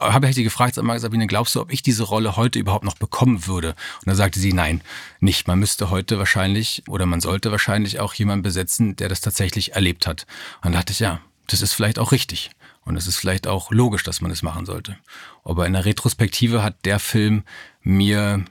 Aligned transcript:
habe 0.00 0.28
ich 0.28 0.34
sie 0.34 0.44
gefragt, 0.44 0.74
sag 0.74 0.84
mal, 0.84 0.98
Sabine, 0.98 1.26
glaubst 1.26 1.54
du, 1.54 1.60
ob 1.60 1.72
ich 1.72 1.82
diese 1.82 2.04
Rolle 2.04 2.36
heute 2.36 2.58
überhaupt 2.58 2.84
noch 2.84 2.96
bekommen 2.96 3.46
würde? 3.46 3.70
Und 3.70 4.06
da 4.06 4.14
sagte 4.14 4.40
sie, 4.40 4.52
nein, 4.52 4.82
nicht. 5.20 5.48
Man 5.48 5.58
müsste 5.58 5.90
heute 5.90 6.18
wahrscheinlich 6.18 6.82
oder 6.88 7.06
man 7.06 7.20
sollte 7.20 7.50
wahrscheinlich 7.50 8.00
auch 8.00 8.14
jemanden 8.14 8.42
besetzen, 8.42 8.96
der 8.96 9.08
das 9.08 9.20
tatsächlich 9.20 9.74
erlebt 9.74 10.06
hat. 10.06 10.26
Und 10.62 10.72
da 10.72 10.78
dachte 10.78 10.92
ich, 10.92 11.00
ja, 11.00 11.20
das 11.46 11.62
ist 11.62 11.72
vielleicht 11.72 11.98
auch 11.98 12.12
richtig. 12.12 12.50
Und 12.84 12.96
es 12.96 13.06
ist 13.06 13.16
vielleicht 13.16 13.46
auch 13.46 13.70
logisch, 13.72 14.04
dass 14.04 14.20
man 14.20 14.30
es 14.30 14.42
machen 14.42 14.66
sollte. 14.66 14.96
Aber 15.44 15.66
in 15.66 15.72
der 15.72 15.84
Retrospektive 15.84 16.62
hat 16.62 16.84
der 16.84 16.98
Film 17.00 17.42
mir, 17.82 18.44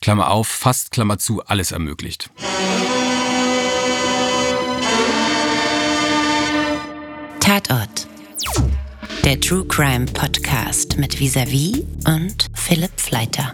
Klammer 0.00 0.30
auf, 0.30 0.48
fast 0.48 0.90
Klammer 0.90 1.18
zu, 1.18 1.44
alles 1.44 1.72
ermöglicht. 1.72 2.30
Tatort 7.40 8.08
der 9.26 9.40
True 9.40 9.64
Crime 9.66 10.06
Podcast 10.06 10.98
mit 10.98 11.18
Visavi 11.18 11.84
und 12.06 12.46
Philipp 12.54 12.92
Fleiter. 12.94 13.50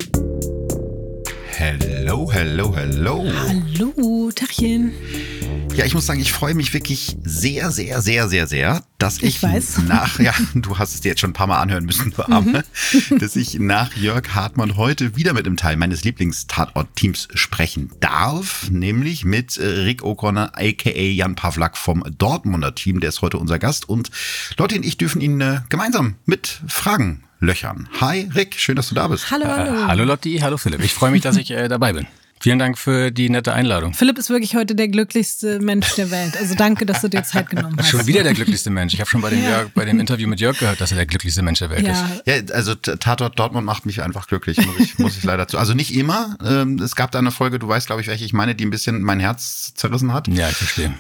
Hello, 1.63 2.29
hello, 2.29 2.75
hello. 2.75 3.25
Hallo, 3.25 4.33
Tachchen. 4.35 4.93
Ja, 5.77 5.85
ich 5.85 5.95
muss 5.95 6.07
sagen, 6.07 6.19
ich 6.19 6.33
freue 6.33 6.55
mich 6.55 6.75
wirklich 6.75 7.17
sehr, 7.23 7.71
sehr, 7.71 8.03
sehr, 8.03 8.29
sehr, 8.29 8.49
sehr, 8.49 8.83
dass 8.99 9.19
ich, 9.19 9.37
ich 9.37 9.43
weiß. 9.45 9.79
nach, 9.89 10.19
ja, 10.19 10.35
du 10.57 10.77
hast 10.79 10.93
es 10.93 11.03
dir 11.03 11.11
jetzt 11.11 11.21
schon 11.21 11.31
ein 11.31 11.35
paar 11.35 11.47
Mal 11.47 11.61
anhören 11.61 11.85
müssen, 11.85 12.13
du 12.17 12.23
Arme, 12.25 12.65
mhm. 13.11 13.19
dass 13.21 13.37
ich 13.37 13.61
nach 13.61 13.95
Jörg 13.95 14.35
Hartmann 14.35 14.77
heute 14.77 15.15
wieder 15.15 15.35
mit 15.35 15.47
einem 15.47 15.57
Teil 15.57 15.77
meines 15.77 16.03
Lieblingstatort-Teams 16.03 17.29
sprechen 17.35 17.93
darf, 18.01 18.69
nämlich 18.69 19.25
mit 19.25 19.57
äh, 19.57 19.65
Rick 19.65 20.03
O'Connor, 20.03 20.55
aka 20.55 20.91
Jan 20.91 21.37
Pawlak 21.37 21.77
vom 21.77 22.03
Dortmunder 22.19 22.75
Team, 22.75 22.99
der 22.99 23.11
ist 23.11 23.23
heute 23.23 23.39
unser 23.39 23.61
Gast 23.61 23.89
und 23.89 24.11
Leute 24.59 24.75
und 24.75 24.85
ich 24.85 24.97
dürfen 24.97 25.21
ihn 25.21 25.41
äh, 25.41 25.61
gemeinsam 25.69 26.17
mit 26.27 26.61
Fragen 26.67 27.23
löchern. 27.43 27.89
Hi 28.01 28.29
Rick, 28.35 28.55
schön, 28.59 28.77
dass 28.77 28.89
du 28.89 28.95
da 28.95 29.09
bist. 29.09 29.31
Hallo, 29.31 29.47
hallo. 29.47 29.73
Äh, 29.73 29.87
hallo 29.87 30.05
Lotti, 30.05 30.39
hallo 30.39 30.57
Philipp. 30.57 30.83
Ich 30.83 30.95
freue 30.95 31.11
mich, 31.11 31.23
dass 31.23 31.37
ich 31.37 31.51
äh, 31.51 31.69
dabei 31.69 31.93
bin. 31.93 32.07
Vielen 32.41 32.59
Dank 32.59 32.77
für 32.77 33.13
die 33.13 33.31
nette 33.31 33.53
Einladung. 33.53 33.95
Philipp 33.95 34.19
ist 34.19 34.29
wirklich 34.29 34.57
heute 34.57 34.75
der 34.75 34.89
glücklichste 34.89 35.61
Mensch 35.61 35.95
der 35.95 36.11
Welt. 36.11 36.37
Also 36.37 36.57
danke, 36.57 36.85
dass 36.87 37.01
du 37.01 37.07
dir 37.07 37.23
Zeit 37.23 37.51
genommen 37.51 37.77
hast. 37.79 37.89
Schon 37.89 38.05
wieder 38.09 38.25
der 38.25 38.35
glücklichste 38.35 38.69
Mensch. 38.69 38.95
Ich 38.95 39.01
habe 39.01 39.09
schon 39.09 39.21
bei 39.21 39.31
dem, 39.31 39.45
ja. 39.45 39.51
Jörg, 39.51 39.71
bei 39.75 39.85
dem 39.85 40.01
Interview 40.01 40.27
mit 40.27 40.41
Jörg 40.41 40.59
gehört, 40.59 40.81
dass 40.81 40.91
er 40.91 40.97
der 40.97 41.07
glücklichste 41.07 41.43
Mensch 41.43 41.61
der 41.61 41.71
Welt 41.71 41.87
ja. 41.87 41.93
ist. 41.93 42.03
Ja, 42.27 42.55
also 42.55 42.75
Tatort 42.75 43.39
Dortmund 43.39 43.65
macht 43.65 43.87
mich 43.87 44.03
einfach 44.03 44.27
glücklich, 44.27 44.57
muss 44.67 44.81
ich, 44.81 44.99
muss 44.99 45.17
ich 45.17 45.23
leider 45.23 45.47
zu. 45.47 45.57
Also 45.57 45.75
nicht 45.75 45.95
immer. 45.95 46.37
Ähm, 46.45 46.81
es 46.81 46.97
gab 46.97 47.13
da 47.13 47.21
eine 47.21 47.31
Folge, 47.31 47.61
du 47.61 47.69
weißt, 47.69 47.87
glaube 47.87 48.03
ich, 48.03 48.09
welche 48.09 48.25
ich 48.25 48.33
meine, 48.33 48.57
die 48.57 48.65
ein 48.65 48.71
bisschen 48.71 49.03
mein 49.03 49.21
Herz 49.21 49.73
zerrissen 49.75 50.13
hat. 50.13 50.27
Ja, 50.27 50.49
ich 50.49 50.57
verstehe. 50.57 50.93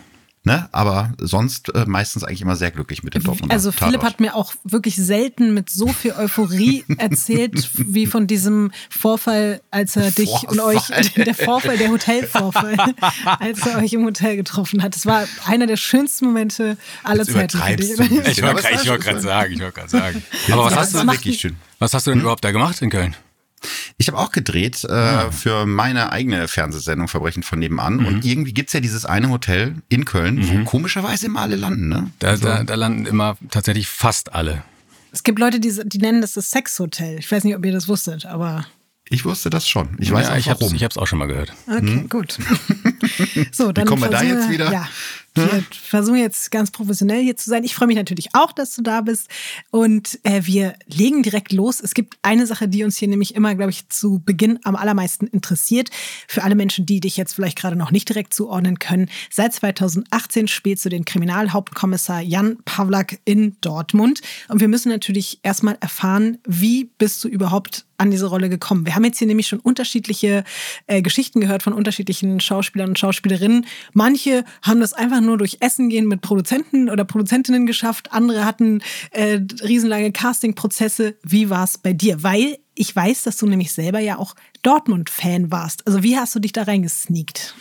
Ne? 0.44 0.68
Aber 0.72 1.12
sonst 1.18 1.72
äh, 1.72 1.84
meistens 1.86 2.24
eigentlich 2.24 2.42
immer 2.42 2.56
sehr 2.56 2.72
glücklich 2.72 3.04
mit 3.04 3.14
dem 3.14 3.22
Dortmunder 3.22 3.54
Also 3.54 3.70
Philipp 3.70 4.00
Tatort. 4.00 4.14
hat 4.14 4.20
mir 4.20 4.34
auch 4.34 4.52
wirklich 4.64 4.96
selten 4.96 5.54
mit 5.54 5.70
so 5.70 5.86
viel 5.86 6.12
Euphorie 6.12 6.84
erzählt, 6.98 7.70
wie 7.76 8.06
von 8.06 8.26
diesem 8.26 8.72
Vorfall, 8.90 9.60
als 9.70 9.94
er 9.94 10.10
dich 10.10 10.28
Vorfall. 10.28 10.50
und 10.50 10.60
euch, 10.60 11.14
der 11.14 11.34
Vorfall, 11.36 11.78
der 11.78 11.90
Hotelvorfall, 11.90 12.76
als 13.38 13.64
er 13.64 13.78
euch 13.78 13.92
im 13.92 14.04
Hotel 14.04 14.34
getroffen 14.34 14.82
hat. 14.82 14.96
Das 14.96 15.06
war 15.06 15.28
einer 15.46 15.68
der 15.68 15.76
schönsten 15.76 16.26
Momente 16.26 16.76
aller 17.04 17.24
Zeiten. 17.24 17.58
Ich 17.80 18.42
wollte 18.42 18.98
gerade 18.98 19.20
sagen, 19.20 19.52
ich 19.52 19.60
wollte 19.60 19.72
gerade 19.72 19.90
sagen. 19.90 20.22
Aber 20.50 20.64
was 20.64 20.76
hast 20.76 20.94
du 20.94 21.06
wirklich 21.06 21.38
schön? 21.40 21.56
Was 21.78 21.94
hast 21.94 22.08
du 22.08 22.10
denn 22.10 22.18
hm? 22.18 22.22
überhaupt 22.22 22.44
da 22.44 22.50
gemacht 22.50 22.82
in 22.82 22.90
Köln? 22.90 23.14
Ich 23.96 24.08
habe 24.08 24.18
auch 24.18 24.32
gedreht 24.32 24.84
äh, 24.84 24.92
ja. 24.92 25.26
Ah. 25.26 25.30
für 25.30 25.66
meine 25.66 26.12
eigene 26.12 26.48
Fernsehsendung 26.48 27.08
Verbrechen 27.08 27.42
von 27.42 27.58
nebenan. 27.58 27.96
Mhm. 27.96 28.06
Und 28.06 28.24
irgendwie 28.24 28.52
gibt's 28.52 28.72
ja 28.72 28.80
dieses 28.80 29.04
eine 29.04 29.30
Hotel 29.30 29.76
in 29.88 30.04
Köln, 30.04 30.36
mhm. 30.36 30.60
wo 30.60 30.64
komischerweise 30.64 31.26
immer 31.26 31.40
alle 31.40 31.56
landen. 31.56 31.88
Ne? 31.88 32.10
Da, 32.18 32.28
also. 32.28 32.46
da, 32.46 32.64
da 32.64 32.74
landen 32.74 33.06
immer 33.06 33.36
tatsächlich 33.50 33.88
fast 33.88 34.34
alle. 34.34 34.62
Es 35.12 35.22
gibt 35.22 35.38
Leute, 35.38 35.60
die, 35.60 35.78
die 35.84 35.98
nennen 35.98 36.22
das 36.22 36.32
das 36.32 36.50
Sexhotel. 36.50 37.18
Ich 37.18 37.30
weiß 37.30 37.44
nicht, 37.44 37.54
ob 37.54 37.64
ihr 37.64 37.72
das 37.72 37.86
wusstet, 37.86 38.24
aber. 38.24 38.66
Ich 39.08 39.26
wusste 39.26 39.50
das 39.50 39.68
schon. 39.68 39.96
Ich 39.98 40.10
weiß 40.10 40.28
ja, 40.28 40.32
auch 40.32 40.38
ich 40.38 40.46
warum. 40.46 40.74
ich 40.74 40.82
habe 40.82 40.90
es 40.90 40.96
auch 40.96 41.06
schon 41.06 41.18
mal 41.18 41.26
gehört. 41.26 41.52
Okay, 41.66 41.80
hm? 41.80 42.08
gut. 42.08 42.38
so, 43.52 43.72
dann 43.72 43.84
Wie 43.84 43.88
kommen 43.88 44.02
wir 44.02 44.08
da 44.08 44.22
jetzt 44.22 44.48
wieder? 44.48 44.72
Ja, 44.72 44.88
wir 45.34 45.64
versuchen 45.70 46.18
jetzt 46.18 46.50
ganz 46.50 46.70
professionell 46.70 47.22
hier 47.22 47.36
zu 47.36 47.48
sein. 47.48 47.64
Ich 47.64 47.74
freue 47.74 47.86
mich 47.86 47.96
natürlich 47.96 48.34
auch, 48.34 48.52
dass 48.52 48.74
du 48.74 48.82
da 48.82 49.00
bist. 49.00 49.28
Und 49.70 50.18
äh, 50.24 50.42
wir 50.44 50.74
legen 50.86 51.22
direkt 51.22 51.52
los. 51.52 51.80
Es 51.80 51.94
gibt 51.94 52.18
eine 52.22 52.46
Sache, 52.46 52.68
die 52.68 52.84
uns 52.84 52.98
hier 52.98 53.08
nämlich 53.08 53.34
immer, 53.34 53.54
glaube 53.54 53.70
ich, 53.70 53.88
zu 53.88 54.20
Beginn 54.24 54.58
am 54.64 54.76
allermeisten 54.76 55.26
interessiert. 55.26 55.88
Für 56.28 56.42
alle 56.44 56.54
Menschen, 56.54 56.84
die 56.84 57.00
dich 57.00 57.16
jetzt 57.16 57.34
vielleicht 57.34 57.58
gerade 57.58 57.76
noch 57.76 57.90
nicht 57.90 58.08
direkt 58.08 58.34
zuordnen 58.34 58.78
können. 58.78 59.08
Seit 59.30 59.54
2018 59.54 60.48
spielst 60.48 60.84
du 60.84 60.90
den 60.90 61.06
Kriminalhauptkommissar 61.06 62.20
Jan 62.20 62.58
Pawlak 62.64 63.18
in 63.24 63.56
Dortmund. 63.62 64.20
Und 64.48 64.60
wir 64.60 64.68
müssen 64.68 64.90
natürlich 64.90 65.40
erstmal 65.42 65.78
erfahren, 65.80 66.38
wie 66.46 66.90
bist 66.98 67.24
du 67.24 67.28
überhaupt 67.28 67.86
an 68.02 68.10
diese 68.10 68.26
Rolle 68.26 68.48
gekommen? 68.48 68.84
Wir 68.84 68.94
haben 68.94 69.04
jetzt 69.04 69.18
hier 69.18 69.28
nämlich 69.28 69.46
schon 69.46 69.60
unterschiedliche 69.60 70.44
äh, 70.86 71.00
Geschichten 71.00 71.40
gehört 71.40 71.62
von 71.62 71.72
unterschiedlichen 71.72 72.40
Schauspielern 72.40 72.90
und 72.90 72.98
Schauspielerinnen. 72.98 73.64
Manche 73.94 74.44
haben 74.62 74.80
das 74.80 74.92
einfach 74.92 75.21
nur 75.22 75.38
durch 75.38 75.58
Essen 75.60 75.88
gehen 75.88 76.06
mit 76.06 76.20
Produzenten 76.20 76.90
oder 76.90 77.04
Produzentinnen 77.04 77.66
geschafft. 77.66 78.12
Andere 78.12 78.44
hatten 78.44 78.82
äh, 79.10 79.40
riesenlange 79.62 80.12
Castingprozesse. 80.12 81.16
Wie 81.22 81.50
war 81.50 81.64
es 81.64 81.78
bei 81.78 81.92
dir? 81.92 82.22
Weil 82.22 82.58
ich 82.74 82.94
weiß, 82.94 83.22
dass 83.24 83.36
du 83.36 83.46
nämlich 83.46 83.72
selber 83.72 84.00
ja 84.00 84.18
auch 84.18 84.34
Dortmund-Fan 84.62 85.50
warst. 85.50 85.86
Also 85.86 86.02
wie 86.02 86.16
hast 86.16 86.34
du 86.34 86.38
dich 86.38 86.52
da 86.52 86.62
reingesneakt? 86.62 87.54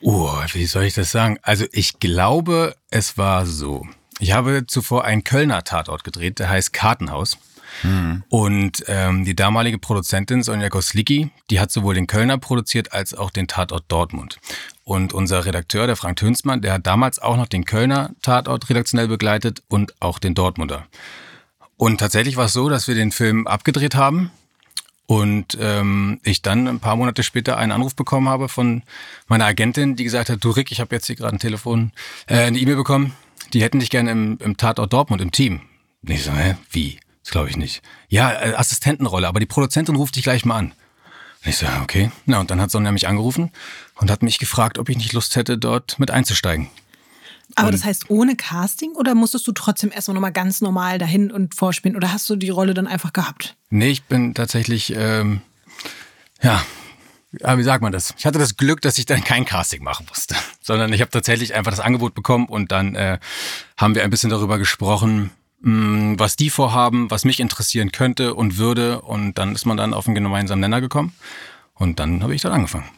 Oh, 0.00 0.32
wie 0.52 0.66
soll 0.66 0.84
ich 0.84 0.94
das 0.94 1.12
sagen? 1.12 1.38
Also 1.42 1.64
ich 1.72 2.00
glaube, 2.00 2.74
es 2.90 3.16
war 3.18 3.46
so. 3.46 3.86
Ich 4.18 4.32
habe 4.32 4.66
zuvor 4.66 5.04
einen 5.04 5.24
Kölner 5.24 5.64
Tatort 5.64 6.04
gedreht, 6.04 6.38
der 6.38 6.48
heißt 6.48 6.72
Kartenhaus. 6.72 7.38
Und 8.28 8.84
ähm, 8.88 9.24
die 9.24 9.34
damalige 9.34 9.78
Produzentin 9.78 10.42
Sonja 10.42 10.68
Goslicki, 10.68 11.30
die 11.50 11.60
hat 11.60 11.70
sowohl 11.70 11.94
den 11.94 12.06
Kölner 12.06 12.38
produziert 12.38 12.92
als 12.92 13.14
auch 13.14 13.30
den 13.30 13.48
Tatort 13.48 13.84
Dortmund. 13.88 14.38
Und 14.84 15.12
unser 15.12 15.44
Redakteur, 15.44 15.86
der 15.86 15.96
Frank 15.96 16.16
Tönsmann, 16.16 16.60
der 16.60 16.74
hat 16.74 16.86
damals 16.86 17.18
auch 17.18 17.36
noch 17.36 17.46
den 17.46 17.64
Kölner 17.64 18.10
Tatort 18.22 18.68
redaktionell 18.68 19.08
begleitet 19.08 19.62
und 19.68 19.94
auch 20.00 20.18
den 20.18 20.34
Dortmunder. 20.34 20.86
Und 21.76 21.98
tatsächlich 21.98 22.36
war 22.36 22.46
es 22.46 22.52
so, 22.52 22.68
dass 22.68 22.88
wir 22.88 22.94
den 22.94 23.12
Film 23.12 23.46
abgedreht 23.46 23.94
haben 23.94 24.30
und 25.06 25.58
ähm, 25.60 26.20
ich 26.22 26.42
dann 26.42 26.68
ein 26.68 26.80
paar 26.80 26.96
Monate 26.96 27.22
später 27.22 27.58
einen 27.58 27.72
Anruf 27.72 27.94
bekommen 27.94 28.28
habe 28.28 28.48
von 28.48 28.82
meiner 29.28 29.46
Agentin, 29.46 29.96
die 29.96 30.04
gesagt 30.04 30.30
hat, 30.30 30.42
du 30.44 30.50
Rick, 30.50 30.72
ich 30.72 30.80
habe 30.80 30.94
jetzt 30.94 31.06
hier 31.06 31.16
gerade 31.16 31.36
ein 31.36 31.38
Telefon, 31.38 31.92
äh, 32.26 32.44
eine 32.44 32.58
E-Mail 32.58 32.76
bekommen, 32.76 33.12
die 33.52 33.62
hätten 33.62 33.80
dich 33.80 33.90
gerne 33.90 34.10
im, 34.10 34.38
im 34.40 34.56
Tatort 34.56 34.92
Dortmund 34.92 35.20
im 35.20 35.32
Team. 35.32 35.60
Und 36.02 36.10
ich 36.10 36.24
so, 36.24 36.32
hä, 36.32 36.56
wie? 36.70 36.98
Das 37.22 37.30
glaube 37.30 37.50
ich 37.50 37.56
nicht. 37.56 37.82
Ja, 38.08 38.32
äh, 38.32 38.54
Assistentenrolle, 38.54 39.28
aber 39.28 39.40
die 39.40 39.46
Produzentin 39.46 39.96
ruft 39.96 40.16
dich 40.16 40.24
gleich 40.24 40.44
mal 40.44 40.56
an. 40.56 40.72
Und 41.44 41.50
ich 41.50 41.56
so, 41.56 41.66
okay. 41.82 42.10
Na, 42.26 42.40
und 42.40 42.50
dann 42.50 42.60
hat 42.60 42.70
Sonja 42.70 42.92
mich 42.92 43.08
angerufen 43.08 43.50
und 43.96 44.10
hat 44.10 44.22
mich 44.22 44.38
gefragt, 44.38 44.78
ob 44.78 44.88
ich 44.88 44.96
nicht 44.96 45.12
Lust 45.12 45.36
hätte, 45.36 45.58
dort 45.58 45.98
mit 45.98 46.10
einzusteigen. 46.10 46.68
Aber 47.54 47.66
und 47.66 47.74
das 47.74 47.84
heißt 47.84 48.10
ohne 48.10 48.36
Casting 48.36 48.92
oder 48.92 49.14
musstest 49.14 49.46
du 49.46 49.52
trotzdem 49.52 49.92
erstmal 49.92 50.14
nochmal 50.14 50.32
ganz 50.32 50.60
normal 50.60 50.98
dahin 50.98 51.30
und 51.30 51.54
vorspielen 51.54 51.96
oder 51.96 52.12
hast 52.12 52.28
du 52.30 52.36
die 52.36 52.50
Rolle 52.50 52.74
dann 52.74 52.86
einfach 52.86 53.12
gehabt? 53.12 53.56
Nee, 53.70 53.90
ich 53.90 54.04
bin 54.04 54.34
tatsächlich, 54.34 54.94
ähm, 54.96 55.42
ja, 56.40 56.64
ja, 57.40 57.58
wie 57.58 57.62
sagt 57.62 57.82
man 57.82 57.92
das? 57.92 58.14
Ich 58.18 58.26
hatte 58.26 58.38
das 58.38 58.56
Glück, 58.56 58.80
dass 58.82 58.98
ich 58.98 59.06
dann 59.06 59.24
kein 59.24 59.44
Casting 59.44 59.82
machen 59.82 60.06
musste, 60.08 60.34
sondern 60.62 60.92
ich 60.92 61.00
habe 61.00 61.10
tatsächlich 61.10 61.54
einfach 61.54 61.70
das 61.70 61.80
Angebot 61.80 62.14
bekommen 62.14 62.46
und 62.46 62.72
dann 62.72 62.94
äh, 62.94 63.18
haben 63.76 63.94
wir 63.94 64.04
ein 64.04 64.10
bisschen 64.10 64.30
darüber 64.30 64.58
gesprochen, 64.58 65.30
mh, 65.62 66.18
was 66.18 66.36
die 66.36 66.50
vorhaben, 66.50 67.10
was 67.10 67.24
mich 67.24 67.40
interessieren 67.40 67.92
könnte 67.92 68.34
und 68.34 68.58
würde. 68.58 69.00
Und 69.00 69.38
dann 69.38 69.54
ist 69.54 69.64
man 69.64 69.76
dann 69.76 69.94
auf 69.94 70.06
einen 70.06 70.14
gemeinsamen 70.14 70.60
Nenner 70.60 70.80
gekommen. 70.80 71.12
Und 71.74 71.98
dann 71.98 72.22
habe 72.22 72.34
ich 72.34 72.42
dann 72.42 72.52
angefangen. 72.52 72.88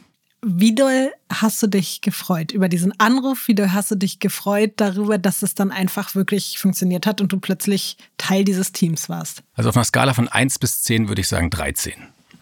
Wie 0.47 0.75
doll 0.75 1.11
hast 1.27 1.63
du 1.63 1.67
dich 1.67 2.01
gefreut 2.01 2.51
über 2.51 2.69
diesen 2.69 2.99
Anruf? 2.99 3.47
Wie 3.47 3.55
doll 3.55 3.71
hast 3.71 3.89
du 3.89 3.95
dich 3.95 4.19
gefreut 4.19 4.73
darüber, 4.75 5.17
dass 5.17 5.41
es 5.41 5.55
dann 5.55 5.71
einfach 5.71 6.13
wirklich 6.13 6.59
funktioniert 6.59 7.07
hat 7.07 7.19
und 7.19 7.31
du 7.31 7.39
plötzlich 7.39 7.97
Teil 8.19 8.43
dieses 8.43 8.71
Teams 8.71 9.09
warst? 9.09 9.41
Also 9.55 9.69
auf 9.69 9.75
einer 9.75 9.85
Skala 9.85 10.13
von 10.13 10.27
1 10.27 10.59
bis 10.59 10.83
10 10.83 11.07
würde 11.07 11.21
ich 11.21 11.27
sagen 11.29 11.49
13. 11.49 11.93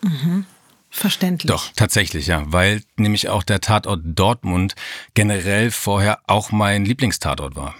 Mhm. 0.01 0.45
Verständlich. 0.89 1.49
Doch, 1.49 1.71
tatsächlich, 1.75 2.27
ja. 2.27 2.43
Weil 2.45 2.83
nämlich 2.97 3.29
auch 3.29 3.41
der 3.41 3.61
Tatort 3.61 4.01
Dortmund 4.03 4.75
generell 5.13 5.71
vorher 5.71 6.19
auch 6.27 6.51
mein 6.51 6.83
Lieblingstatort 6.85 7.55
war. 7.55 7.73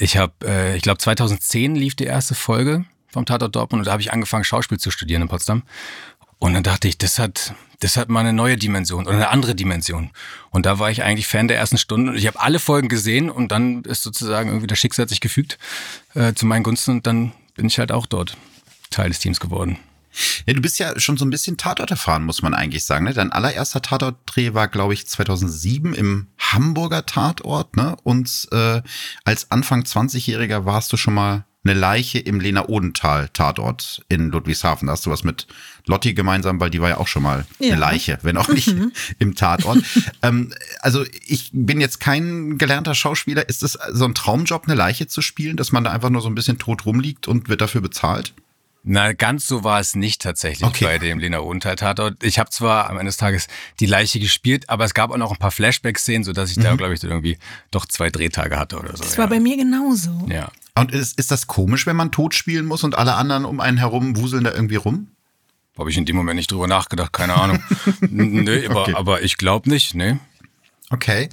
Ich 0.00 0.16
habe, 0.16 0.32
äh, 0.44 0.76
ich 0.76 0.82
glaube 0.82 0.98
2010 0.98 1.76
lief 1.76 1.94
die 1.94 2.04
erste 2.04 2.34
Folge 2.34 2.86
vom 3.08 3.26
Tatort 3.26 3.54
Dortmund 3.54 3.80
und 3.80 3.86
da 3.86 3.92
habe 3.92 4.02
ich 4.02 4.12
angefangen 4.12 4.44
Schauspiel 4.44 4.78
zu 4.78 4.90
studieren 4.90 5.20
in 5.22 5.28
Potsdam. 5.28 5.62
Und 6.38 6.54
dann 6.54 6.62
dachte 6.62 6.88
ich, 6.88 6.96
das 6.96 7.18
hat, 7.18 7.54
das 7.80 7.98
hat 7.98 8.08
mal 8.08 8.20
eine 8.20 8.32
neue 8.32 8.56
Dimension 8.56 9.06
oder 9.06 9.16
eine 9.16 9.28
andere 9.28 9.54
Dimension. 9.54 10.10
Und 10.50 10.64
da 10.64 10.78
war 10.78 10.90
ich 10.90 11.02
eigentlich 11.02 11.26
Fan 11.26 11.48
der 11.48 11.58
ersten 11.58 11.76
Stunde 11.76 12.12
und 12.12 12.16
ich 12.16 12.26
habe 12.26 12.40
alle 12.40 12.58
Folgen 12.58 12.88
gesehen 12.88 13.30
und 13.30 13.52
dann 13.52 13.82
ist 13.82 14.02
sozusagen 14.02 14.48
irgendwie 14.48 14.68
das 14.68 14.78
Schicksal 14.78 15.06
sich 15.06 15.20
gefügt 15.20 15.58
äh, 16.14 16.32
zu 16.32 16.46
meinen 16.46 16.62
Gunsten 16.62 16.92
und 16.92 17.06
dann 17.06 17.32
bin 17.54 17.66
ich 17.66 17.78
halt 17.78 17.92
auch 17.92 18.06
dort 18.06 18.38
Teil 18.88 19.10
des 19.10 19.18
Teams 19.18 19.38
geworden. 19.38 19.78
Ja, 20.46 20.54
du 20.54 20.60
bist 20.60 20.78
ja 20.78 20.98
schon 20.98 21.16
so 21.16 21.24
ein 21.24 21.30
bisschen 21.30 21.56
Tatort 21.56 21.90
erfahren, 21.90 22.24
muss 22.24 22.42
man 22.42 22.54
eigentlich 22.54 22.84
sagen. 22.84 23.04
Ne? 23.04 23.14
Dein 23.14 23.32
allererster 23.32 23.82
Tatortdreh 23.82 24.54
war, 24.54 24.68
glaube 24.68 24.94
ich, 24.94 25.06
2007 25.06 25.94
im 25.94 26.28
Hamburger 26.38 27.06
Tatort. 27.06 27.76
Ne? 27.76 27.96
Und 28.02 28.48
äh, 28.52 28.82
als 29.24 29.50
Anfang 29.50 29.82
20-Jähriger 29.82 30.64
warst 30.64 30.92
du 30.92 30.96
schon 30.96 31.14
mal 31.14 31.44
eine 31.62 31.74
Leiche 31.74 32.18
im 32.18 32.40
Lena-Odenthal-Tatort 32.40 34.02
in 34.08 34.30
Ludwigshafen. 34.30 34.86
Da 34.86 34.92
hast 34.92 35.04
du 35.04 35.10
was 35.10 35.24
mit 35.24 35.46
Lotti 35.86 36.14
gemeinsam, 36.14 36.58
weil 36.58 36.70
die 36.70 36.80
war 36.80 36.88
ja 36.88 36.96
auch 36.96 37.08
schon 37.08 37.22
mal 37.22 37.44
ja. 37.58 37.72
eine 37.72 37.80
Leiche, 37.80 38.18
wenn 38.22 38.38
auch 38.38 38.48
nicht 38.48 38.68
mhm. 38.68 38.92
im 39.18 39.34
Tatort. 39.34 39.78
ähm, 40.22 40.54
also 40.80 41.04
ich 41.26 41.50
bin 41.52 41.80
jetzt 41.80 42.00
kein 42.00 42.56
gelernter 42.56 42.94
Schauspieler. 42.94 43.46
Ist 43.48 43.62
es 43.62 43.78
so 43.92 44.06
ein 44.06 44.14
Traumjob, 44.14 44.64
eine 44.66 44.74
Leiche 44.74 45.06
zu 45.06 45.20
spielen, 45.20 45.58
dass 45.58 45.70
man 45.70 45.84
da 45.84 45.90
einfach 45.90 46.10
nur 46.10 46.22
so 46.22 46.28
ein 46.28 46.34
bisschen 46.34 46.58
tot 46.58 46.86
rumliegt 46.86 47.28
und 47.28 47.50
wird 47.50 47.60
dafür 47.60 47.82
bezahlt? 47.82 48.32
Na, 48.82 49.12
ganz 49.12 49.46
so 49.46 49.62
war 49.62 49.78
es 49.78 49.94
nicht 49.94 50.22
tatsächlich 50.22 50.66
okay. 50.66 50.84
bei 50.84 50.98
dem 50.98 51.18
Lena 51.18 51.40
Odenthal 51.40 51.76
Tatort. 51.76 52.22
Ich 52.24 52.38
habe 52.38 52.48
zwar 52.48 52.88
am 52.88 52.96
Ende 52.96 53.10
des 53.10 53.18
Tages 53.18 53.46
die 53.78 53.86
Leiche 53.86 54.18
gespielt, 54.20 54.70
aber 54.70 54.84
es 54.84 54.94
gab 54.94 55.10
auch 55.10 55.18
noch 55.18 55.32
ein 55.32 55.36
paar 55.36 55.50
Flashbacks-Szenen, 55.50 56.24
sodass 56.24 56.50
ich 56.50 56.56
mhm. 56.56 56.62
da, 56.62 56.74
glaube 56.76 56.94
ich, 56.94 57.02
irgendwie 57.02 57.38
doch 57.70 57.84
zwei 57.84 58.08
Drehtage 58.08 58.58
hatte 58.58 58.78
oder 58.78 58.96
so. 58.96 59.02
Das 59.02 59.18
war 59.18 59.28
bei 59.28 59.38
mir 59.38 59.56
genauso. 59.58 60.26
Ja. 60.30 60.50
Und 60.74 60.92
ist, 60.92 61.18
ist 61.18 61.30
das 61.30 61.46
komisch, 61.46 61.86
wenn 61.86 61.96
man 61.96 62.10
tot 62.10 62.34
spielen 62.34 62.64
muss 62.64 62.82
und 62.82 62.96
alle 62.96 63.14
anderen 63.14 63.44
um 63.44 63.60
einen 63.60 63.76
herum 63.76 64.16
wuseln 64.16 64.44
da 64.44 64.52
irgendwie 64.52 64.76
rum? 64.76 65.08
Habe 65.78 65.90
ich 65.90 65.98
in 65.98 66.06
dem 66.06 66.16
Moment 66.16 66.36
nicht 66.36 66.50
drüber 66.50 66.66
nachgedacht, 66.66 67.12
keine 67.12 67.34
Ahnung. 67.34 67.62
nee, 68.00 68.66
aber, 68.66 68.82
okay. 68.82 68.94
aber 68.94 69.22
ich 69.22 69.36
glaube 69.36 69.68
nicht, 69.68 69.94
nee. 69.94 70.18
Okay. 70.90 71.28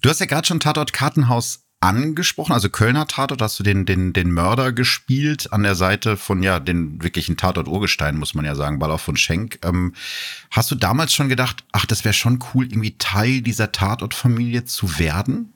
Du 0.00 0.08
hast 0.08 0.20
ja 0.20 0.26
gerade 0.26 0.46
schon 0.46 0.60
Tatort 0.60 0.92
Kartenhaus 0.92 1.65
angesprochen, 1.86 2.52
also 2.52 2.68
Kölner 2.68 3.06
Tatort, 3.06 3.40
hast 3.40 3.58
du 3.58 3.62
den, 3.62 3.86
den, 3.86 4.12
den 4.12 4.30
Mörder 4.30 4.72
gespielt 4.72 5.52
an 5.52 5.62
der 5.62 5.74
Seite 5.74 6.16
von, 6.16 6.42
ja, 6.42 6.60
den 6.60 7.02
wirklichen 7.02 7.36
Tatort 7.36 7.68
Urgestein, 7.68 8.16
muss 8.16 8.34
man 8.34 8.44
ja 8.44 8.54
sagen, 8.54 8.78
Baller 8.78 8.98
von 8.98 9.16
Schenk. 9.16 9.58
Ähm, 9.62 9.94
hast 10.50 10.70
du 10.70 10.74
damals 10.74 11.14
schon 11.14 11.28
gedacht, 11.28 11.64
ach, 11.72 11.86
das 11.86 12.04
wäre 12.04 12.14
schon 12.14 12.42
cool, 12.54 12.66
irgendwie 12.66 12.96
Teil 12.98 13.40
dieser 13.40 13.72
Tatortfamilie 13.72 14.64
zu 14.64 14.98
werden? 14.98 15.52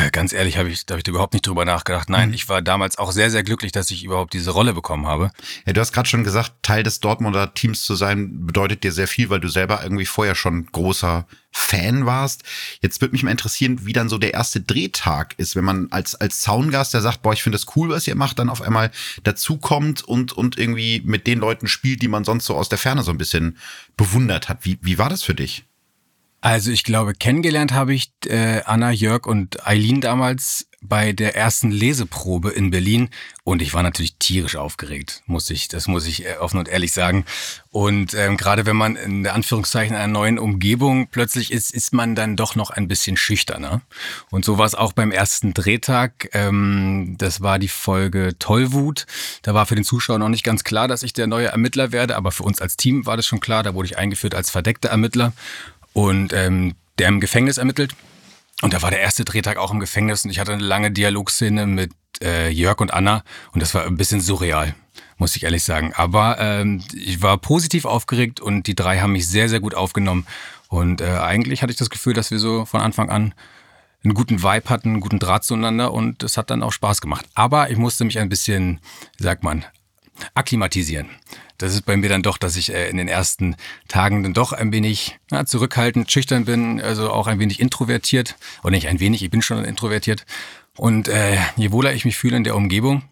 Äh, 0.00 0.10
ganz 0.10 0.32
ehrlich, 0.32 0.56
habe 0.56 0.70
ich, 0.70 0.86
da 0.86 0.94
habe 0.94 1.02
ich 1.02 1.08
überhaupt 1.08 1.34
nicht 1.34 1.46
drüber 1.46 1.64
nachgedacht. 1.64 2.08
Nein, 2.08 2.28
mhm. 2.28 2.34
ich 2.34 2.48
war 2.48 2.62
damals 2.62 2.96
auch 2.96 3.12
sehr, 3.12 3.30
sehr 3.30 3.42
glücklich, 3.42 3.72
dass 3.72 3.90
ich 3.90 4.04
überhaupt 4.04 4.32
diese 4.32 4.50
Rolle 4.50 4.72
bekommen 4.72 5.06
habe. 5.06 5.30
Ja, 5.66 5.72
du 5.72 5.80
hast 5.80 5.92
gerade 5.92 6.08
schon 6.08 6.24
gesagt, 6.24 6.52
Teil 6.62 6.82
des 6.82 7.00
Dortmunder 7.00 7.52
Teams 7.52 7.82
zu 7.82 7.94
sein, 7.94 8.46
bedeutet 8.46 8.82
dir 8.82 8.92
sehr 8.92 9.08
viel, 9.08 9.28
weil 9.28 9.40
du 9.40 9.48
selber 9.48 9.82
irgendwie 9.82 10.06
vorher 10.06 10.34
schon 10.34 10.66
großer 10.66 11.26
Fan 11.50 12.06
warst. 12.06 12.44
Jetzt 12.80 13.00
würde 13.00 13.12
mich 13.12 13.22
mal 13.22 13.30
interessieren, 13.30 13.84
wie 13.84 13.92
dann 13.92 14.08
so 14.08 14.16
der 14.16 14.32
erste 14.32 14.60
Drehtag 14.60 15.34
ist, 15.36 15.56
wenn 15.56 15.64
man 15.64 15.88
als, 15.90 16.14
als 16.14 16.40
Soundgast, 16.40 16.94
der 16.94 17.02
sagt, 17.02 17.22
boah, 17.22 17.32
ich 17.32 17.42
finde 17.42 17.58
das 17.58 17.76
cool, 17.76 17.90
was 17.90 18.06
ihr 18.06 18.14
macht, 18.14 18.38
dann 18.38 18.48
auf 18.48 18.62
einmal 18.62 18.90
dazukommt 19.24 20.02
und, 20.02 20.32
und 20.32 20.56
irgendwie 20.56 21.02
mit 21.04 21.26
den 21.26 21.40
Leuten 21.40 21.66
spielt, 21.66 22.00
die 22.00 22.08
man 22.08 22.24
sonst 22.24 22.46
so 22.46 22.56
aus 22.56 22.68
der 22.68 22.78
Ferne 22.78 23.02
so 23.02 23.10
ein 23.10 23.18
bisschen 23.18 23.58
bewundert 23.96 24.48
hat. 24.48 24.64
Wie, 24.64 24.78
wie 24.80 24.96
war 24.96 25.10
das 25.10 25.22
für 25.22 25.34
dich? 25.34 25.64
Also 26.40 26.70
ich 26.70 26.84
glaube, 26.84 27.12
kennengelernt 27.12 27.72
habe 27.72 27.92
ich 27.92 28.12
äh, 28.26 28.62
Anna, 28.64 28.90
Jörg 28.90 29.26
und 29.26 29.66
Eileen 29.66 30.00
damals 30.00 30.66
bei 30.82 31.12
der 31.12 31.36
ersten 31.36 31.70
Leseprobe 31.70 32.50
in 32.50 32.70
Berlin 32.70 33.10
und 33.44 33.60
ich 33.60 33.74
war 33.74 33.82
natürlich 33.82 34.14
tierisch 34.18 34.56
aufgeregt, 34.56 35.22
muss 35.26 35.50
ich, 35.50 35.68
das 35.68 35.86
muss 35.88 36.06
ich 36.06 36.24
äh, 36.24 36.36
offen 36.38 36.58
und 36.58 36.68
ehrlich 36.68 36.92
sagen. 36.92 37.26
Und 37.68 38.14
ähm, 38.14 38.38
gerade 38.38 38.64
wenn 38.64 38.76
man 38.76 38.96
in 38.96 39.26
Anführungszeichen 39.26 39.94
einer 39.94 40.06
neuen 40.06 40.38
Umgebung 40.38 41.08
plötzlich 41.08 41.52
ist, 41.52 41.74
ist 41.74 41.92
man 41.92 42.14
dann 42.14 42.36
doch 42.36 42.54
noch 42.54 42.70
ein 42.70 42.88
bisschen 42.88 43.18
schüchterner. 43.18 43.82
Und 44.30 44.46
so 44.46 44.56
war 44.56 44.64
es 44.64 44.74
auch 44.74 44.94
beim 44.94 45.12
ersten 45.12 45.52
Drehtag. 45.52 46.30
Ähm, 46.32 47.16
das 47.18 47.42
war 47.42 47.58
die 47.58 47.68
Folge 47.68 48.36
Tollwut. 48.38 49.06
Da 49.42 49.52
war 49.52 49.66
für 49.66 49.74
den 49.74 49.84
Zuschauer 49.84 50.18
noch 50.18 50.30
nicht 50.30 50.44
ganz 50.44 50.64
klar, 50.64 50.88
dass 50.88 51.02
ich 51.02 51.12
der 51.12 51.26
neue 51.26 51.48
Ermittler 51.48 51.92
werde, 51.92 52.16
aber 52.16 52.32
für 52.32 52.44
uns 52.44 52.60
als 52.62 52.78
Team 52.78 53.04
war 53.04 53.18
das 53.18 53.26
schon 53.26 53.40
klar. 53.40 53.62
Da 53.62 53.74
wurde 53.74 53.86
ich 53.86 53.98
eingeführt 53.98 54.34
als 54.34 54.50
verdeckter 54.50 54.88
Ermittler 54.88 55.34
und 56.00 56.32
ähm, 56.32 56.74
der 56.98 57.08
im 57.08 57.20
Gefängnis 57.20 57.58
ermittelt. 57.58 57.94
Und 58.62 58.72
da 58.72 58.82
war 58.82 58.90
der 58.90 59.00
erste 59.00 59.24
Drehtag 59.24 59.56
auch 59.56 59.70
im 59.70 59.80
Gefängnis 59.80 60.24
und 60.24 60.30
ich 60.30 60.38
hatte 60.38 60.52
eine 60.52 60.62
lange 60.62 60.90
Dialogszene 60.90 61.66
mit 61.66 61.92
äh, 62.22 62.50
Jörg 62.50 62.80
und 62.80 62.92
Anna 62.92 63.22
und 63.52 63.60
das 63.60 63.74
war 63.74 63.84
ein 63.84 63.96
bisschen 63.96 64.20
surreal, 64.20 64.74
muss 65.16 65.36
ich 65.36 65.44
ehrlich 65.44 65.62
sagen. 65.62 65.92
Aber 65.94 66.38
ähm, 66.38 66.82
ich 66.94 67.22
war 67.22 67.38
positiv 67.38 67.84
aufgeregt 67.84 68.40
und 68.40 68.66
die 68.66 68.74
drei 68.74 69.00
haben 69.00 69.12
mich 69.12 69.28
sehr, 69.28 69.48
sehr 69.48 69.60
gut 69.60 69.74
aufgenommen. 69.74 70.26
Und 70.68 71.00
äh, 71.00 71.06
eigentlich 71.06 71.62
hatte 71.62 71.72
ich 71.72 71.78
das 71.78 71.90
Gefühl, 71.90 72.14
dass 72.14 72.30
wir 72.30 72.38
so 72.38 72.64
von 72.64 72.80
Anfang 72.80 73.10
an 73.10 73.34
einen 74.04 74.14
guten 74.14 74.42
Vibe 74.42 74.68
hatten, 74.68 74.90
einen 74.90 75.00
guten 75.00 75.18
Draht 75.18 75.44
zueinander 75.44 75.92
und 75.92 76.22
es 76.22 76.36
hat 76.36 76.50
dann 76.50 76.62
auch 76.62 76.72
Spaß 76.72 77.00
gemacht. 77.00 77.26
Aber 77.34 77.70
ich 77.70 77.76
musste 77.76 78.04
mich 78.04 78.18
ein 78.18 78.28
bisschen, 78.28 78.80
sagt 79.18 79.42
man, 79.42 79.64
akklimatisieren 80.34 81.08
das 81.62 81.74
ist 81.74 81.82
bei 81.82 81.96
mir 81.96 82.08
dann 82.08 82.22
doch, 82.22 82.38
dass 82.38 82.56
ich 82.56 82.72
äh, 82.72 82.88
in 82.88 82.96
den 82.96 83.08
ersten 83.08 83.56
Tagen 83.88 84.22
dann 84.22 84.34
doch 84.34 84.52
ein 84.52 84.72
wenig 84.72 85.18
na, 85.30 85.44
zurückhaltend, 85.44 86.10
schüchtern 86.10 86.44
bin, 86.46 86.80
also 86.80 87.10
auch 87.10 87.26
ein 87.26 87.38
wenig 87.38 87.60
introvertiert. 87.60 88.36
Oder 88.62 88.72
nicht 88.72 88.88
ein 88.88 89.00
wenig, 89.00 89.22
ich 89.22 89.30
bin 89.30 89.42
schon 89.42 89.64
introvertiert. 89.64 90.24
Und 90.76 91.08
äh, 91.08 91.36
je 91.56 91.70
wohler 91.72 91.92
ich 91.92 92.04
mich 92.04 92.16
fühle 92.16 92.36
in 92.36 92.44
der 92.44 92.56
Umgebung, 92.56 93.02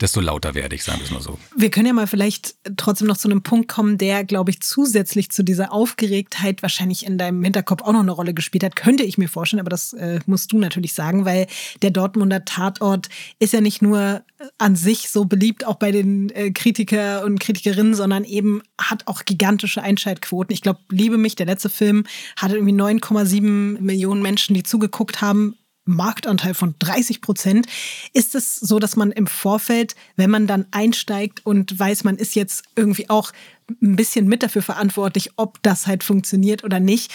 desto 0.00 0.20
lauter 0.20 0.54
werde 0.54 0.74
ich, 0.74 0.84
sagen 0.84 0.98
wir 0.98 1.04
es 1.04 1.10
mal 1.10 1.22
so. 1.22 1.38
Wir 1.56 1.70
können 1.70 1.86
ja 1.86 1.92
mal 1.92 2.06
vielleicht 2.06 2.54
trotzdem 2.76 3.08
noch 3.08 3.16
zu 3.16 3.28
einem 3.28 3.42
Punkt 3.42 3.68
kommen, 3.68 3.98
der, 3.98 4.24
glaube 4.24 4.50
ich, 4.50 4.60
zusätzlich 4.60 5.30
zu 5.30 5.42
dieser 5.42 5.72
Aufgeregtheit 5.72 6.62
wahrscheinlich 6.62 7.06
in 7.06 7.18
deinem 7.18 7.42
Hinterkopf 7.42 7.82
auch 7.82 7.92
noch 7.92 8.00
eine 8.00 8.12
Rolle 8.12 8.34
gespielt 8.34 8.64
hat. 8.64 8.76
Könnte 8.76 9.04
ich 9.04 9.18
mir 9.18 9.28
vorstellen, 9.28 9.60
aber 9.60 9.70
das 9.70 9.92
äh, 9.94 10.20
musst 10.26 10.52
du 10.52 10.58
natürlich 10.58 10.94
sagen, 10.94 11.24
weil 11.24 11.46
der 11.82 11.90
Dortmunder 11.90 12.44
Tatort 12.44 13.08
ist 13.38 13.52
ja 13.52 13.60
nicht 13.60 13.82
nur 13.82 14.22
an 14.58 14.76
sich 14.76 15.08
so 15.08 15.24
beliebt, 15.24 15.66
auch 15.66 15.76
bei 15.76 15.92
den 15.92 16.30
äh, 16.30 16.50
Kritiker 16.50 17.24
und 17.24 17.40
Kritikerinnen, 17.40 17.94
sondern 17.94 18.24
eben 18.24 18.62
hat 18.78 19.06
auch 19.06 19.24
gigantische 19.24 19.82
Einschaltquoten. 19.82 20.52
Ich 20.52 20.62
glaube, 20.62 20.80
Liebe 20.90 21.16
mich, 21.16 21.36
der 21.36 21.46
letzte 21.46 21.70
Film, 21.70 22.04
hatte 22.36 22.56
irgendwie 22.56 22.74
9,7 22.74 23.80
Millionen 23.80 24.22
Menschen, 24.22 24.54
die 24.54 24.62
zugeguckt 24.62 25.20
haben 25.20 25.56
Marktanteil 25.86 26.54
von 26.54 26.74
30 26.78 27.22
Prozent. 27.22 27.66
Ist 28.12 28.34
es 28.34 28.56
so, 28.56 28.78
dass 28.78 28.96
man 28.96 29.12
im 29.12 29.26
Vorfeld, 29.26 29.96
wenn 30.16 30.30
man 30.30 30.46
dann 30.46 30.66
einsteigt 30.72 31.46
und 31.46 31.78
weiß, 31.78 32.04
man 32.04 32.16
ist 32.16 32.34
jetzt 32.34 32.64
irgendwie 32.74 33.08
auch 33.08 33.32
ein 33.82 33.96
bisschen 33.96 34.28
mit 34.28 34.42
dafür 34.42 34.62
verantwortlich, 34.62 35.30
ob 35.36 35.62
das 35.62 35.86
halt 35.86 36.04
funktioniert 36.04 36.62
oder 36.62 36.78
nicht, 36.78 37.10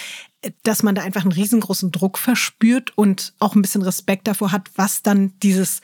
dass 0.63 0.83
man 0.83 0.95
da 0.95 1.03
einfach 1.03 1.21
einen 1.21 1.31
riesengroßen 1.31 1.91
Druck 1.91 2.17
verspürt 2.17 2.97
und 2.97 3.33
auch 3.39 3.55
ein 3.55 3.61
bisschen 3.61 3.83
Respekt 3.83 4.27
davor 4.27 4.51
hat, 4.51 4.69
was 4.75 5.03
dann 5.03 5.33
dieses, 5.43 5.81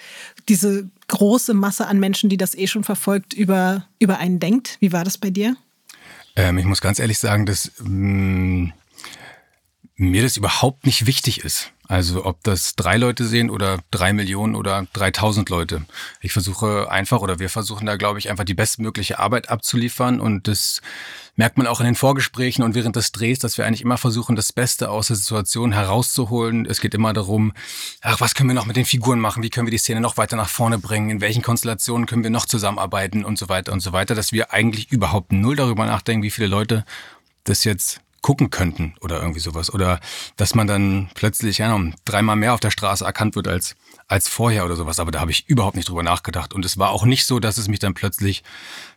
diese 0.49 0.89
große 1.07 1.53
Masse 1.53 1.87
an 1.87 1.99
Menschen, 1.99 2.29
die 2.29 2.37
das 2.37 2.55
eh 2.55 2.67
schon 2.67 2.83
verfolgt, 2.83 3.33
über, 3.33 3.87
über 3.99 4.17
einen 4.17 4.39
denkt? 4.39 4.77
Wie 4.79 4.91
war 4.91 5.03
das 5.03 5.17
bei 5.17 5.29
dir? 5.29 5.55
Ähm, 6.35 6.57
ich 6.57 6.65
muss 6.65 6.81
ganz 6.81 6.99
ehrlich 6.99 7.19
sagen, 7.19 7.45
dass 7.45 7.71
mh, 7.79 7.89
mm, 7.89 8.73
mir 9.97 10.21
das 10.21 10.37
überhaupt 10.37 10.85
nicht 10.85 11.07
wichtig 11.07 11.43
ist. 11.43 11.71
Also 11.87 12.25
ob 12.25 12.43
das 12.43 12.75
drei 12.75 12.97
Leute 12.97 13.25
sehen 13.25 13.49
oder 13.49 13.79
drei 13.91 14.13
Millionen 14.13 14.55
oder 14.55 14.85
3000 14.93 15.49
Leute. 15.49 15.85
Ich 16.21 16.33
versuche 16.33 16.91
einfach 16.91 17.21
oder 17.21 17.39
wir 17.39 17.49
versuchen 17.49 17.87
da, 17.87 17.95
glaube 17.95 18.19
ich, 18.19 18.29
einfach 18.29 18.43
die 18.43 18.53
bestmögliche 18.53 19.19
Arbeit 19.19 19.49
abzuliefern 19.49 20.19
und 20.19 20.47
das 20.47 20.81
merkt 21.35 21.57
man 21.57 21.65
auch 21.65 21.79
in 21.79 21.85
den 21.85 21.95
Vorgesprächen 21.95 22.63
und 22.63 22.75
während 22.75 22.95
des 22.95 23.11
Drehs, 23.11 23.39
dass 23.39 23.57
wir 23.57 23.65
eigentlich 23.65 23.81
immer 23.81 23.97
versuchen, 23.97 24.35
das 24.35 24.51
Beste 24.51 24.89
aus 24.89 25.07
der 25.07 25.15
Situation 25.15 25.71
herauszuholen. 25.71 26.65
Es 26.65 26.81
geht 26.81 26.93
immer 26.93 27.13
darum, 27.13 27.53
ach, 28.01 28.19
was 28.19 28.35
können 28.35 28.49
wir 28.49 28.55
noch 28.55 28.65
mit 28.65 28.75
den 28.75 28.85
Figuren 28.85 29.19
machen? 29.19 29.43
Wie 29.43 29.49
können 29.49 29.67
wir 29.67 29.71
die 29.71 29.77
Szene 29.77 30.01
noch 30.01 30.17
weiter 30.17 30.35
nach 30.35 30.49
vorne 30.49 30.77
bringen? 30.77 31.09
In 31.09 31.21
welchen 31.21 31.41
Konstellationen 31.41 32.05
können 32.05 32.23
wir 32.23 32.31
noch 32.31 32.45
zusammenarbeiten 32.45 33.23
und 33.23 33.39
so 33.39 33.49
weiter 33.49 33.71
und 33.71 33.79
so 33.79 33.93
weiter, 33.93 34.13
dass 34.13 34.31
wir 34.31 34.51
eigentlich 34.51 34.91
überhaupt 34.91 35.31
null 35.31 35.55
darüber 35.55 35.85
nachdenken, 35.85 36.23
wie 36.23 36.31
viele 36.31 36.47
Leute 36.47 36.85
das 37.45 37.63
jetzt 37.63 38.01
gucken 38.27 38.49
könnten 38.49 38.93
oder 38.99 39.21
irgendwie 39.21 39.39
sowas. 39.39 39.73
Oder 39.73 40.01
dass 40.35 40.53
man 40.53 40.67
dann 40.67 41.09
plötzlich 41.13 41.59
ja, 41.59 41.79
dreimal 42.03 42.35
mehr 42.35 42.53
auf 42.53 42.59
der 42.59 42.71
Straße 42.71 43.05
erkannt 43.05 43.37
wird 43.37 43.47
als, 43.47 43.77
als 44.09 44.27
vorher 44.27 44.65
oder 44.65 44.75
sowas. 44.75 44.99
Aber 44.99 45.11
da 45.11 45.21
habe 45.21 45.31
ich 45.31 45.47
überhaupt 45.47 45.77
nicht 45.77 45.87
drüber 45.87 46.03
nachgedacht. 46.03 46.53
Und 46.53 46.65
es 46.65 46.77
war 46.77 46.89
auch 46.89 47.05
nicht 47.05 47.25
so, 47.25 47.39
dass 47.39 47.57
es 47.57 47.69
mich 47.69 47.79
dann 47.79 47.93
plötzlich, 47.93 48.43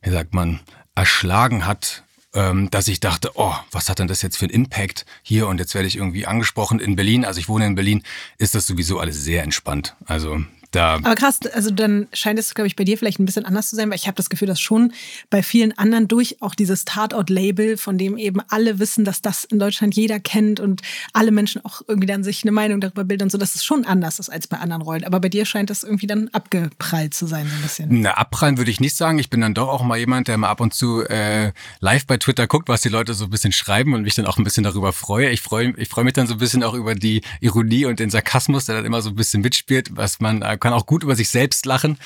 wie 0.02 0.10
sagt 0.10 0.34
man, 0.34 0.58
erschlagen 0.96 1.64
hat, 1.64 2.02
ähm, 2.34 2.72
dass 2.72 2.88
ich 2.88 2.98
dachte, 2.98 3.30
oh, 3.34 3.54
was 3.70 3.88
hat 3.88 4.00
denn 4.00 4.08
das 4.08 4.20
jetzt 4.20 4.36
für 4.36 4.46
einen 4.46 4.54
Impact 4.54 5.06
hier 5.22 5.46
und 5.46 5.58
jetzt 5.58 5.76
werde 5.76 5.86
ich 5.86 5.94
irgendwie 5.94 6.26
angesprochen 6.26 6.80
in 6.80 6.96
Berlin. 6.96 7.24
Also 7.24 7.38
ich 7.38 7.48
wohne 7.48 7.66
in 7.66 7.76
Berlin, 7.76 8.02
ist 8.36 8.56
das 8.56 8.66
sowieso 8.66 8.98
alles 8.98 9.22
sehr 9.22 9.44
entspannt. 9.44 9.94
Also 10.06 10.40
da. 10.70 10.94
Aber 10.94 11.14
krass, 11.14 11.40
also 11.52 11.70
dann 11.70 12.08
scheint 12.12 12.38
es, 12.38 12.54
glaube 12.54 12.66
ich, 12.66 12.76
bei 12.76 12.84
dir 12.84 12.98
vielleicht 12.98 13.18
ein 13.18 13.24
bisschen 13.24 13.44
anders 13.44 13.70
zu 13.70 13.76
sein, 13.76 13.90
weil 13.90 13.96
ich 13.96 14.06
habe 14.06 14.16
das 14.16 14.30
Gefühl, 14.30 14.48
dass 14.48 14.60
schon 14.60 14.92
bei 15.28 15.42
vielen 15.42 15.76
anderen 15.76 16.08
durch 16.08 16.40
auch 16.40 16.54
dieses 16.54 16.84
Tatort-Label, 16.84 17.76
von 17.76 17.98
dem 17.98 18.16
eben 18.16 18.40
alle 18.48 18.78
wissen, 18.78 19.04
dass 19.04 19.22
das 19.22 19.44
in 19.44 19.58
Deutschland 19.58 19.94
jeder 19.94 20.20
kennt 20.20 20.60
und 20.60 20.82
alle 21.12 21.30
Menschen 21.30 21.64
auch 21.64 21.82
irgendwie 21.86 22.06
dann 22.06 22.24
sich 22.24 22.44
eine 22.44 22.52
Meinung 22.52 22.80
darüber 22.80 23.04
bilden 23.04 23.24
und 23.24 23.32
so, 23.32 23.38
dass 23.38 23.54
es 23.54 23.64
schon 23.64 23.84
anders 23.84 24.18
ist 24.18 24.28
als 24.28 24.46
bei 24.46 24.58
anderen 24.58 24.82
Rollen. 24.82 25.04
Aber 25.04 25.20
bei 25.20 25.28
dir 25.28 25.44
scheint 25.44 25.70
das 25.70 25.82
irgendwie 25.82 26.06
dann 26.06 26.28
abgeprallt 26.28 27.14
zu 27.14 27.26
sein, 27.26 27.48
so 27.48 27.56
ein 27.56 27.62
bisschen. 27.62 28.00
Na, 28.00 28.12
abprallen 28.12 28.58
würde 28.58 28.70
ich 28.70 28.80
nicht 28.80 28.96
sagen. 28.96 29.18
Ich 29.18 29.30
bin 29.30 29.40
dann 29.40 29.54
doch 29.54 29.68
auch 29.68 29.82
mal 29.82 29.98
jemand, 29.98 30.28
der 30.28 30.38
mal 30.38 30.48
ab 30.48 30.60
und 30.60 30.74
zu 30.74 31.02
äh, 31.02 31.52
live 31.80 32.06
bei 32.06 32.16
Twitter 32.16 32.46
guckt, 32.46 32.68
was 32.68 32.82
die 32.82 32.88
Leute 32.88 33.14
so 33.14 33.24
ein 33.24 33.30
bisschen 33.30 33.52
schreiben 33.52 33.94
und 33.94 34.02
mich 34.02 34.14
dann 34.14 34.26
auch 34.26 34.38
ein 34.38 34.44
bisschen 34.44 34.64
darüber 34.64 34.92
freue. 34.92 35.30
Ich 35.30 35.40
freue 35.40 35.74
ich 35.76 35.88
freu 35.88 36.04
mich 36.04 36.12
dann 36.12 36.26
so 36.26 36.34
ein 36.34 36.38
bisschen 36.38 36.62
auch 36.62 36.74
über 36.74 36.94
die 36.94 37.22
Ironie 37.40 37.86
und 37.86 38.00
den 38.00 38.10
Sarkasmus, 38.10 38.66
der 38.66 38.76
dann 38.76 38.84
immer 38.84 39.02
so 39.02 39.10
ein 39.10 39.16
bisschen 39.16 39.42
mitspielt, 39.42 39.96
was 39.96 40.20
man 40.20 40.42
äh, 40.42 40.56
kann 40.60 40.72
auch 40.72 40.86
gut 40.86 41.02
über 41.02 41.16
sich 41.16 41.28
selbst 41.28 41.66
lachen. 41.66 41.98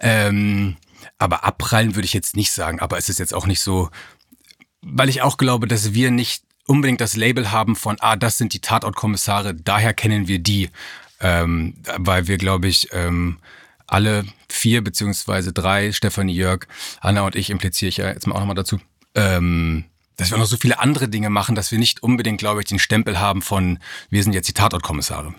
Ähm, 0.00 0.76
aber 1.18 1.44
abprallen 1.44 1.94
würde 1.94 2.06
ich 2.06 2.12
jetzt 2.12 2.36
nicht 2.36 2.52
sagen. 2.52 2.80
Aber 2.80 2.98
es 2.98 3.08
ist 3.08 3.18
jetzt 3.18 3.34
auch 3.34 3.46
nicht 3.46 3.60
so, 3.60 3.90
weil 4.82 5.08
ich 5.08 5.22
auch 5.22 5.36
glaube, 5.36 5.66
dass 5.66 5.94
wir 5.94 6.10
nicht 6.10 6.44
unbedingt 6.66 7.00
das 7.00 7.16
Label 7.16 7.50
haben 7.50 7.76
von, 7.76 7.96
ah, 8.00 8.16
das 8.16 8.38
sind 8.38 8.52
die 8.52 8.60
Tatortkommissare, 8.60 9.54
daher 9.54 9.94
kennen 9.94 10.28
wir 10.28 10.38
die. 10.38 10.70
Ähm, 11.20 11.74
weil 11.96 12.26
wir, 12.26 12.38
glaube 12.38 12.68
ich, 12.68 12.88
ähm, 12.92 13.38
alle 13.86 14.24
vier 14.48 14.82
beziehungsweise 14.82 15.52
drei, 15.52 15.92
Stefanie, 15.92 16.34
Jörg, 16.34 16.66
Anna 17.00 17.22
und 17.22 17.36
ich, 17.36 17.50
impliziere 17.50 17.88
ich 17.88 17.96
ja 17.98 18.08
jetzt 18.08 18.26
mal 18.26 18.34
auch 18.34 18.40
nochmal 18.40 18.56
dazu, 18.56 18.80
ähm, 19.14 19.84
dass 20.16 20.30
wir 20.30 20.38
noch 20.38 20.46
so 20.46 20.56
viele 20.56 20.78
andere 20.78 21.08
Dinge 21.08 21.30
machen, 21.30 21.54
dass 21.54 21.70
wir 21.70 21.78
nicht 21.78 22.02
unbedingt, 22.02 22.38
glaube 22.38 22.60
ich, 22.60 22.66
den 22.66 22.78
Stempel 22.78 23.18
haben 23.20 23.42
von, 23.42 23.78
wir 24.10 24.22
sind 24.22 24.32
jetzt 24.32 24.48
die 24.48 24.54
Tatortkommissare. 24.54 25.34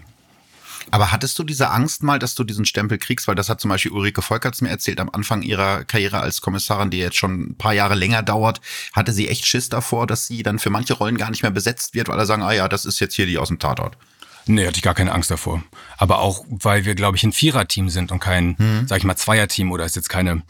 Aber 0.92 1.12
hattest 1.12 1.38
du 1.40 1.44
diese 1.44 1.72
Angst 1.72 2.04
mal, 2.04 2.20
dass 2.20 2.36
du 2.36 2.44
diesen 2.44 2.66
Stempel 2.66 2.98
kriegst? 2.98 3.28
Weil 3.28 3.36
das 3.36 3.50
hat 3.50 3.60
zum 3.60 3.70
Beispiel 3.70 3.92
Ulrike 3.92 4.22
Volkerts 4.22 4.62
mir 4.62 4.70
erzählt, 4.70 5.00
am 5.00 5.10
Anfang 5.10 5.42
ihrer 5.42 5.84
Karriere 5.84 6.20
als 6.20 6.42
Kommissarin, 6.42 6.90
die 6.90 7.00
jetzt 7.00 7.18
schon 7.18 7.50
ein 7.50 7.58
paar 7.58 7.74
Jahre 7.74 7.96
länger 7.96 8.24
dauert, 8.24 8.62
hatte 8.94 9.12
sie 9.12 9.28
echt 9.28 9.46
Schiss 9.46 9.70
davor, 9.70 10.08
dass 10.08 10.28
sie 10.28 10.44
dann 10.44 10.60
für 10.60 10.70
manche 10.70 10.94
Rollen 10.94 11.18
gar 11.18 11.30
nicht 11.30 11.42
mehr 11.42 11.52
besetzt 11.52 11.94
wird, 11.94 12.08
weil 12.08 12.20
er 12.20 12.26
sagen, 12.26 12.44
ah 12.44 12.54
ja, 12.54 12.68
das 12.68 12.86
ist 12.86 13.00
jetzt 13.00 13.16
hier 13.16 13.26
die 13.26 13.38
aus 13.38 13.48
dem 13.48 13.60
Tatort. 13.60 13.98
Nee, 14.48 14.68
hatte 14.68 14.78
ich 14.78 14.84
gar 14.84 14.94
keine 14.94 15.12
Angst 15.12 15.32
davor. 15.32 15.64
Aber 15.98 16.20
auch, 16.20 16.46
weil 16.50 16.86
wir, 16.86 16.96
glaube 16.96 17.18
ich, 17.18 17.24
ein 17.24 17.32
Viererteam 17.32 17.90
sind 17.90 18.12
und 18.12 18.20
kein, 18.20 18.58
hm. 18.58 18.88
sag 18.88 19.00
ich 19.00 19.04
mal, 19.04 19.16
Zweierteam 19.16 19.72
oder 19.72 19.86
ist 19.86 19.96
jetzt 19.96 20.10
keine, 20.10 20.44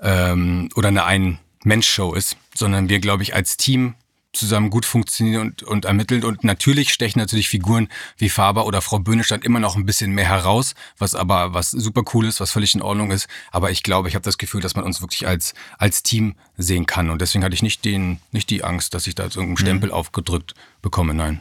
ähm, 0.00 0.68
oder 0.76 0.88
eine 0.88 1.04
Ein-Mensch-Show 1.04 2.14
ist, 2.14 2.36
sondern 2.54 2.88
wir, 2.88 3.00
glaube 3.00 3.24
ich, 3.24 3.34
als 3.34 3.56
Team 3.56 3.94
zusammen 4.32 4.70
gut 4.70 4.84
funktionieren 4.84 5.42
und, 5.42 5.62
und 5.62 5.84
ermitteln. 5.84 6.24
Und 6.24 6.44
natürlich 6.44 6.92
stechen 6.92 7.18
natürlich 7.18 7.48
Figuren 7.48 7.88
wie 8.16 8.28
Faber 8.28 8.66
oder 8.66 8.80
Frau 8.82 8.98
Böhnestein 8.98 9.42
immer 9.42 9.60
noch 9.60 9.76
ein 9.76 9.86
bisschen 9.86 10.12
mehr 10.12 10.26
heraus, 10.26 10.74
was 10.98 11.14
aber 11.14 11.54
was 11.54 11.70
super 11.70 12.02
cool 12.14 12.26
ist, 12.26 12.40
was 12.40 12.50
völlig 12.50 12.74
in 12.74 12.82
Ordnung 12.82 13.10
ist. 13.10 13.28
Aber 13.50 13.70
ich 13.70 13.82
glaube, 13.82 14.08
ich 14.08 14.14
habe 14.14 14.24
das 14.24 14.38
Gefühl, 14.38 14.60
dass 14.60 14.74
man 14.74 14.84
uns 14.84 15.00
wirklich 15.00 15.26
als, 15.26 15.54
als 15.78 16.02
Team 16.02 16.34
sehen 16.56 16.86
kann. 16.86 17.10
Und 17.10 17.20
deswegen 17.20 17.44
hatte 17.44 17.54
ich 17.54 17.62
nicht, 17.62 17.84
den, 17.84 18.20
nicht 18.30 18.50
die 18.50 18.64
Angst, 18.64 18.94
dass 18.94 19.06
ich 19.06 19.14
da 19.14 19.30
so 19.30 19.40
einen 19.40 19.56
Stempel 19.56 19.90
mhm. 19.90 19.94
aufgedrückt 19.94 20.54
bekomme. 20.80 21.14
Nein. 21.14 21.40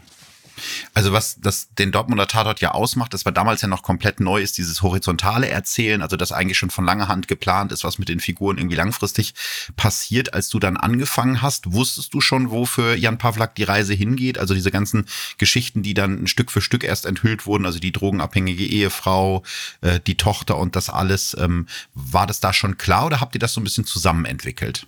Also 0.94 1.14
was 1.14 1.40
das 1.40 1.74
den 1.76 1.92
Dortmunder 1.92 2.28
Tatort 2.28 2.62
ja 2.62 2.72
ausmacht, 2.72 3.14
das 3.14 3.26
war 3.26 3.32
damals 3.32 3.62
ja 3.62 3.68
noch 3.68 3.84
komplett 3.84 4.20
neu, 4.20 4.42
ist 4.42 4.58
dieses 4.58 4.82
horizontale 4.82 5.50
Erzählen, 5.50 6.02
also 6.02 6.18
das 6.18 6.32
eigentlich 6.32 6.58
schon 6.58 6.70
von 6.70 6.86
langer 6.86 7.08
Hand 7.08 7.28
geplant 7.28 7.72
ist, 7.72 7.84
was 7.84 7.98
mit 7.98 8.10
den 8.10 8.20
Figuren 8.20 8.58
irgendwie 8.58 8.76
langfristig 8.76 9.34
passiert. 9.76 10.34
Als 10.34 10.50
du 10.50 10.60
dann 10.60 10.78
angefangen 10.78 11.42
hast, 11.42 11.74
wusstest 11.74 12.14
du 12.14 12.22
schon, 12.22 12.52
wo 12.52 12.66
für 12.66 12.96
Jan 12.96 13.18
Pawlak 13.18 13.56
die 13.56 13.64
Reise 13.64 13.94
hingeht? 13.94 14.38
Also 14.38 14.54
diese 14.54 14.72
ganzen 14.72 15.06
Geschichten, 15.38 15.84
die 15.84 15.94
dann 15.94 16.28
Stück 16.28 16.52
für 16.52 16.62
Stück 16.62 16.84
erst 16.84 17.06
enthüllt 17.06 17.46
wurden, 17.46 17.66
also 17.66 17.80
die 17.80 17.92
drogenabhängige 17.92 18.66
Ehefrau, 18.66 19.44
äh, 19.82 20.00
die 20.06 20.16
Tochter 20.16 20.58
und 20.58 20.76
das 20.76 20.90
alles. 20.90 21.36
Ähm, 21.40 21.68
war 21.94 22.28
das 22.28 22.40
da 22.40 22.54
schon 22.54 22.78
klar 22.78 23.06
oder 23.06 23.22
habt 23.22 23.36
ihr 23.36 23.40
das 23.40 23.54
so 23.54 23.62
ein 23.62 23.64
bisschen 23.64 23.86
zusammen 23.86 24.26
entwickelt? 24.26 24.88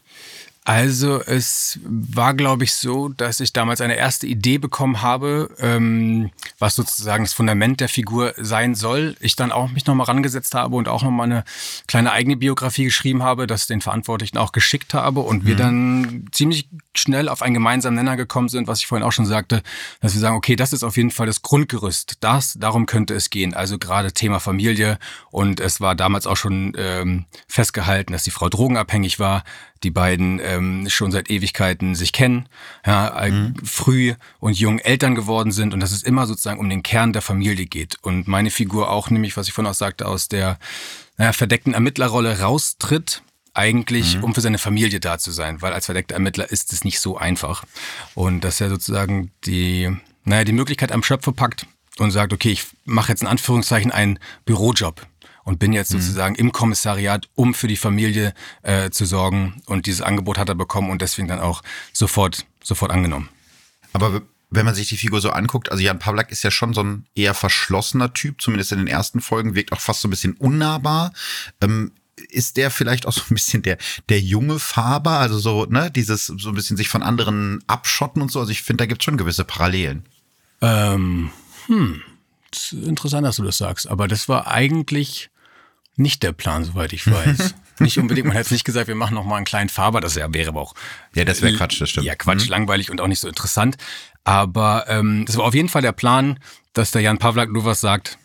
Also 0.65 1.21
es 1.21 1.79
war, 1.83 2.33
glaube 2.33 2.63
ich, 2.63 2.73
so, 2.73 3.09
dass 3.09 3.41
ich 3.41 3.51
damals 3.51 3.81
eine 3.81 3.97
erste 3.97 4.27
Idee 4.27 4.57
bekommen 4.57 5.01
habe, 5.01 5.49
ähm, 5.59 6.31
was 6.57 6.75
sozusagen 6.75 7.25
das 7.25 7.33
Fundament 7.33 7.81
der 7.81 7.89
Figur 7.89 8.33
sein 8.37 8.73
soll. 8.73 9.17
Ich 9.19 9.35
dann 9.35 9.51
auch 9.51 9.69
mich 9.69 9.85
nochmal 9.87 10.07
rangesetzt 10.07 10.55
habe 10.55 10.77
und 10.77 10.87
auch 10.87 11.03
nochmal 11.03 11.25
eine 11.25 11.43
kleine 11.87 12.13
eigene 12.13 12.37
Biografie 12.37 12.85
geschrieben 12.85 13.23
habe, 13.23 13.45
das 13.45 13.67
den 13.67 13.81
Verantwortlichen 13.81 14.37
auch 14.37 14.53
geschickt 14.53 14.93
habe 14.93 15.19
und 15.19 15.43
mhm. 15.43 15.47
wir 15.47 15.55
dann 15.57 16.25
ziemlich 16.31 16.69
schnell 16.95 17.27
auf 17.27 17.41
einen 17.41 17.55
gemeinsamen 17.55 17.97
Nenner 17.97 18.15
gekommen 18.15 18.47
sind, 18.47 18.67
was 18.67 18.79
ich 18.79 18.87
vorhin 18.87 19.05
auch 19.05 19.11
schon 19.11 19.25
sagte, 19.25 19.63
dass 19.99 20.13
wir 20.13 20.21
sagen, 20.21 20.37
okay, 20.37 20.55
das 20.55 20.71
ist 20.71 20.83
auf 20.83 20.95
jeden 20.95 21.11
Fall 21.11 21.27
das 21.27 21.41
Grundgerüst. 21.41 22.17
Das, 22.21 22.53
darum 22.57 22.85
könnte 22.85 23.13
es 23.15 23.29
gehen. 23.29 23.53
Also 23.53 23.77
gerade 23.77 24.13
Thema 24.13 24.39
Familie 24.39 24.97
und 25.29 25.59
es 25.59 25.81
war 25.81 25.93
damals 25.93 26.25
auch 26.25 26.37
schon 26.37 26.73
ähm, 26.77 27.25
festgehalten, 27.49 28.13
dass 28.13 28.23
die 28.23 28.31
Frau 28.31 28.47
drogenabhängig 28.47 29.19
war 29.19 29.43
die 29.83 29.91
beiden 29.91 30.39
ähm, 30.43 30.89
schon 30.89 31.11
seit 31.11 31.29
Ewigkeiten 31.29 31.95
sich 31.95 32.13
kennen, 32.13 32.47
ja, 32.85 33.07
äh, 33.19 33.31
mhm. 33.31 33.55
früh 33.63 34.13
und 34.39 34.57
jung 34.57 34.79
Eltern 34.79 35.15
geworden 35.15 35.51
sind 35.51 35.73
und 35.73 35.79
dass 35.79 35.91
es 35.91 36.03
immer 36.03 36.25
sozusagen 36.25 36.59
um 36.59 36.69
den 36.69 36.83
Kern 36.83 37.13
der 37.13 37.21
Familie 37.21 37.65
geht. 37.65 37.97
Und 38.01 38.27
meine 38.27 38.51
Figur 38.51 38.89
auch, 38.89 39.09
nämlich, 39.09 39.37
was 39.37 39.47
ich 39.47 39.53
vorhin 39.53 39.71
auch 39.71 39.75
sagte, 39.75 40.07
aus 40.07 40.27
der 40.27 40.57
naja, 41.17 41.33
verdeckten 41.33 41.73
Ermittlerrolle 41.73 42.39
raustritt, 42.39 43.23
eigentlich, 43.53 44.17
mhm. 44.17 44.23
um 44.23 44.35
für 44.35 44.41
seine 44.41 44.57
Familie 44.57 44.99
da 44.99 45.19
zu 45.19 45.31
sein, 45.31 45.61
weil 45.61 45.73
als 45.73 45.85
verdeckter 45.85 46.15
Ermittler 46.15 46.51
ist 46.51 46.73
es 46.73 46.83
nicht 46.83 46.99
so 46.99 47.17
einfach. 47.17 47.63
Und 48.15 48.43
dass 48.43 48.59
er 48.59 48.69
sozusagen 48.69 49.31
die, 49.45 49.95
naja, 50.23 50.43
die 50.43 50.53
Möglichkeit 50.53 50.91
am 50.91 51.03
Schöpfer 51.03 51.33
packt 51.33 51.67
und 51.99 52.11
sagt, 52.11 52.33
okay, 52.33 52.51
ich 52.51 52.65
mache 52.85 53.11
jetzt 53.11 53.21
in 53.21 53.27
Anführungszeichen 53.27 53.91
einen 53.91 54.17
Bürojob 54.45 55.05
und 55.43 55.59
bin 55.59 55.73
jetzt 55.73 55.93
mhm. 55.93 55.99
sozusagen 56.01 56.35
im 56.35 56.51
Kommissariat, 56.51 57.27
um 57.35 57.53
für 57.53 57.67
die 57.67 57.77
Familie 57.77 58.33
äh, 58.61 58.89
zu 58.89 59.05
sorgen. 59.05 59.61
Und 59.65 59.85
dieses 59.85 60.01
Angebot 60.01 60.37
hat 60.37 60.49
er 60.49 60.55
bekommen 60.55 60.89
und 60.89 61.01
deswegen 61.01 61.27
dann 61.27 61.39
auch 61.39 61.61
sofort, 61.91 62.45
sofort 62.63 62.91
angenommen. 62.91 63.29
Aber 63.93 64.21
wenn 64.49 64.65
man 64.65 64.75
sich 64.75 64.89
die 64.89 64.97
Figur 64.97 65.19
so 65.19 65.31
anguckt, 65.31 65.71
also 65.71 65.83
Jan 65.83 65.99
Pawlak 65.99 66.31
ist 66.31 66.43
ja 66.43 66.51
schon 66.51 66.73
so 66.73 66.83
ein 66.83 67.05
eher 67.15 67.33
verschlossener 67.33 68.13
Typ, 68.13 68.41
zumindest 68.41 68.71
in 68.71 68.77
den 68.77 68.87
ersten 68.87 69.19
Folgen, 69.19 69.55
wirkt 69.55 69.71
auch 69.71 69.79
fast 69.79 70.01
so 70.01 70.07
ein 70.07 70.11
bisschen 70.11 70.33
unnahbar. 70.33 71.11
Ähm, 71.61 71.91
ist 72.29 72.57
der 72.57 72.69
vielleicht 72.69 73.07
auch 73.07 73.13
so 73.13 73.21
ein 73.29 73.33
bisschen 73.33 73.63
der, 73.63 73.77
der 74.09 74.19
junge 74.19 74.59
Faber, 74.59 75.17
also 75.19 75.39
so, 75.39 75.65
ne, 75.65 75.89
dieses 75.89 76.27
so 76.27 76.49
ein 76.49 76.55
bisschen 76.55 76.77
sich 76.77 76.87
von 76.87 77.01
anderen 77.01 77.63
abschotten 77.67 78.21
und 78.21 78.31
so. 78.31 78.39
Also 78.39 78.51
ich 78.51 78.61
finde, 78.61 78.83
da 78.83 78.85
gibt 78.85 79.01
es 79.01 79.05
schon 79.05 79.17
gewisse 79.17 79.43
Parallelen. 79.43 80.05
Ähm, 80.61 81.31
hm. 81.65 82.01
Interessant, 82.71 83.25
dass 83.25 83.37
du 83.37 83.43
das 83.43 83.57
sagst, 83.57 83.87
aber 83.87 84.07
das 84.07 84.29
war 84.29 84.47
eigentlich 84.47 85.31
nicht 85.95 86.23
der 86.23 86.31
Plan, 86.31 86.63
soweit 86.63 86.93
ich 86.93 87.09
weiß. 87.09 87.55
nicht 87.79 87.97
unbedingt, 87.97 88.27
man 88.27 88.35
hätte 88.35 88.53
nicht 88.53 88.65
gesagt, 88.65 88.87
wir 88.87 88.95
machen 88.95 89.15
noch 89.15 89.25
mal 89.25 89.37
einen 89.37 89.45
kleinen 89.45 89.69
Faber, 89.69 90.01
das 90.01 90.15
wäre 90.15 90.47
aber 90.47 90.61
auch. 90.61 90.73
Ja, 91.15 91.25
das 91.25 91.41
wäre 91.41 91.55
Quatsch, 91.55 91.79
das 91.81 91.89
stimmt. 91.89 92.05
Ja, 92.05 92.15
Quatsch, 92.15 92.45
mhm. 92.45 92.51
langweilig 92.51 92.89
und 92.89 93.01
auch 93.01 93.07
nicht 93.07 93.19
so 93.19 93.27
interessant. 93.27 93.77
Aber 94.23 94.85
ähm, 94.87 95.25
das 95.25 95.37
war 95.37 95.45
auf 95.45 95.53
jeden 95.53 95.69
Fall 95.69 95.81
der 95.81 95.91
Plan, 95.91 96.39
dass 96.73 96.91
der 96.91 97.01
Jan 97.01 97.17
Pawlak 97.17 97.51
nur 97.51 97.65
was 97.65 97.81
sagt, 97.81 98.17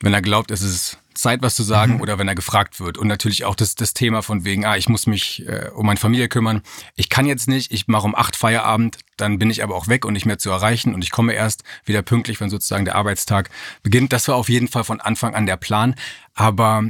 wenn 0.00 0.14
er 0.14 0.22
glaubt, 0.22 0.50
es 0.50 0.62
ist 0.62 0.98
Zeit, 1.18 1.42
was 1.42 1.54
zu 1.54 1.62
sagen 1.62 1.94
mhm. 1.94 2.00
oder 2.00 2.18
wenn 2.18 2.28
er 2.28 2.34
gefragt 2.34 2.80
wird. 2.80 2.98
Und 2.98 3.08
natürlich 3.08 3.44
auch 3.44 3.54
das, 3.54 3.74
das 3.74 3.94
Thema 3.94 4.22
von 4.22 4.44
wegen, 4.44 4.64
ah, 4.64 4.76
ich 4.76 4.88
muss 4.88 5.06
mich 5.06 5.46
äh, 5.46 5.70
um 5.74 5.86
meine 5.86 5.98
Familie 5.98 6.28
kümmern. 6.28 6.62
Ich 6.96 7.08
kann 7.08 7.26
jetzt 7.26 7.48
nicht, 7.48 7.72
ich 7.72 7.88
mache 7.88 8.06
um 8.06 8.14
acht 8.14 8.36
Feierabend, 8.36 8.98
dann 9.16 9.38
bin 9.38 9.50
ich 9.50 9.62
aber 9.62 9.74
auch 9.74 9.88
weg 9.88 10.04
und 10.04 10.12
nicht 10.12 10.26
mehr 10.26 10.38
zu 10.38 10.50
erreichen 10.50 10.94
und 10.94 11.02
ich 11.02 11.10
komme 11.10 11.32
erst 11.32 11.64
wieder 11.84 12.02
pünktlich, 12.02 12.40
wenn 12.40 12.50
sozusagen 12.50 12.84
der 12.84 12.94
Arbeitstag 12.94 13.50
beginnt. 13.82 14.12
Das 14.12 14.28
war 14.28 14.36
auf 14.36 14.48
jeden 14.48 14.68
Fall 14.68 14.84
von 14.84 15.00
Anfang 15.00 15.34
an 15.34 15.46
der 15.46 15.56
Plan. 15.56 15.94
Aber 16.34 16.84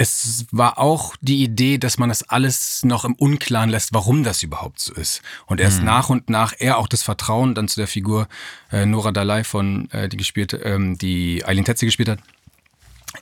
es 0.00 0.46
war 0.50 0.78
auch 0.78 1.14
die 1.20 1.42
Idee, 1.42 1.76
dass 1.76 1.98
man 1.98 2.08
das 2.08 2.22
alles 2.22 2.82
noch 2.84 3.04
im 3.04 3.14
Unklaren 3.14 3.68
lässt, 3.68 3.92
warum 3.92 4.24
das 4.24 4.42
überhaupt 4.42 4.80
so 4.80 4.94
ist. 4.94 5.20
Und 5.44 5.60
erst 5.60 5.80
mhm. 5.80 5.84
nach 5.84 6.08
und 6.08 6.30
nach 6.30 6.54
er 6.58 6.78
auch 6.78 6.88
das 6.88 7.02
Vertrauen 7.02 7.54
dann 7.54 7.68
zu 7.68 7.78
der 7.78 7.86
Figur 7.86 8.26
äh, 8.72 8.86
Nora 8.86 9.12
Dalai 9.12 9.44
von, 9.44 9.90
äh, 9.90 10.08
die 10.08 10.16
gespielt, 10.16 10.58
ähm, 10.64 10.96
die 10.96 11.44
Eileen 11.44 11.66
Tetze 11.66 11.84
gespielt 11.84 12.08
hat, 12.08 12.20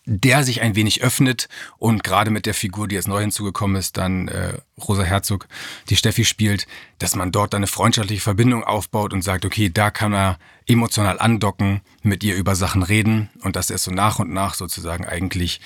der 0.05 0.45
sich 0.45 0.61
ein 0.61 0.77
wenig 0.77 1.03
öffnet 1.03 1.49
und 1.79 2.05
gerade 2.05 2.31
mit 2.31 2.47
der 2.47 2.55
Figur, 2.55 2.89
die 2.89 2.95
jetzt 2.95 3.09
neu 3.09 3.21
hinzugekommen 3.21 3.77
ist, 3.77 3.97
dann 3.97 4.29
äh, 4.29 4.55
Rosa 4.79 5.03
Herzog, 5.03 5.49
die 5.89 5.97
Steffi 5.97 6.25
spielt, 6.25 6.67
dass 6.99 7.17
man 7.17 7.33
dort 7.33 7.55
eine 7.55 7.67
freundschaftliche 7.67 8.23
Verbindung 8.23 8.65
aufbaut 8.65 9.13
und 9.13 9.23
sagt, 9.23 9.45
okay, 9.45 9.71
da 9.71 9.91
kann 9.91 10.13
er 10.13 10.39
emotional 10.67 11.19
andocken, 11.19 11.81
mit 12.03 12.23
ihr 12.23 12.37
über 12.37 12.55
Sachen 12.55 12.83
reden 12.83 13.31
und 13.43 13.57
dass 13.57 13.71
er 13.71 13.79
so 13.79 13.91
nach 13.91 14.19
und 14.19 14.33
nach 14.33 14.55
sozusagen 14.55 15.07
eigentlich 15.07 15.61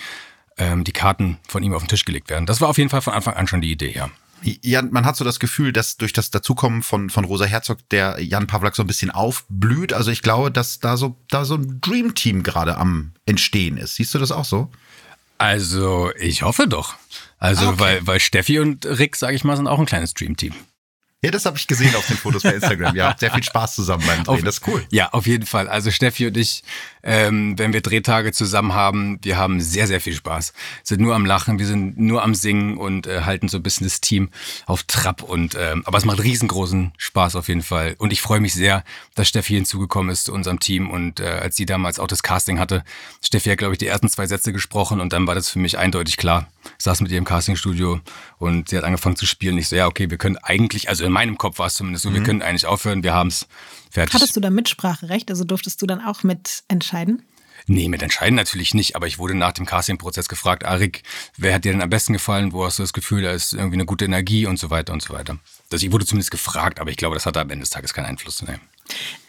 ähm, 0.59 0.85
die 0.85 0.93
Karten 0.93 1.39
von 1.49 1.63
ihm 1.63 1.75
auf 1.75 1.83
den 1.83 1.89
Tisch 1.89 2.05
gelegt 2.05 2.31
werden. 2.31 2.47
Das 2.47 2.61
war 2.61 2.69
auf 2.69 2.79
jeden 2.79 2.91
Fall 2.91 3.03
von 3.03 3.15
Anfang 3.15 3.35
an 3.35 3.47
schon 3.47 3.61
die 3.61 3.73
Idee, 3.73 3.93
ja. 3.93 4.11
Ja, 4.43 4.83
man 4.83 5.05
hat 5.05 5.17
so 5.17 5.25
das 5.25 5.41
Gefühl, 5.41 5.73
dass 5.73 5.97
durch 5.97 6.13
das 6.13 6.31
Dazukommen 6.31 6.83
von, 6.83 7.11
von 7.11 7.25
Rosa 7.25 7.45
Herzog 7.45 7.79
der 7.91 8.21
Jan 8.21 8.47
Pawlak 8.47 8.75
so 8.75 8.83
ein 8.83 8.87
bisschen 8.87 9.11
aufblüht. 9.11 9.93
Also 9.93 10.11
ich 10.11 10.23
glaube, 10.23 10.51
dass 10.51 10.81
da 10.81 10.97
so, 10.97 11.17
da 11.29 11.45
so 11.45 11.55
ein 11.55 11.81
Dream 11.81 12.15
Team 12.15 12.43
gerade 12.43 12.77
am 12.77 13.13
Entstehen 13.27 13.77
ist. 13.77 13.97
Siehst 13.97 14.15
du 14.15 14.19
das 14.19 14.33
auch 14.33 14.45
so? 14.45 14.71
Also, 15.39 16.13
ich 16.21 16.43
hoffe 16.43 16.69
doch. 16.69 16.95
Also, 17.39 17.67
ah, 17.67 17.69
okay. 17.71 17.81
weil, 17.81 18.07
weil 18.07 18.21
Steffi 18.21 18.61
und 18.61 18.87
Rick, 18.87 19.17
sage 19.17 19.35
ich 19.35 19.43
mal, 19.43 19.57
sind 19.57 19.67
auch 19.67 19.81
ein 19.81 19.87
kleines 19.87 20.15
Dream 20.15 20.37
Team. 20.37 20.55
Ja, 21.25 21.31
das 21.31 21.47
habe 21.47 21.57
ich 21.57 21.69
gesehen 21.69 21.95
auf 21.95 22.07
den 22.07 22.17
Fotos 22.17 22.43
bei 22.43 22.55
Instagram. 22.55 22.97
Ja, 22.97 23.17
sehr 23.19 23.33
viel 23.33 23.43
Spaß 23.45 23.77
zusammen 23.77 24.05
beim 24.07 24.25
Drehen. 24.25 24.35
Auf, 24.35 24.43
das 24.43 24.59
ist 24.59 24.69
cool. 24.69 24.85
Ja, 24.91 25.11
auf 25.11 25.27
jeden 25.27 25.47
Fall. 25.47 25.69
Also 25.69 25.91
Steffi 25.93 26.27
und 26.27 26.37
ich, 26.37 26.65
ähm, 27.03 27.59
wenn 27.59 27.73
wir 27.73 27.81
Drehtage 27.81 28.33
zusammen 28.33 28.75
haben, 28.75 29.19
wir 29.23 29.37
haben 29.37 29.61
sehr, 29.61 29.87
sehr 29.87 30.01
viel 30.01 30.15
Spaß. 30.15 30.53
Sind 30.83 31.01
nur 31.01 31.15
am 31.15 31.27
Lachen, 31.27 31.59
wir 31.59 31.67
sind 31.67 31.99
nur 31.99 32.23
am 32.23 32.35
Singen 32.35 32.77
und 32.77 33.07
äh, 33.07 33.23
halten 33.23 33.49
so 33.49 33.59
ein 33.59 33.63
bisschen 33.63 33.87
das 33.87 34.01
Team 34.01 34.31
auf 34.67 34.85
Trab. 34.85 35.23
Und 35.23 35.57
ähm, 35.59 35.83
aber 35.87 35.99
es 35.99 36.05
macht 36.05 36.23
riesengroßen 36.23 36.93
Spaß 36.97 37.37
auf 37.37 37.49
jeden 37.49 37.63
Fall. 37.63 37.95
Und 37.99 38.13
ich 38.13 38.23
freue 38.23 38.41
mich 38.41 38.55
sehr, 38.55 38.85
dass 39.15 39.29
Steffi 39.29 39.55
hinzugekommen 39.55 40.13
ist 40.13 40.25
zu 40.25 40.33
unserem 40.33 40.61
Team. 40.61 40.91
Und 40.91 41.21
äh, 41.21 41.25
als 41.25 41.57
sie 41.57 41.67
damals 41.67 41.99
auch 41.99 42.07
das 42.07 42.23
Casting 42.23 42.59
hatte, 42.59 42.85
Steffi 43.25 43.51
hat, 43.51 43.59
glaube 43.59 43.75
ich, 43.75 43.79
die 43.79 43.87
ersten 43.87 44.09
zwei 44.09 44.27
Sätze 44.27 44.53
gesprochen 44.53 45.01
und 45.01 45.13
dann 45.13 45.27
war 45.27 45.35
das 45.35 45.49
für 45.49 45.59
mich 45.59 45.79
eindeutig 45.79 46.17
klar. 46.17 46.49
Ich 46.79 46.85
saß 46.85 47.01
mit 47.01 47.11
ihr 47.11 47.19
im 47.19 47.25
Castingstudio 47.25 48.01
und 48.39 48.69
sie 48.69 48.77
hat 48.77 48.85
angefangen 48.85 49.17
zu 49.17 49.27
spielen. 49.27 49.59
Ich 49.59 49.69
so, 49.69 49.77
ja, 49.77 49.87
okay, 49.87 50.11
wir 50.11 50.19
können 50.19 50.37
eigentlich, 50.37 50.89
also 50.89 51.05
in 51.05 51.13
meinem 51.13 51.39
Kopf 51.39 51.59
war 51.59 51.67
es 51.67 51.75
zumindest 51.75 52.05
so, 52.05 52.11
mhm. 52.11 52.15
wir 52.15 52.23
können 52.23 52.43
eigentlich 52.43 52.67
aufhören, 52.67 53.03
wir 53.03 53.15
haben 53.15 53.29
es 53.29 53.49
fertig. 53.93 54.15
Hattest 54.15 54.37
du 54.37 54.41
da 54.41 54.51
Mitspracherecht? 54.51 55.31
Also 55.31 55.45
durftest 55.45 55.81
du 55.83 55.87
dann 55.87 56.01
auch 56.01 56.23
mitentscheiden? 56.23 57.23
Nee, 57.67 57.89
mit 57.89 58.03
entscheiden 58.03 58.35
natürlich 58.35 58.75
nicht, 58.75 58.97
aber 58.97 59.07
ich 59.07 59.19
wurde 59.19 59.35
nach 59.35 59.53
dem 59.53 59.67
Casting-Prozess 59.67 60.29
gefragt, 60.29 60.65
Arik, 60.65 61.03
wer 61.37 61.55
hat 61.55 61.65
dir 61.65 61.73
denn 61.73 61.83
am 61.83 61.91
besten 61.91 62.13
gefallen? 62.13 62.53
Wo 62.53 62.65
hast 62.65 62.79
du 62.79 62.83
das 62.83 62.93
Gefühl, 62.93 63.23
da 63.23 63.33
ist 63.33 63.53
irgendwie 63.53 63.77
eine 63.77 63.87
gute 63.87 64.05
Energie 64.05 64.47
und 64.47 64.59
so 64.59 64.71
weiter 64.71 64.93
und 64.93 65.03
so 65.03 65.15
weiter. 65.15 65.39
Also 65.71 65.87
ich 65.87 65.93
wurde 65.93 66.07
zumindest 66.07 66.31
gefragt, 66.31 66.81
aber 66.81 66.91
ich 66.91 66.97
glaube, 66.97 67.15
das 67.15 67.27
hatte 67.27 67.41
am 67.41 67.51
Ende 67.51 67.63
des 67.63 67.71
Tages 67.71 67.95
keinen 67.95 68.07
Einfluss. 68.07 68.43
Nee. 68.43 68.59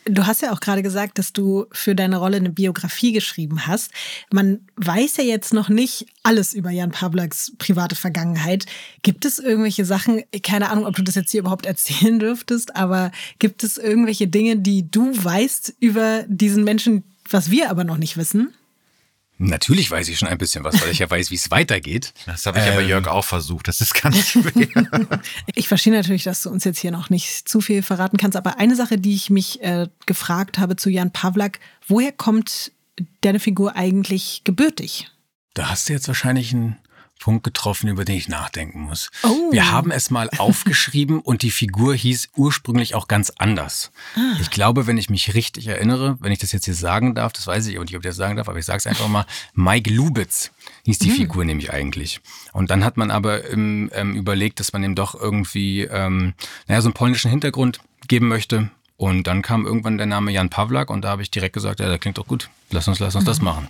Du 0.05 0.25
hast 0.25 0.41
ja 0.41 0.51
auch 0.51 0.59
gerade 0.59 0.83
gesagt, 0.83 1.17
dass 1.17 1.31
du 1.31 1.65
für 1.71 1.95
deine 1.95 2.17
Rolle 2.17 2.35
eine 2.35 2.49
Biografie 2.49 3.13
geschrieben 3.13 3.67
hast. 3.67 3.91
Man 4.31 4.67
weiß 4.75 5.15
ja 5.17 5.23
jetzt 5.23 5.53
noch 5.53 5.69
nicht 5.69 6.07
alles 6.23 6.53
über 6.53 6.71
Jan 6.71 6.91
Pawlaks 6.91 7.53
private 7.57 7.95
Vergangenheit. 7.95 8.65
Gibt 9.01 9.23
es 9.23 9.39
irgendwelche 9.39 9.85
Sachen, 9.85 10.23
keine 10.41 10.69
Ahnung, 10.69 10.85
ob 10.85 10.95
du 10.95 11.03
das 11.03 11.15
jetzt 11.15 11.31
hier 11.31 11.39
überhaupt 11.39 11.65
erzählen 11.65 12.19
dürftest, 12.19 12.75
aber 12.75 13.11
gibt 13.39 13.63
es 13.63 13.77
irgendwelche 13.77 14.27
Dinge, 14.27 14.57
die 14.57 14.89
du 14.91 15.11
weißt 15.23 15.75
über 15.79 16.25
diesen 16.27 16.65
Menschen, 16.65 17.03
was 17.33 17.51
wir 17.51 17.69
aber 17.69 17.83
noch 17.83 17.97
nicht 17.97 18.17
wissen? 18.17 18.53
Natürlich 19.39 19.89
weiß 19.89 20.07
ich 20.09 20.19
schon 20.19 20.27
ein 20.27 20.37
bisschen 20.37 20.63
was, 20.63 20.79
weil 20.81 20.91
ich 20.91 20.99
ja 20.99 21.09
weiß, 21.09 21.31
wie 21.31 21.35
es 21.35 21.49
weitergeht. 21.49 22.13
Das 22.25 22.45
habe 22.45 22.59
ich 22.59 22.65
ähm, 22.65 22.73
aber 22.73 22.81
Jörg 22.81 23.07
auch 23.07 23.25
versucht. 23.25 23.67
Das 23.67 23.81
ist 23.81 23.93
ganz 23.95 24.29
schwer. 24.29 24.67
ich 25.55 25.67
verstehe 25.67 25.91
natürlich, 25.91 26.23
dass 26.23 26.43
du 26.43 26.49
uns 26.49 26.63
jetzt 26.63 26.79
hier 26.79 26.91
noch 26.91 27.09
nicht 27.09 27.49
zu 27.49 27.59
viel 27.59 27.81
verraten 27.81 28.17
kannst, 28.17 28.37
aber 28.37 28.59
eine 28.59 28.75
Sache, 28.75 28.97
die 28.97 29.15
ich 29.15 29.29
mich 29.29 29.61
äh, 29.61 29.87
gefragt 30.05 30.59
habe 30.59 30.75
zu 30.75 30.89
Jan 30.89 31.11
Pawlak, 31.11 31.59
woher 31.87 32.11
kommt 32.11 32.71
deine 33.21 33.39
Figur 33.39 33.75
eigentlich 33.75 34.43
gebürtig? 34.43 35.09
Da 35.55 35.69
hast 35.69 35.89
du 35.89 35.93
jetzt 35.93 36.07
wahrscheinlich 36.07 36.53
einen 36.53 36.77
Punkt 37.23 37.45
getroffen, 37.45 37.87
über 37.87 38.03
den 38.03 38.17
ich 38.17 38.27
nachdenken 38.27 38.81
muss. 38.81 39.09
Oh. 39.23 39.49
Wir 39.53 39.71
haben 39.71 39.91
es 39.91 40.09
mal 40.09 40.29
aufgeschrieben 40.39 41.21
und 41.21 41.41
die 41.41 41.51
Figur 41.51 41.95
hieß 41.95 42.31
ursprünglich 42.35 42.95
auch 42.95 43.07
ganz 43.07 43.31
anders. 43.37 43.93
Ah. 44.17 44.35
Ich 44.41 44.49
glaube, 44.49 44.87
wenn 44.87 44.97
ich 44.97 45.09
mich 45.09 45.33
richtig 45.33 45.67
erinnere, 45.67 46.17
wenn 46.19 46.33
ich 46.33 46.39
das 46.39 46.51
jetzt 46.51 46.65
hier 46.65 46.73
sagen 46.73 47.15
darf, 47.15 47.31
das 47.31 47.47
weiß 47.47 47.65
ich 47.67 47.79
auch 47.79 47.83
nicht, 47.83 47.95
ob 47.95 48.03
ich 48.03 48.09
das 48.09 48.17
sagen 48.17 48.35
darf, 48.35 48.49
aber 48.49 48.59
ich 48.59 48.65
sage 48.65 48.79
es 48.79 48.87
einfach 48.87 49.07
mal, 49.07 49.25
Mike 49.53 49.89
Lubitz 49.89 50.51
hieß 50.83 50.99
die 50.99 51.11
hm. 51.11 51.15
Figur 51.15 51.45
nämlich 51.45 51.71
eigentlich. 51.71 52.19
Und 52.51 52.69
dann 52.69 52.83
hat 52.83 52.97
man 52.97 53.09
aber 53.09 53.45
im, 53.45 53.89
ähm, 53.93 54.17
überlegt, 54.17 54.59
dass 54.59 54.73
man 54.73 54.83
ihm 54.83 54.95
doch 54.95 55.15
irgendwie, 55.15 55.83
ähm, 55.83 56.33
naja, 56.67 56.81
so 56.81 56.89
einen 56.89 56.93
polnischen 56.93 57.31
Hintergrund 57.31 57.79
geben 58.09 58.27
möchte 58.27 58.69
und 59.03 59.27
dann 59.27 59.41
kam 59.41 59.65
irgendwann 59.65 59.97
der 59.97 60.07
Name 60.07 60.31
Jan 60.31 60.49
Pawlak 60.49 60.89
und 60.89 61.01
da 61.01 61.09
habe 61.09 61.21
ich 61.21 61.29
direkt 61.29 61.53
gesagt, 61.53 61.81
ja, 61.81 61.89
das 61.89 61.99
klingt 61.99 62.17
doch 62.17 62.25
gut, 62.25 62.49
lass 62.71 62.87
uns, 62.87 62.99
lass 62.99 63.15
uns 63.15 63.25
mhm. 63.25 63.27
das 63.27 63.41
machen. 63.41 63.67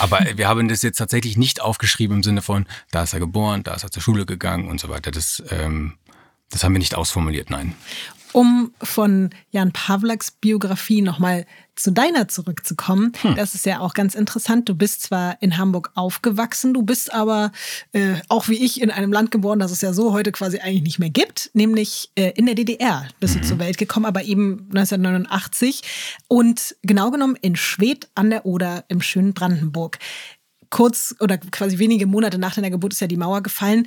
Aber 0.00 0.18
wir 0.34 0.48
haben 0.48 0.66
das 0.66 0.82
jetzt 0.82 0.96
tatsächlich 0.98 1.36
nicht 1.36 1.62
aufgeschrieben 1.62 2.16
im 2.16 2.22
Sinne 2.24 2.42
von, 2.42 2.66
da 2.90 3.04
ist 3.04 3.12
er 3.12 3.20
geboren, 3.20 3.62
da 3.62 3.74
ist 3.74 3.84
er 3.84 3.92
zur 3.92 4.02
Schule 4.02 4.26
gegangen 4.26 4.68
und 4.68 4.80
so 4.80 4.88
weiter. 4.88 5.12
Das, 5.12 5.40
ähm, 5.50 5.94
das 6.54 6.64
haben 6.64 6.72
wir 6.72 6.78
nicht 6.78 6.94
ausformuliert, 6.94 7.50
nein 7.50 7.74
um 8.34 8.72
von 8.82 9.30
Jan 9.52 9.70
Pawlaks 9.70 10.32
Biografie 10.32 11.02
nochmal 11.02 11.46
zu 11.76 11.92
deiner 11.92 12.26
zurückzukommen. 12.28 13.12
Hm. 13.22 13.36
Das 13.36 13.54
ist 13.54 13.64
ja 13.64 13.78
auch 13.78 13.94
ganz 13.94 14.14
interessant. 14.14 14.68
Du 14.68 14.74
bist 14.74 15.02
zwar 15.02 15.40
in 15.40 15.56
Hamburg 15.56 15.92
aufgewachsen, 15.94 16.74
du 16.74 16.82
bist 16.82 17.12
aber 17.12 17.52
äh, 17.92 18.14
auch 18.28 18.48
wie 18.48 18.56
ich 18.56 18.80
in 18.80 18.90
einem 18.90 19.12
Land 19.12 19.30
geboren, 19.30 19.60
das 19.60 19.70
es 19.70 19.80
ja 19.80 19.92
so 19.92 20.12
heute 20.12 20.32
quasi 20.32 20.58
eigentlich 20.58 20.82
nicht 20.82 20.98
mehr 20.98 21.10
gibt, 21.10 21.50
nämlich 21.54 22.10
äh, 22.16 22.32
in 22.34 22.46
der 22.46 22.56
DDR 22.56 23.06
bist 23.20 23.36
mhm. 23.36 23.40
du 23.40 23.46
zur 23.46 23.58
Welt 23.60 23.78
gekommen, 23.78 24.06
aber 24.06 24.24
eben 24.24 24.68
1989 24.74 25.82
und 26.26 26.76
genau 26.82 27.12
genommen 27.12 27.36
in 27.40 27.54
Schwedt 27.54 28.08
an 28.16 28.30
der 28.30 28.46
Oder 28.46 28.84
im 28.88 29.00
schönen 29.00 29.32
Brandenburg 29.32 29.98
kurz 30.74 31.14
oder 31.20 31.38
quasi 31.38 31.78
wenige 31.78 32.04
Monate 32.06 32.36
nach 32.36 32.56
deiner 32.56 32.68
Geburt 32.68 32.94
ist 32.94 33.00
ja 33.00 33.06
die 33.06 33.16
Mauer 33.16 33.44
gefallen. 33.44 33.86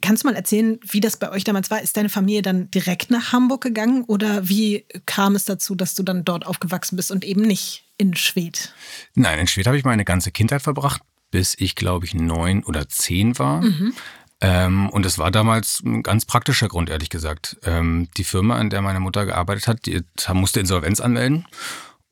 Kannst 0.00 0.22
du 0.22 0.28
mal 0.28 0.36
erzählen, 0.36 0.78
wie 0.88 1.00
das 1.00 1.16
bei 1.16 1.32
euch 1.32 1.42
damals 1.42 1.68
war? 1.68 1.82
Ist 1.82 1.96
deine 1.96 2.08
Familie 2.08 2.42
dann 2.42 2.70
direkt 2.70 3.10
nach 3.10 3.32
Hamburg 3.32 3.60
gegangen 3.60 4.04
oder 4.04 4.48
wie 4.48 4.84
kam 5.04 5.34
es 5.34 5.46
dazu, 5.46 5.74
dass 5.74 5.96
du 5.96 6.04
dann 6.04 6.24
dort 6.24 6.46
aufgewachsen 6.46 6.94
bist 6.94 7.10
und 7.10 7.24
eben 7.24 7.42
nicht 7.42 7.86
in 7.96 8.14
Schwedt? 8.14 8.72
Nein, 9.16 9.40
in 9.40 9.46
Schwedt 9.48 9.66
habe 9.66 9.76
ich 9.76 9.84
meine 9.84 10.04
ganze 10.04 10.30
Kindheit 10.30 10.62
verbracht, 10.62 11.02
bis 11.32 11.56
ich 11.58 11.74
glaube 11.74 12.06
ich 12.06 12.14
neun 12.14 12.62
oder 12.62 12.88
zehn 12.88 13.36
war. 13.40 13.62
Mhm. 13.62 13.94
Ähm, 14.40 14.90
und 14.90 15.04
es 15.04 15.18
war 15.18 15.32
damals 15.32 15.82
ein 15.84 16.04
ganz 16.04 16.24
praktischer 16.24 16.68
Grund, 16.68 16.88
ehrlich 16.88 17.10
gesagt. 17.10 17.56
Ähm, 17.64 18.06
die 18.16 18.22
Firma, 18.22 18.58
an 18.58 18.70
der 18.70 18.80
meine 18.80 19.00
Mutter 19.00 19.26
gearbeitet 19.26 19.66
hat, 19.66 19.86
die 19.86 20.02
musste 20.34 20.60
Insolvenz 20.60 21.00
anmelden. 21.00 21.46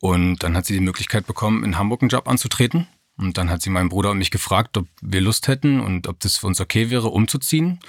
Und 0.01 0.43
dann 0.43 0.57
hat 0.57 0.67
sie 0.67 0.75
die 0.75 0.81
Möglichkeit 0.81 1.29
bekommen, 1.29 1.63
in 1.63 1.79
Hamburg 1.79 2.03
einen 2.03 2.09
Job 2.09 2.27
anzutreten. 2.27 2.89
Und 3.19 3.39
dann 3.39 3.51
hat 3.51 3.63
sie 3.63 3.71
meinen 3.71 3.89
Bruder 3.89 4.11
und 4.11 4.19
mich 4.19 4.31
gefragt, 4.31 4.77
ob 4.77 4.87
wir 5.01 5.21
Lust 5.21 5.49
hätten 5.49 5.81
und 5.81 6.07
ob 6.07 6.21
das 6.21 6.37
für 6.37 6.47
uns 6.47 6.61
okay 6.61 6.91
wäre, 6.91 7.09
umzuziehen. 7.09 7.81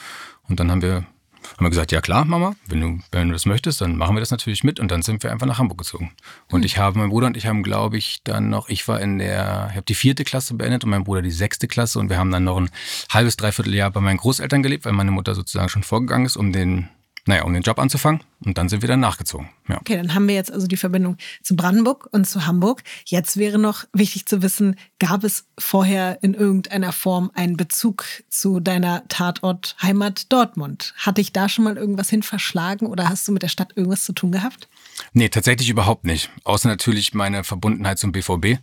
Und 0.48 0.60
dann 0.60 0.72
haben 0.72 0.82
wir, 0.82 0.96
haben 0.96 1.66
wir 1.66 1.70
gesagt, 1.70 1.92
ja 1.92 2.00
klar, 2.00 2.24
Mama, 2.24 2.56
wenn 2.68 2.80
du, 2.80 3.00
wenn 3.12 3.28
du 3.28 3.34
das 3.34 3.46
möchtest, 3.46 3.82
dann 3.82 3.98
machen 3.98 4.16
wir 4.16 4.22
das 4.22 4.32
natürlich 4.32 4.64
mit. 4.64 4.80
Und 4.80 4.90
dann 4.90 5.02
sind 5.02 5.24
wir 5.24 5.32
einfach 5.32 5.46
nach 5.46 5.60
Hamburg 5.60 5.80
gezogen. 5.80 6.12
Und 6.50 6.62
mhm. 6.62 6.66
ich 6.66 6.78
habe, 6.78 6.98
mein 6.98 7.10
Bruder 7.10 7.28
und 7.28 7.36
ich 7.36 7.46
haben, 7.46 7.62
glaube 7.62 7.98
ich, 7.98 8.22
dann 8.24 8.50
noch, 8.50 8.70
ich 8.70 8.88
war 8.88 9.02
in 9.02 9.20
der, 9.20 9.68
ich 9.72 9.76
habe 9.76 9.86
die 9.86 9.96
vierte 9.96 10.24
Klasse 10.24 10.54
beendet 10.54 10.86
und 10.86 10.92
mein 10.92 11.04
Bruder 11.04 11.22
die 11.22 11.32
sechste 11.32 11.68
Klasse. 11.68 12.00
Und 12.00 12.10
wir 12.10 12.18
haben 12.18 12.32
dann 12.32 12.46
noch 12.46 12.58
ein 12.58 12.70
halbes, 13.10 13.36
dreiviertel 13.36 13.76
Jahr 13.76 13.92
bei 13.92 14.00
meinen 14.00 14.18
Großeltern 14.18 14.64
gelebt, 14.64 14.86
weil 14.86 14.94
meine 14.94 15.12
Mutter 15.12 15.36
sozusagen 15.36 15.70
schon 15.70 15.84
vorgegangen 15.84 16.26
ist, 16.26 16.38
um 16.38 16.54
den 16.54 16.88
naja, 17.28 17.44
um 17.44 17.54
den 17.54 17.64
Job 17.64 17.80
anzufangen. 17.80 18.22
Und 18.46 18.58
dann 18.58 18.70
sind 18.70 18.82
wir 18.82 18.88
dann 18.88 19.00
nachgezogen. 19.00 19.50
Ja. 19.68 19.78
Okay, 19.80 19.98
dann 19.98 20.14
haben 20.14 20.28
wir 20.28 20.36
jetzt 20.36 20.52
also 20.52 20.68
die 20.68 20.78
Verbindung 20.78 21.18
zu 21.42 21.56
Brandenburg 21.56 22.08
und 22.12 22.28
zu 22.28 22.46
Hamburg. 22.46 22.84
Jetzt 23.06 23.38
wäre 23.38 23.58
noch 23.58 23.86
wichtig 23.94 24.28
zu 24.28 24.42
wissen, 24.42 24.76
gab 25.00 25.24
es 25.24 25.46
vorher 25.58 26.20
in 26.22 26.34
irgendeiner 26.34 26.92
Form 26.92 27.32
einen 27.34 27.58
Bezug 27.58 28.06
zu 28.30 28.60
deiner 28.60 29.08
Tatort 29.08 29.76
Heimat 29.82 30.32
Dortmund? 30.32 30.94
Hat 30.98 31.18
dich 31.18 31.34
da 31.34 31.50
schon 31.50 31.66
mal 31.66 31.78
irgendwas 31.78 32.10
hin 32.10 32.24
verschlagen 32.24 32.88
oder 32.88 33.10
hast 33.10 33.28
du 33.28 33.32
mit 33.32 33.44
der 33.44 33.48
Stadt 33.48 33.74
irgendwas 33.76 34.06
zu 34.06 34.14
tun 34.14 34.32
gehabt? 34.32 34.68
Nee, 35.18 35.30
tatsächlich 35.30 35.68
überhaupt 35.68 36.06
nicht. 36.06 36.30
Außer 36.44 36.70
natürlich 36.70 37.16
meine 37.16 37.44
Verbundenheit 37.44 37.98
zum 37.98 38.12
BVB. 38.12 38.60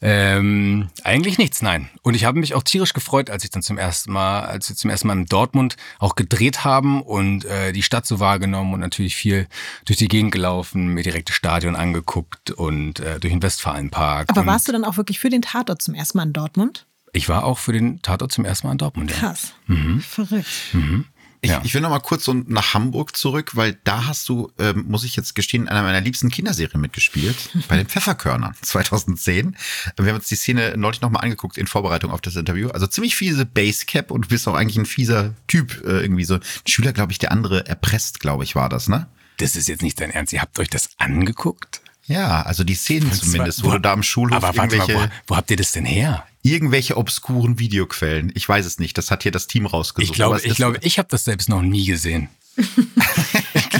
Ähm, 0.00 0.88
eigentlich 1.04 1.38
nichts, 1.38 1.62
nein. 1.62 1.90
Und 2.02 2.14
ich 2.14 2.24
habe 2.24 2.40
mich 2.40 2.54
auch 2.54 2.64
tierisch 2.64 2.92
gefreut, 2.92 3.30
als 3.30 3.44
ich 3.44 3.50
dann 3.50 3.62
zum 3.62 3.78
ersten 3.78 4.10
Mal, 4.10 4.40
als 4.40 4.68
wir 4.68 4.74
zum 4.74 4.90
ersten 4.90 5.06
Mal 5.06 5.16
in 5.16 5.26
Dortmund 5.26 5.76
auch 6.00 6.16
gedreht 6.16 6.64
haben 6.64 7.02
und 7.02 7.44
äh, 7.44 7.72
die 7.72 7.84
Stadt 7.84 8.04
so 8.04 8.18
wahrgenommen 8.18 8.74
und 8.74 8.80
natürlich 8.80 9.14
viel 9.14 9.46
durch 9.84 9.96
die 9.96 10.08
Gegend 10.08 10.32
gelaufen, 10.32 10.88
mir 10.88 11.04
direkt 11.04 11.28
das 11.28 11.36
Stadion 11.36 11.76
angeguckt 11.76 12.50
und 12.50 12.98
äh, 12.98 13.20
durch 13.20 13.32
den 13.32 13.40
Westfalenpark. 13.40 14.28
Aber 14.30 14.44
warst 14.44 14.66
du 14.66 14.72
dann 14.72 14.84
auch 14.84 14.96
wirklich 14.96 15.20
für 15.20 15.30
den 15.30 15.42
Tatort 15.42 15.82
zum 15.82 15.94
ersten 15.94 16.18
Mal 16.18 16.24
in 16.24 16.32
Dortmund? 16.32 16.84
Ich 17.12 17.28
war 17.28 17.44
auch 17.44 17.58
für 17.58 17.72
den 17.72 18.02
Tatort 18.02 18.32
zum 18.32 18.44
ersten 18.44 18.66
Mal 18.66 18.72
in 18.72 18.78
Dortmund. 18.78 19.12
Ja. 19.12 19.18
Krass. 19.18 19.52
Mhm. 19.68 20.00
Verrückt. 20.00 20.48
Mhm. 20.72 21.04
Ich, 21.44 21.50
ja. 21.50 21.60
ich 21.64 21.74
will 21.74 21.80
noch 21.80 21.90
mal 21.90 21.98
kurz 21.98 22.24
so 22.24 22.34
nach 22.34 22.72
Hamburg 22.72 23.16
zurück, 23.16 23.56
weil 23.56 23.76
da 23.82 24.06
hast 24.06 24.28
du, 24.28 24.52
ähm, 24.60 24.84
muss 24.86 25.02
ich 25.02 25.16
jetzt 25.16 25.34
gestehen, 25.34 25.64
in 25.64 25.68
einer 25.68 25.82
meiner 25.82 26.00
liebsten 26.00 26.30
Kinderserien 26.30 26.80
mitgespielt, 26.80 27.50
bei 27.68 27.76
den 27.76 27.88
Pfefferkörnern 27.88 28.54
2010. 28.62 29.56
Wir 29.96 30.06
haben 30.06 30.14
uns 30.14 30.28
die 30.28 30.36
Szene 30.36 30.74
neulich 30.76 31.00
noch 31.00 31.10
mal 31.10 31.18
angeguckt 31.18 31.58
in 31.58 31.66
Vorbereitung 31.66 32.12
auf 32.12 32.20
das 32.20 32.36
Interview. 32.36 32.68
Also 32.68 32.86
ziemlich 32.86 33.16
fiese 33.16 33.44
Basecap 33.44 34.12
und 34.12 34.26
du 34.26 34.28
bist 34.28 34.46
auch 34.46 34.54
eigentlich 34.54 34.76
ein 34.76 34.86
fieser 34.86 35.34
Typ 35.48 35.82
äh, 35.84 36.02
irgendwie 36.02 36.24
so. 36.24 36.34
Ein 36.36 36.42
Schüler, 36.68 36.92
glaube 36.92 37.10
ich, 37.10 37.18
der 37.18 37.32
andere 37.32 37.66
erpresst, 37.66 38.20
glaube 38.20 38.44
ich, 38.44 38.54
war 38.54 38.68
das, 38.68 38.88
ne? 38.88 39.08
Das 39.38 39.56
ist 39.56 39.68
jetzt 39.68 39.82
nicht 39.82 40.00
dein 40.00 40.12
Ernst. 40.12 40.32
Ihr 40.32 40.42
habt 40.42 40.60
euch 40.60 40.70
das 40.70 40.90
angeguckt? 40.98 41.81
Ja, 42.06 42.42
also 42.42 42.64
die 42.64 42.74
Szenen 42.74 43.12
zumindest, 43.12 43.62
wo, 43.62 43.68
wo 43.68 43.72
du 43.72 43.80
da 43.80 43.92
am 43.92 44.02
Schulhof 44.02 44.42
aber 44.42 44.54
irgendwelche... 44.54 44.94
Mal, 44.94 45.10
wo, 45.26 45.34
wo 45.34 45.36
habt 45.36 45.50
ihr 45.50 45.56
das 45.56 45.72
denn 45.72 45.84
her? 45.84 46.26
irgendwelche 46.42 46.96
obskuren 46.96 47.58
Videoquellen. 47.58 48.32
Ich 48.34 48.48
weiß 48.48 48.66
es 48.66 48.78
nicht. 48.78 48.98
Das 48.98 49.10
hat 49.10 49.22
hier 49.22 49.32
das 49.32 49.46
Team 49.46 49.66
rausgesucht. 49.66 50.10
Ich 50.10 50.14
glaube, 50.14 50.40
ich, 50.42 50.54
glaube, 50.54 50.78
ich 50.82 50.98
habe 50.98 51.08
das 51.08 51.24
selbst 51.24 51.48
noch 51.48 51.62
nie 51.62 51.86
gesehen. 51.86 52.28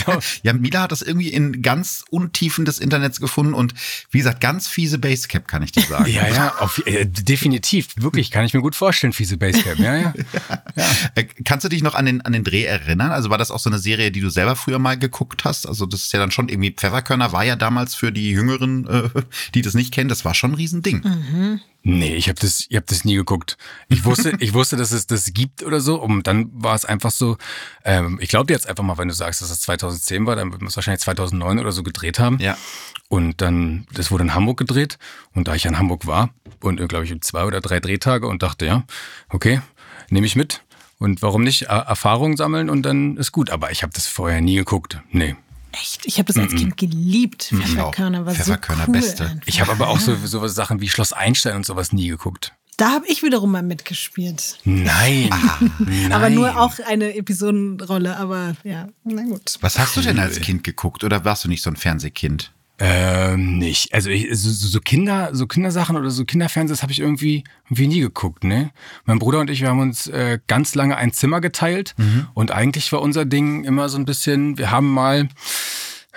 ja, 0.43 0.53
Mila 0.53 0.83
hat 0.83 0.93
das 0.93 1.03
irgendwie 1.03 1.29
in 1.29 1.63
ganz 1.63 2.05
Untiefen 2.11 2.65
des 2.65 2.79
Internets 2.79 3.21
gefunden 3.21 3.55
und 3.55 3.75
wie 4.11 4.19
gesagt, 4.19 4.41
ganz 4.41 4.69
fiese 4.69 4.99
Basecap, 4.99 5.49
kann 5.49 5.63
ich 5.63 5.73
dir 5.73 5.83
sagen. 5.83 6.11
ja, 6.11 6.29
ja, 6.29 6.55
auf, 6.59 6.85
äh, 6.87 7.05
definitiv. 7.07 7.89
Wirklich, 7.97 8.31
kann 8.31 8.45
ich 8.45 8.55
mir 8.55 8.61
gut 8.61 8.75
vorstellen, 8.75 9.13
fiese 9.13 9.37
Basecap. 9.37 9.79
Ja, 9.79 9.97
ja. 9.97 10.15
ja. 10.77 10.91
Äh, 11.15 11.25
kannst 11.45 11.65
du 11.65 11.69
dich 11.69 11.83
noch 11.83 11.95
an 11.95 12.07
den, 12.07 12.21
an 12.23 12.33
den 12.33 12.45
Dreh 12.45 12.65
erinnern? 12.65 13.11
Also 13.13 13.31
war 13.31 13.39
das 13.39 13.51
auch 13.51 13.59
so 13.59 13.71
eine 13.71 13.79
Serie, 13.79 14.11
die 14.11 14.21
du 14.21 14.31
selber 14.31 14.57
früher 14.57 14.79
mal 14.79 14.99
geguckt 14.99 15.45
hast? 15.45 15.67
Also 15.67 15.87
das 15.87 16.05
ist 16.05 16.13
ja 16.13 16.19
dann 16.19 16.31
schon 16.31 16.49
irgendwie, 16.49 16.73
Pfefferkörner 16.73 17.33
war 17.33 17.45
ja 17.45 17.57
damals 17.57 17.95
für 17.95 18.13
die 18.13 18.31
Jüngeren, 18.31 18.87
äh, 18.87 19.09
die 19.55 19.63
das 19.63 19.75
nicht 19.75 19.93
kennen, 19.93 20.09
das 20.09 20.25
war 20.25 20.35
schon 20.35 20.53
ein 20.53 20.55
Riesending. 20.55 21.03
Mhm. 21.03 21.61
Nee, 21.85 22.15
ich 22.15 22.29
habe 22.29 22.39
das, 22.39 22.67
ich 22.69 22.77
hab 22.77 22.87
das 22.87 23.05
nie 23.05 23.17
geguckt. 23.17 23.57
Ich 23.89 24.05
wusste, 24.05 24.33
ich 24.39 24.55
wusste, 24.55 24.77
dass 24.77 24.93
es 24.93 25.07
das 25.07 25.33
gibt 25.33 25.63
oder 25.63 25.81
so. 25.81 26.01
Und 26.01 26.27
dann 26.27 26.51
war 26.55 26.75
es 26.75 26.85
einfach 26.85 27.11
so. 27.11 27.37
Ähm, 27.85 28.19
ich 28.21 28.29
glaube 28.29 28.53
jetzt 28.53 28.69
einfach 28.69 28.85
mal, 28.85 28.99
wenn 28.99 29.09
du 29.09 29.15
sagst, 29.15 29.43
dass 29.43 29.51
es 29.51 29.61
2010 29.63 30.27
war, 30.27 30.37
dann 30.37 30.53
wird 30.53 30.63
man 30.63 30.69
es 30.69 30.77
wahrscheinlich 30.77 31.01
2009 31.01 31.59
oder 31.59 31.73
so 31.73 31.83
gedreht 31.83 32.19
haben. 32.19 32.39
Ja. 32.39 32.57
Und 33.09 33.41
dann, 33.41 33.87
das 33.93 34.11
wurde 34.11 34.25
in 34.25 34.35
Hamburg 34.35 34.59
gedreht. 34.59 34.99
Und 35.35 35.49
da 35.49 35.55
ich 35.55 35.65
in 35.65 35.79
Hamburg 35.79 36.07
war 36.07 36.31
und 36.61 36.81
äh, 36.81 36.87
glaube 36.87 37.05
ich 37.05 37.21
zwei 37.23 37.45
oder 37.45 37.61
drei 37.61 37.81
Drehtage 37.81 38.27
und 38.27 38.43
dachte, 38.43 38.65
ja, 38.67 38.85
okay, 39.29 39.61
nehme 40.09 40.27
ich 40.27 40.37
mit. 40.37 40.63
Und 40.99 41.21
warum 41.21 41.43
nicht 41.43 41.63
Erfahrungen 41.63 42.37
sammeln 42.37 42.71
und 42.71 42.83
dann 42.83 43.17
ist 43.17 43.33
gut. 43.33 43.51
Aber 43.51 43.73
ich 43.73 43.83
habe 43.83 43.93
das 43.93 44.07
vorher 44.07 44.41
nie 44.41 44.55
geguckt. 44.55 45.01
Nee, 45.11 45.35
Echt? 45.73 46.05
Ich 46.05 46.19
habe 46.19 46.27
das 46.27 46.37
als 46.37 46.53
mm 46.53 46.57
-mm. 46.57 46.59
Kind 46.59 46.77
geliebt. 46.77 47.43
Pfefferkörner 47.45 48.27
war 48.27 48.35
Pfefferkörner 48.35 48.85
so 48.85 48.93
cool 48.93 49.01
beste. 49.01 49.25
Einfach. 49.25 49.47
Ich 49.47 49.61
habe 49.61 49.73
aber 49.73 49.89
auch 49.89 49.99
so, 49.99 50.17
so 50.25 50.47
Sachen 50.49 50.81
wie 50.81 50.89
Schloss 50.89 51.13
Einstein 51.13 51.57
und 51.57 51.67
sowas 51.67 51.93
nie 51.93 52.09
geguckt. 52.09 52.53
Da 52.77 52.91
habe 52.91 53.07
ich 53.07 53.23
wiederum 53.23 53.53
mal 53.53 53.63
mitgespielt. 53.63 54.59
Nein. 54.65 55.31
Ah, 55.33 55.59
nein. 55.79 56.13
Aber 56.13 56.31
nur 56.31 56.61
auch 56.61 56.79
eine 56.87 57.15
Episodenrolle, 57.15 58.17
aber 58.17 58.55
ja, 58.65 58.89
na 59.05 59.23
gut. 59.23 59.57
Was 59.61 59.79
hast 59.79 59.97
du 59.97 60.01
denn 60.01 60.19
als 60.19 60.41
Kind 60.41 60.65
geguckt 60.65 61.05
oder 61.05 61.25
warst 61.25 61.45
du 61.45 61.49
nicht 61.49 61.63
so 61.63 61.71
ein 61.71 61.77
Fernsehkind? 61.77 62.53
Ähm, 62.85 63.59
nicht. 63.59 63.95
Also 63.95 64.11
ich, 64.11 64.27
so, 64.33 64.51
so 64.51 64.81
Kinder, 64.81 65.31
so 65.33 65.47
Kindersachen 65.47 65.97
oder 65.97 66.11
so 66.11 66.25
Kinderfernsehs 66.25 66.83
habe 66.83 66.91
ich 66.91 66.99
irgendwie, 66.99 67.45
irgendwie 67.67 67.87
nie 67.87 68.01
geguckt, 68.01 68.43
ne? 68.43 68.73
Mein 69.05 69.21
Bruder 69.21 69.39
und 69.39 69.51
ich, 69.51 69.61
wir 69.61 69.69
haben 69.69 69.79
uns 69.79 70.09
äh, 70.09 70.41
ganz 70.49 70.75
lange 70.75 70.97
ein 70.97 71.13
Zimmer 71.13 71.41
geteilt 71.41 71.95
mhm. 71.97 72.27
und 72.35 72.51
eigentlich 72.51 72.91
war 72.91 73.01
unser 73.01 73.25
Ding 73.25 73.63
immer 73.63 73.89
so 73.89 73.99
ein 73.99 74.05
bisschen, 74.05 74.59
wir 74.59 74.73
haben 74.73 74.91
mal 74.91 75.29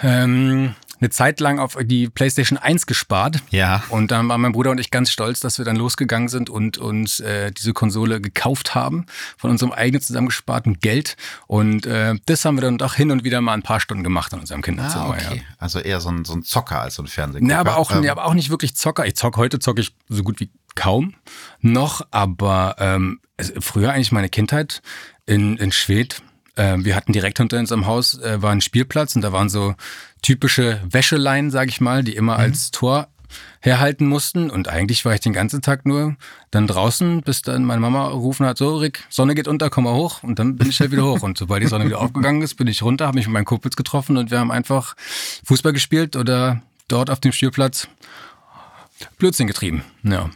ähm, 0.01 0.73
eine 0.99 1.09
Zeit 1.09 1.39
lang 1.39 1.59
auf 1.59 1.77
die 1.81 2.09
PlayStation 2.09 2.57
1 2.57 2.85
gespart. 2.85 3.41
Ja. 3.49 3.83
Und 3.89 4.11
dann 4.11 4.27
waren 4.29 4.41
mein 4.41 4.51
Bruder 4.51 4.71
und 4.71 4.79
ich 4.79 4.91
ganz 4.91 5.11
stolz, 5.11 5.39
dass 5.39 5.57
wir 5.57 5.65
dann 5.65 5.75
losgegangen 5.75 6.29
sind 6.29 6.49
und 6.49 6.77
uns 6.77 7.19
äh, 7.19 7.51
diese 7.51 7.73
Konsole 7.73 8.21
gekauft 8.21 8.75
haben 8.75 9.05
von 9.37 9.51
unserem 9.51 9.71
eigenen 9.71 10.01
zusammengesparten 10.01 10.79
Geld. 10.79 11.17
Und 11.47 11.85
äh, 11.85 12.15
das 12.25 12.45
haben 12.45 12.57
wir 12.57 12.61
dann 12.61 12.77
doch 12.77 12.95
hin 12.95 13.11
und 13.11 13.23
wieder 13.23 13.41
mal 13.41 13.53
ein 13.53 13.63
paar 13.63 13.79
Stunden 13.79 14.03
gemacht 14.03 14.33
in 14.33 14.39
unserem 14.39 14.61
Kinderzimmer. 14.61 15.05
Ah, 15.05 15.09
okay. 15.09 15.37
Ja. 15.37 15.41
Also 15.57 15.79
eher 15.79 15.99
so 15.99 16.09
ein, 16.09 16.25
so 16.25 16.33
ein 16.33 16.43
Zocker 16.43 16.81
als 16.81 16.95
so 16.95 17.03
ein 17.03 17.07
Fernsehgucker. 17.07 17.53
Ne, 17.53 17.59
aber 17.59 17.77
auch, 17.77 17.91
ähm. 17.91 18.01
nee, 18.01 18.09
aber 18.09 18.25
auch 18.25 18.33
nicht 18.33 18.49
wirklich 18.49 18.75
Zocker. 18.75 19.05
Ich 19.05 19.15
zock 19.15 19.37
heute 19.37 19.59
zocke 19.59 19.81
ich 19.81 19.93
so 20.09 20.23
gut 20.23 20.39
wie 20.39 20.49
kaum 20.75 21.15
noch, 21.61 22.05
aber 22.11 22.75
ähm, 22.79 23.19
früher 23.59 23.91
eigentlich 23.91 24.11
meine 24.11 24.29
Kindheit 24.29 24.81
in, 25.25 25.57
in 25.57 25.71
Schwedt 25.71 26.21
äh, 26.55 26.77
wir 26.77 26.95
hatten 26.95 27.13
direkt 27.13 27.37
hinter 27.37 27.59
unserem 27.59 27.85
Haus 27.85 28.19
äh, 28.19 28.41
war 28.41 28.51
ein 28.51 28.61
Spielplatz 28.61 29.15
und 29.15 29.21
da 29.21 29.31
waren 29.31 29.49
so 29.49 29.75
typische 30.21 30.81
Wäscheleien, 30.89 31.51
sag 31.51 31.69
ich 31.69 31.81
mal, 31.81 32.03
die 32.03 32.15
immer 32.15 32.35
mhm. 32.35 32.39
als 32.39 32.71
Tor 32.71 33.07
herhalten 33.59 34.07
mussten. 34.07 34.49
Und 34.49 34.67
eigentlich 34.67 35.05
war 35.05 35.13
ich 35.13 35.19
den 35.19 35.33
ganzen 35.33 35.61
Tag 35.61 35.85
nur 35.85 36.15
dann 36.51 36.67
draußen, 36.67 37.21
bis 37.21 37.41
dann 37.41 37.65
meine 37.65 37.81
Mama 37.81 38.07
rufen 38.07 38.45
hat, 38.45 38.57
so 38.57 38.77
Rick, 38.77 39.03
Sonne 39.09 39.35
geht 39.35 39.47
unter, 39.47 39.69
komm 39.69 39.85
mal 39.85 39.93
hoch. 39.93 40.23
Und 40.23 40.39
dann 40.39 40.55
bin 40.55 40.69
ich 40.69 40.79
halt 40.79 40.91
wieder 40.91 41.05
hoch. 41.05 41.21
Und 41.21 41.37
sobald 41.37 41.63
die 41.63 41.67
Sonne 41.67 41.85
wieder 41.85 41.99
aufgegangen 41.99 42.41
ist, 42.41 42.55
bin 42.55 42.67
ich 42.67 42.81
runter, 42.81 43.07
habe 43.07 43.17
mich 43.17 43.27
mit 43.27 43.33
meinen 43.33 43.45
Kumpels 43.45 43.75
getroffen 43.75 44.17
und 44.17 44.31
wir 44.31 44.39
haben 44.39 44.51
einfach 44.51 44.95
Fußball 45.45 45.73
gespielt 45.73 46.15
oder 46.15 46.61
dort 46.87 47.09
auf 47.09 47.19
dem 47.19 47.31
Spielplatz 47.31 47.87
Blödsinn 49.17 49.47
getrieben. 49.47 49.83
Ja. 50.03 50.29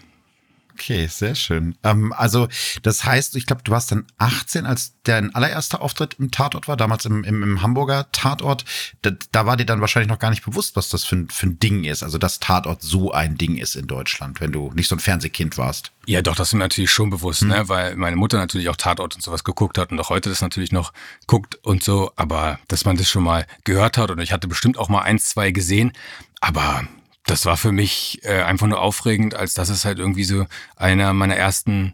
Okay, 0.80 1.08
sehr 1.08 1.36
schön. 1.36 1.76
Ähm, 1.84 2.14
also 2.14 2.48
das 2.84 3.04
heißt, 3.04 3.36
ich 3.36 3.46
glaube, 3.46 3.64
du 3.64 3.72
warst 3.74 3.92
dann 3.92 4.08
18, 4.18 4.66
als 4.66 4.94
dein 5.04 5.36
allererster 5.36 5.82
Auftritt 5.82 6.16
im 6.20 6.32
Tatort 6.32 6.70
war, 6.70 6.78
damals 6.78 7.04
im, 7.04 7.26
im, 7.26 7.44
im 7.44 7.62
Hamburger 7.62 8.10
Tatort. 8.14 8.64
Da, 9.02 9.12
da, 9.34 9.46
war 9.46 9.58
dir 9.58 9.66
dann 9.66 9.82
wahrscheinlich 9.82 10.08
noch 10.08 10.20
gar 10.20 10.30
nicht 10.30 10.46
bewusst, 10.46 10.78
was 10.78 10.88
das 10.88 11.04
für 11.04 11.18
ein, 11.18 11.30
für 11.30 11.48
ein 11.48 11.60
Ding 11.60 11.84
ist. 11.84 12.02
Also 12.02 12.18
dass 12.18 12.40
Tatort 12.40 12.82
so 12.82 13.12
ein 13.12 13.38
Ding 13.38 13.58
ist 13.58 13.76
in 13.76 13.88
Deutschland, 13.88 14.40
wenn 14.40 14.54
du 14.54 14.72
nicht 14.74 14.88
so 14.88 14.96
ein 14.96 15.00
Fernsehkind 15.00 15.58
warst. 15.58 15.92
Ja, 16.06 16.22
doch, 16.22 16.36
das 16.36 16.50
ist 16.50 16.54
mir 16.54 16.60
natürlich 16.60 16.92
schon 16.92 17.10
bewusst, 17.10 17.42
hm. 17.42 17.50
ne? 17.50 17.68
weil 17.68 17.98
meine 17.98 18.16
Mutter 18.16 18.38
natürlich 18.38 18.70
auch 18.70 18.78
Tatort 18.78 19.16
und 19.16 19.22
sowas 19.22 19.44
geguckt 19.44 19.78
hat 19.78 19.92
und 19.92 20.00
auch 20.00 20.10
heute 20.10 20.30
das 20.30 20.42
natürlich 20.42 20.72
noch 20.72 20.94
guckt 21.28 21.56
und 21.62 21.84
so. 21.84 22.14
Aber 22.16 22.58
dass 22.70 22.86
man 22.86 22.96
das 22.96 23.10
schon 23.10 23.24
mal 23.24 23.46
gehört 23.66 23.98
hat 23.98 24.12
und 24.12 24.20
ich 24.20 24.32
hatte 24.32 24.48
bestimmt 24.48 24.78
auch 24.78 24.88
mal 24.88 25.02
eins, 25.02 25.26
zwei 25.26 25.52
gesehen. 25.52 25.92
Aber 26.40 26.88
das 27.26 27.46
war 27.46 27.58
für 27.58 27.72
mich 27.72 28.20
äh, 28.24 28.42
einfach 28.42 28.68
nur 28.68 28.82
aufregend, 28.82 29.36
als 29.36 29.54
dass 29.54 29.70
es 29.70 29.86
halt 29.86 30.00
irgendwie 30.00 30.24
so 30.24 30.46
einer 30.76 31.14
meiner 31.14 31.36
ersten 31.36 31.94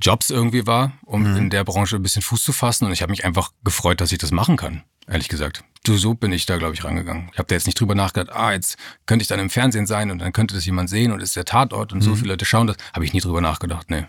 Jobs 0.00 0.30
irgendwie 0.30 0.66
war, 0.66 0.92
um 1.04 1.30
mhm. 1.30 1.36
in 1.36 1.50
der 1.50 1.64
Branche 1.64 1.96
ein 1.96 2.02
bisschen 2.02 2.22
Fuß 2.22 2.42
zu 2.42 2.52
fassen. 2.52 2.86
Und 2.86 2.92
ich 2.92 3.02
habe 3.02 3.10
mich 3.10 3.24
einfach 3.24 3.52
gefreut, 3.62 4.00
dass 4.00 4.12
ich 4.12 4.18
das 4.18 4.32
machen 4.32 4.56
kann, 4.56 4.82
ehrlich 5.06 5.28
gesagt. 5.28 5.64
Du, 5.84 5.96
so 5.96 6.14
bin 6.14 6.32
ich 6.32 6.46
da, 6.46 6.56
glaube 6.56 6.74
ich, 6.74 6.82
rangegangen. 6.82 7.28
Ich 7.32 7.38
habe 7.38 7.46
da 7.46 7.54
jetzt 7.54 7.66
nicht 7.66 7.78
drüber 7.78 7.94
nachgedacht, 7.94 8.34
ah, 8.34 8.52
jetzt 8.52 8.76
könnte 9.06 9.22
ich 9.22 9.28
dann 9.28 9.38
im 9.38 9.50
Fernsehen 9.50 9.86
sein 9.86 10.10
und 10.10 10.18
dann 10.18 10.32
könnte 10.32 10.54
das 10.54 10.64
jemand 10.64 10.88
sehen 10.88 11.12
und 11.12 11.20
ist 11.20 11.36
der 11.36 11.44
Tatort 11.44 11.92
und 11.92 11.98
mhm. 11.98 12.02
so 12.02 12.14
viele 12.16 12.30
Leute 12.30 12.44
schauen 12.44 12.66
das. 12.66 12.76
Habe 12.92 13.04
ich 13.04 13.12
nie 13.12 13.20
drüber 13.20 13.40
nachgedacht, 13.40 13.90
nee. 13.90 14.04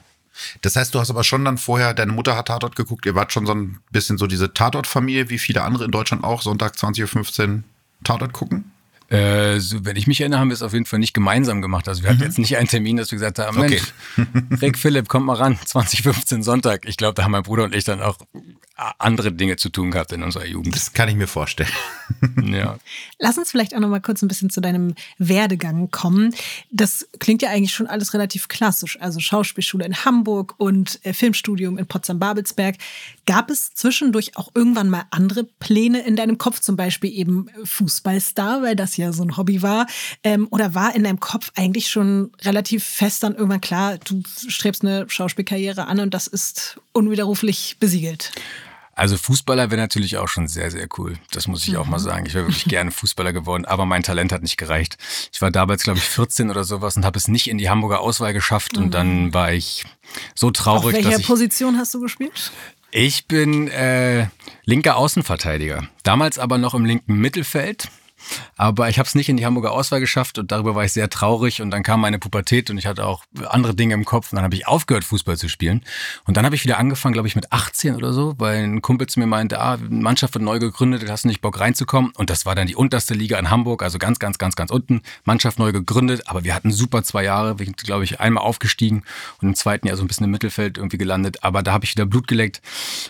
Das 0.62 0.76
heißt, 0.76 0.94
du 0.94 1.00
hast 1.00 1.10
aber 1.10 1.24
schon 1.24 1.46
dann 1.46 1.58
vorher, 1.58 1.94
deine 1.94 2.12
Mutter 2.12 2.36
hat 2.36 2.48
Tatort 2.48 2.76
geguckt, 2.76 3.06
ihr 3.06 3.16
wart 3.16 3.32
schon 3.32 3.46
so 3.46 3.54
ein 3.54 3.80
bisschen 3.92 4.18
so 4.18 4.28
diese 4.28 4.54
Tatort-Familie, 4.54 5.30
wie 5.30 5.40
viele 5.40 5.64
andere 5.64 5.86
in 5.86 5.92
Deutschland 5.92 6.24
auch, 6.24 6.42
Sonntag 6.42 6.76
20.15 6.76 7.58
Uhr 7.58 7.64
Tatort 8.04 8.34
gucken? 8.34 8.72
Äh, 9.16 9.60
so, 9.60 9.86
wenn 9.86 9.96
ich 9.96 10.08
mich 10.08 10.20
erinnere, 10.20 10.40
haben 10.40 10.50
wir 10.50 10.54
es 10.54 10.62
auf 10.62 10.74
jeden 10.74 10.86
Fall 10.86 11.00
nicht 11.00 11.14
gemeinsam 11.14 11.62
gemacht. 11.62 11.88
Also 11.88 12.04
wir 12.04 12.10
hatten 12.10 12.20
mhm. 12.20 12.26
jetzt 12.26 12.40
nicht 12.40 12.58
einen 12.58 12.68
Termin, 12.68 12.98
dass 12.98 13.12
wir 13.12 13.18
gesagt 13.18 13.40
haben, 13.40 13.60
Mensch, 13.60 13.94
okay. 14.18 14.28
Rick 14.62 14.78
Philipp, 14.78 15.08
kommt 15.08 15.26
mal 15.26 15.36
ran, 15.36 15.58
2015 15.66 16.44
Sonntag. 16.44 16.86
Ich 16.86 16.98
glaube, 16.98 17.14
da 17.14 17.24
haben 17.24 17.32
mein 17.32 17.44
Bruder 17.44 17.64
und 17.64 17.76
ich 17.76 17.84
dann 17.84 18.02
auch 18.02 18.18
andere 18.76 19.32
Dinge 19.32 19.56
zu 19.56 19.70
tun 19.70 19.92
gehabt 19.92 20.12
in 20.12 20.22
unserer 20.22 20.46
Jugend. 20.46 20.76
Das 20.76 20.92
kann 20.92 21.08
ich 21.08 21.16
mir 21.16 21.28
vorstellen. 21.28 21.70
ja. 22.44 22.78
Lass 23.20 23.38
uns 23.38 23.50
vielleicht 23.50 23.74
auch 23.74 23.80
noch 23.80 23.88
mal 23.88 24.02
kurz 24.02 24.22
ein 24.22 24.28
bisschen 24.28 24.50
zu 24.50 24.60
deinem 24.60 24.96
Werdegang 25.18 25.92
kommen. 25.92 26.36
Das 26.72 27.08
klingt 27.20 27.42
ja 27.42 27.50
eigentlich 27.50 27.74
schon 27.74 27.88
alles 27.88 28.14
relativ 28.14 28.50
klassisch. 28.50 29.00
Also 29.00 29.22
Schauspielschule 29.22 29.86
in 29.86 30.04
Hamburg 30.04 30.56
und 30.58 31.00
äh, 31.04 31.14
Filmstudium 31.14 31.78
in 31.78 31.88
Potsdam-Babelsberg. 31.88 32.76
Gab 33.26 33.50
es 33.50 33.74
zwischendurch 33.74 34.36
auch 34.36 34.50
irgendwann 34.54 34.90
mal 34.90 35.06
andere 35.10 35.46
Pläne 35.46 36.02
in 36.02 36.18
deinem 36.18 36.38
Kopf, 36.38 36.60
zum 36.60 36.76
Beispiel 36.76 37.14
eben 37.14 37.48
Fußballstar, 37.64 38.62
weil 38.62 38.76
das 38.76 38.98
ja 38.98 39.14
so 39.14 39.24
ein 39.24 39.38
Hobby 39.38 39.62
war? 39.62 39.88
Ähm, 40.24 40.48
oder 40.52 40.76
war 40.76 40.94
in 40.96 41.06
deinem 41.06 41.22
Kopf 41.22 41.52
eigentlich 41.56 41.88
schon 41.90 42.32
relativ 42.42 42.84
fest 42.84 43.24
dann 43.24 43.36
irgendwann 43.36 43.62
klar, 43.62 43.98
du 44.00 44.22
strebst 44.48 44.84
eine 44.84 45.10
Schauspielkarriere 45.10 45.88
an 45.88 46.02
und 46.02 46.14
das 46.14 46.28
ist 46.28 46.80
unwiderruflich 46.92 47.78
besiegelt? 47.80 48.32
Also 48.96 49.18
Fußballer 49.18 49.72
wäre 49.72 49.82
natürlich 49.82 50.18
auch 50.18 50.30
schon 50.30 50.48
sehr, 50.48 50.72
sehr 50.72 50.88
cool. 50.98 51.18
Das 51.32 51.48
muss 51.48 51.68
ich 51.68 51.74
mhm. 51.74 51.80
auch 51.80 51.86
mal 51.86 52.00
mhm. 52.00 52.04
sagen. 52.04 52.26
Ich 52.26 52.34
wäre 52.34 52.46
wirklich 52.48 52.66
gerne 52.66 52.92
Fußballer 52.92 53.34
geworden, 53.34 53.66
aber 53.66 53.86
mein 53.86 54.04
Talent 54.04 54.32
hat 54.32 54.42
nicht 54.42 54.58
gereicht. 54.58 54.98
Ich 55.34 55.42
war 55.42 55.52
damals, 55.52 55.84
glaube 55.84 56.00
ich, 56.00 56.06
14 56.06 56.50
oder 56.50 56.64
sowas 56.64 56.96
und 56.96 57.06
habe 57.06 57.18
es 57.18 57.28
nicht 57.28 57.50
in 57.50 57.58
die 57.58 57.70
Hamburger 57.70 58.00
Auswahl 58.00 58.34
geschafft. 58.34 58.78
Mhm. 58.78 58.84
Und 58.84 58.94
dann 58.94 59.26
mhm. 59.26 59.34
war 59.34 59.52
ich 59.52 59.84
so 60.34 60.50
traurig. 60.50 60.98
Auf 60.98 61.04
welcher 61.04 61.24
Position 61.24 61.78
hast 61.78 61.94
du 61.94 62.00
gespielt? 62.00 62.52
Ich 62.92 63.28
bin 63.28 63.68
äh, 63.68 64.28
linker 64.64 64.96
Außenverteidiger. 64.96 65.86
Damals 66.04 66.40
aber 66.40 66.58
noch 66.58 66.74
im 66.74 66.86
linken 66.86 67.16
Mittelfeld. 67.16 67.90
Aber 68.58 68.90
ich 68.90 69.00
habe 69.00 69.08
es 69.08 69.16
nicht 69.16 69.30
in 69.30 69.38
die 69.38 69.46
Hamburger 69.46 69.72
Auswahl 69.72 70.00
geschafft 70.00 70.38
und 70.38 70.52
darüber 70.52 70.76
war 70.76 70.86
ich 70.86 70.94
sehr 70.94 71.10
traurig. 71.10 71.62
Und 71.62 71.72
dann 71.72 71.84
kam 71.84 72.02
meine 72.02 72.20
Pubertät 72.20 72.70
und 72.70 72.78
ich 72.78 72.86
hatte 72.86 73.06
auch 73.06 73.24
andere 73.50 73.76
Dinge 73.76 73.94
im 73.94 74.06
Kopf. 74.06 74.32
Und 74.32 74.38
dann 74.38 74.44
habe 74.44 74.56
ich 74.56 74.68
aufgehört, 74.68 75.04
Fußball 75.04 75.38
zu 75.38 75.50
spielen. 75.50 75.84
Und 76.26 76.38
dann 76.38 76.46
habe 76.46 76.56
ich 76.56 76.64
wieder 76.64 76.78
angefangen, 76.78 77.14
glaube 77.14 77.28
ich, 77.28 77.36
mit 77.36 77.52
18 77.52 77.96
oder 77.96 78.14
so, 78.14 78.36
weil 78.38 78.64
ein 78.64 78.82
Kumpel 78.82 79.08
zu 79.08 79.20
mir 79.20 79.28
meinte, 79.28 79.60
ah, 79.60 79.78
Mannschaft 79.90 80.36
wird 80.36 80.44
neu 80.44 80.60
gegründet, 80.60 81.10
hast 81.10 81.26
du 81.26 81.28
nicht 81.28 81.42
Bock 81.42 81.60
reinzukommen? 81.60 82.12
Und 82.16 82.30
das 82.30 82.46
war 82.46 82.56
dann 82.56 82.68
die 82.68 82.76
unterste 82.76 83.14
Liga 83.14 83.38
in 83.38 83.50
Hamburg, 83.50 83.84
also 83.84 83.98
ganz, 84.00 84.20
ganz, 84.20 84.38
ganz, 84.38 84.56
ganz 84.56 84.72
unten. 84.72 85.02
Mannschaft 85.24 85.60
neu 85.60 85.72
gegründet, 85.72 86.24
aber 86.28 86.44
wir 86.44 86.56
hatten 86.56 86.72
super 86.72 87.04
zwei 87.04 87.24
Jahre. 87.24 87.60
Wir 87.60 87.66
sind, 87.66 87.78
glaube 87.78 88.04
ich, 88.04 88.20
einmal 88.20 88.44
aufgestiegen 88.44 89.04
und 89.42 89.50
im 89.50 89.56
zweiten 89.56 89.88
Jahr 89.88 89.98
so 89.98 90.04
ein 90.04 90.08
bisschen 90.08 90.26
im 90.26 90.32
Mittelfeld 90.32 90.78
irgendwie 90.78 90.98
gelandet. 90.98 91.44
Aber 91.44 91.64
da 91.64 91.74
habe 91.74 91.86
ich 91.86 91.92
wieder 91.92 92.06
Blut 92.06 92.28
geleckt, 92.28 92.62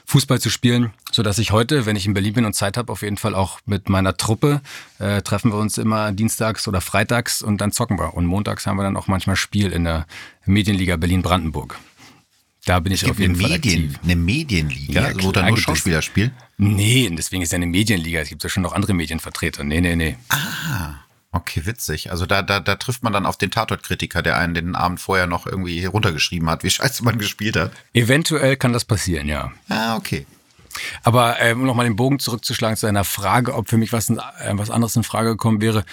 Fußball 0.06 0.40
zu 0.40 0.50
spielen, 0.50 0.94
sodass 1.12 1.38
ich 1.38 1.52
heute, 1.52 1.86
wenn 1.86 1.96
ich 1.96 2.06
in 2.06 2.14
Berlin 2.14 2.34
bin 2.34 2.46
und 2.46 2.54
Zeit 2.54 2.78
habe, 2.78 2.92
auf 2.92 3.02
jeden 3.02 3.18
Fall 3.18 3.36
auch 3.36 3.60
mit 3.66 3.90
meiner 3.90 4.18
Truppe 4.18 4.62
äh, 5.00 5.22
treffen 5.22 5.52
wir 5.52 5.58
uns 5.58 5.78
immer 5.78 6.12
dienstags 6.12 6.68
oder 6.68 6.82
freitags 6.82 7.42
und 7.42 7.62
dann 7.62 7.72
zocken 7.72 8.00
wir. 8.00 8.14
Und 8.14 8.26
montags 8.26 8.66
haben 8.66 8.78
wir 8.78 8.84
dann 8.84 8.98
auch 8.98 9.08
manchmal 9.08 9.36
Spiel 9.36 9.72
in 9.72 9.84
der 9.84 10.06
Medienliga 10.46 10.96
Berlin-Brandenburg. 10.96 11.78
Da 12.66 12.80
bin 12.80 12.94
ich 12.94 13.08
auf 13.10 13.20
jeden 13.20 13.36
Fall 13.36 13.52
Medien, 13.52 13.92
aktiv. 13.92 14.00
Eine 14.04 14.16
Medienliga, 14.16 15.10
ja, 15.12 15.24
wo 15.24 15.32
dann 15.32 15.48
nur 15.50 15.58
Schauspieler 15.58 16.02
spielen? 16.02 16.32
Nee, 16.58 17.10
deswegen 17.12 17.44
ist 17.44 17.52
ja 17.52 17.58
eine 17.58 17.68
Medienliga. 17.68 18.22
Es 18.22 18.30
gibt 18.30 18.44
ja 18.44 18.50
schon 18.50 18.64
noch 18.64 18.74
andere 18.74 18.94
Medienvertreter. 18.94 19.64
Nee, 19.64 19.82
nee, 19.82 19.96
nee. 19.96 20.18
Ah. 20.30 20.96
Okay, 21.32 21.66
witzig. 21.66 22.12
Also 22.12 22.26
da, 22.26 22.42
da, 22.42 22.62
da 22.62 22.76
trifft 22.76 23.04
man 23.04 23.12
dann 23.12 23.26
auf 23.26 23.38
den 23.38 23.52
Tatort-Kritiker, 23.52 24.22
der 24.22 24.38
einen 24.38 24.54
den 24.54 24.76
Abend 24.76 25.02
vorher 25.02 25.28
noch 25.28 25.46
irgendwie 25.46 25.84
runtergeschrieben 25.86 26.50
hat, 26.50 26.64
wie 26.64 26.70
scheiße 26.72 27.04
man 27.04 27.20
gespielt 27.20 27.58
hat. 27.58 27.72
Eventuell 27.94 28.56
kann 28.56 28.74
das 28.74 28.86
passieren, 28.86 29.28
ja. 29.28 29.52
Ah, 29.68 29.98
okay. 29.98 30.26
Aber 31.04 31.42
äh, 31.42 31.54
um 31.54 31.66
nochmal 31.66 31.86
den 31.86 31.96
Bogen 31.96 32.20
zurückzuschlagen 32.20 32.78
zu 32.78 32.88
einer 32.88 33.04
Frage, 33.04 33.54
ob 33.54 33.70
für 33.70 33.78
mich 33.78 33.94
was, 33.94 34.10
äh, 34.10 34.16
was 34.54 34.70
anderes 34.70 34.96
in 34.96 35.04
Frage 35.04 35.30
gekommen 35.30 35.62
wäre. 35.62 35.86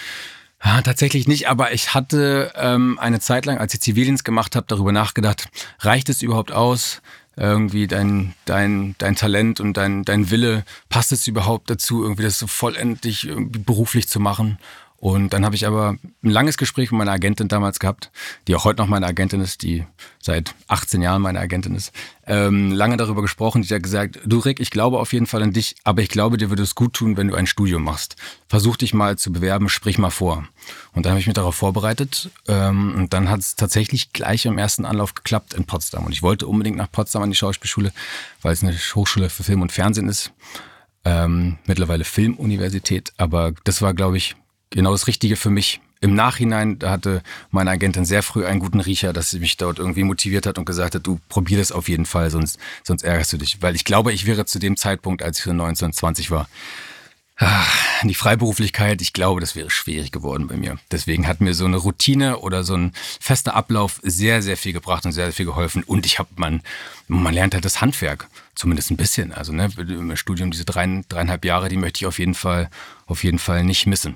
Ja, 0.63 0.81
tatsächlich 0.81 1.27
nicht, 1.27 1.49
aber 1.49 1.73
ich 1.73 1.93
hatte 1.93 2.53
ähm, 2.55 2.97
eine 2.97 3.19
Zeit 3.19 3.45
lang, 3.45 3.57
als 3.57 3.73
ich 3.73 3.81
Zivildienst 3.81 4.23
gemacht 4.23 4.55
habe, 4.55 4.65
darüber 4.69 4.93
nachgedacht, 4.93 5.49
reicht 5.79 6.07
es 6.07 6.21
überhaupt 6.21 6.53
aus? 6.53 7.01
Irgendwie 7.35 7.87
dein, 7.87 8.35
dein, 8.45 8.95
dein 8.99 9.15
Talent 9.15 9.59
und 9.59 9.75
dein, 9.75 10.03
dein 10.03 10.29
Wille, 10.29 10.63
passt 10.87 11.11
es 11.11 11.27
überhaupt 11.27 11.69
dazu, 11.69 12.03
irgendwie 12.03 12.23
das 12.23 12.37
so 12.37 12.47
vollendlich 12.47 13.27
beruflich 13.35 14.07
zu 14.07 14.19
machen? 14.19 14.59
Und 15.03 15.33
dann 15.33 15.43
habe 15.43 15.53
ich 15.53 15.67
aber 15.67 15.97
ein 16.23 16.29
langes 16.29 16.55
Gespräch 16.55 16.89
mit 16.89 16.99
meiner 16.99 17.11
Agentin 17.11 17.49
damals 17.49 17.79
gehabt, 17.79 18.09
die 18.47 18.55
auch 18.55 18.63
heute 18.63 18.81
noch 18.81 18.87
meine 18.87 19.05
Agentin 19.05 19.41
ist, 19.41 19.61
die 19.61 19.85
seit 20.21 20.55
18 20.69 21.01
Jahren 21.01 21.21
meine 21.21 21.41
Agentin 21.41 21.75
ist. 21.75 21.91
Ähm, 22.25 22.71
lange 22.71 22.95
darüber 22.95 23.21
gesprochen, 23.21 23.63
die 23.63 23.75
hat 23.75 23.83
gesagt, 23.83 24.21
du 24.25 24.39
Rick, 24.39 24.61
ich 24.61 24.71
glaube 24.71 24.99
auf 24.99 25.11
jeden 25.11 25.25
Fall 25.25 25.43
an 25.43 25.51
dich, 25.51 25.75
aber 25.83 26.01
ich 26.01 26.07
glaube, 26.07 26.37
dir 26.37 26.49
würde 26.49 26.63
es 26.63 26.73
gut 26.73 26.93
tun, 26.93 27.17
wenn 27.17 27.27
du 27.27 27.35
ein 27.35 27.47
Studium 27.47 27.83
machst. 27.83 28.15
Versuch 28.47 28.77
dich 28.77 28.93
mal 28.93 29.17
zu 29.17 29.33
bewerben, 29.33 29.67
sprich 29.67 29.97
mal 29.97 30.09
vor. 30.09 30.47
Und 30.93 31.05
dann 31.05 31.11
habe 31.11 31.19
ich 31.19 31.27
mich 31.27 31.35
darauf 31.35 31.55
vorbereitet 31.55 32.29
ähm, 32.47 32.95
und 32.95 33.11
dann 33.11 33.29
hat 33.29 33.41
es 33.41 33.57
tatsächlich 33.57 34.13
gleich 34.13 34.45
im 34.45 34.57
ersten 34.57 34.85
Anlauf 34.85 35.15
geklappt 35.15 35.53
in 35.53 35.65
Potsdam. 35.65 36.05
Und 36.05 36.13
ich 36.13 36.23
wollte 36.23 36.47
unbedingt 36.47 36.77
nach 36.77 36.89
Potsdam 36.89 37.23
an 37.23 37.29
die 37.29 37.35
Schauspielschule, 37.35 37.91
weil 38.41 38.53
es 38.53 38.63
eine 38.63 38.71
Hochschule 38.73 39.29
für 39.29 39.43
Film 39.43 39.63
und 39.63 39.73
Fernsehen 39.73 40.07
ist. 40.07 40.31
Ähm, 41.03 41.57
mittlerweile 41.65 42.05
Filmuniversität, 42.05 43.11
aber 43.17 43.51
das 43.65 43.81
war, 43.81 43.93
glaube 43.93 44.15
ich, 44.15 44.37
genau 44.73 44.91
das 44.91 45.07
Richtige 45.07 45.35
für 45.35 45.49
mich. 45.49 45.79
Im 46.01 46.15
Nachhinein 46.15 46.79
da 46.79 46.91
hatte 46.91 47.23
meine 47.49 47.71
Agentin 47.71 48.03
sehr 48.03 48.23
früh 48.23 48.45
einen 48.45 48.59
guten 48.59 48.81
Riecher, 48.81 49.13
dass 49.13 49.31
sie 49.31 49.39
mich 49.39 49.55
dort 49.55 49.79
irgendwie 49.79 50.03
motiviert 50.03 50.45
hat 50.45 50.57
und 50.57 50.65
gesagt 50.65 50.95
hat, 50.95 51.07
du 51.07 51.19
probier 51.29 51.57
das 51.57 51.71
auf 51.71 51.87
jeden 51.87 52.05
Fall, 52.05 52.29
sonst, 52.29 52.59
sonst 52.83 53.03
ärgerst 53.03 53.31
du 53.31 53.37
dich. 53.37 53.61
Weil 53.61 53.75
ich 53.75 53.85
glaube, 53.85 54.11
ich 54.11 54.25
wäre 54.25 54.45
zu 54.45 54.59
dem 54.59 54.75
Zeitpunkt, 54.75 55.23
als 55.23 55.37
ich 55.37 55.45
so 55.45 55.53
19, 55.53 55.93
20 55.93 56.29
war, 56.29 56.47
Ach, 57.35 58.03
die 58.03 58.13
Freiberuflichkeit, 58.13 59.01
ich 59.01 59.11
glaube, 59.11 59.41
das 59.41 59.55
wäre 59.55 59.71
schwierig 59.71 60.11
geworden 60.11 60.47
bei 60.47 60.55
mir. 60.55 60.77
Deswegen 60.91 61.27
hat 61.27 61.41
mir 61.41 61.55
so 61.55 61.65
eine 61.65 61.77
Routine 61.77 62.37
oder 62.37 62.63
so 62.63 62.75
ein 62.75 62.93
fester 63.19 63.55
Ablauf 63.55 63.99
sehr, 64.03 64.43
sehr 64.43 64.55
viel 64.55 64.71
gebracht 64.71 65.05
und 65.05 65.13
sehr, 65.13 65.25
sehr 65.25 65.33
viel 65.33 65.47
geholfen. 65.47 65.83
Und 65.83 66.05
ich 66.05 66.19
habe, 66.19 66.29
man, 66.35 66.61
man 67.07 67.33
lernt 67.33 67.55
halt 67.55 67.65
das 67.65 67.81
Handwerk, 67.81 68.27
zumindest 68.53 68.91
ein 68.91 68.97
bisschen. 68.97 69.33
Also 69.33 69.51
ne, 69.51 69.69
im 69.77 70.15
Studium 70.15 70.51
diese 70.51 70.65
drei, 70.65 71.03
dreieinhalb 71.09 71.43
Jahre, 71.43 71.69
die 71.69 71.77
möchte 71.77 71.97
ich 71.97 72.05
auf 72.05 72.19
jeden 72.19 72.35
Fall, 72.35 72.69
auf 73.07 73.23
jeden 73.23 73.39
Fall 73.39 73.63
nicht 73.63 73.87
missen. 73.87 74.15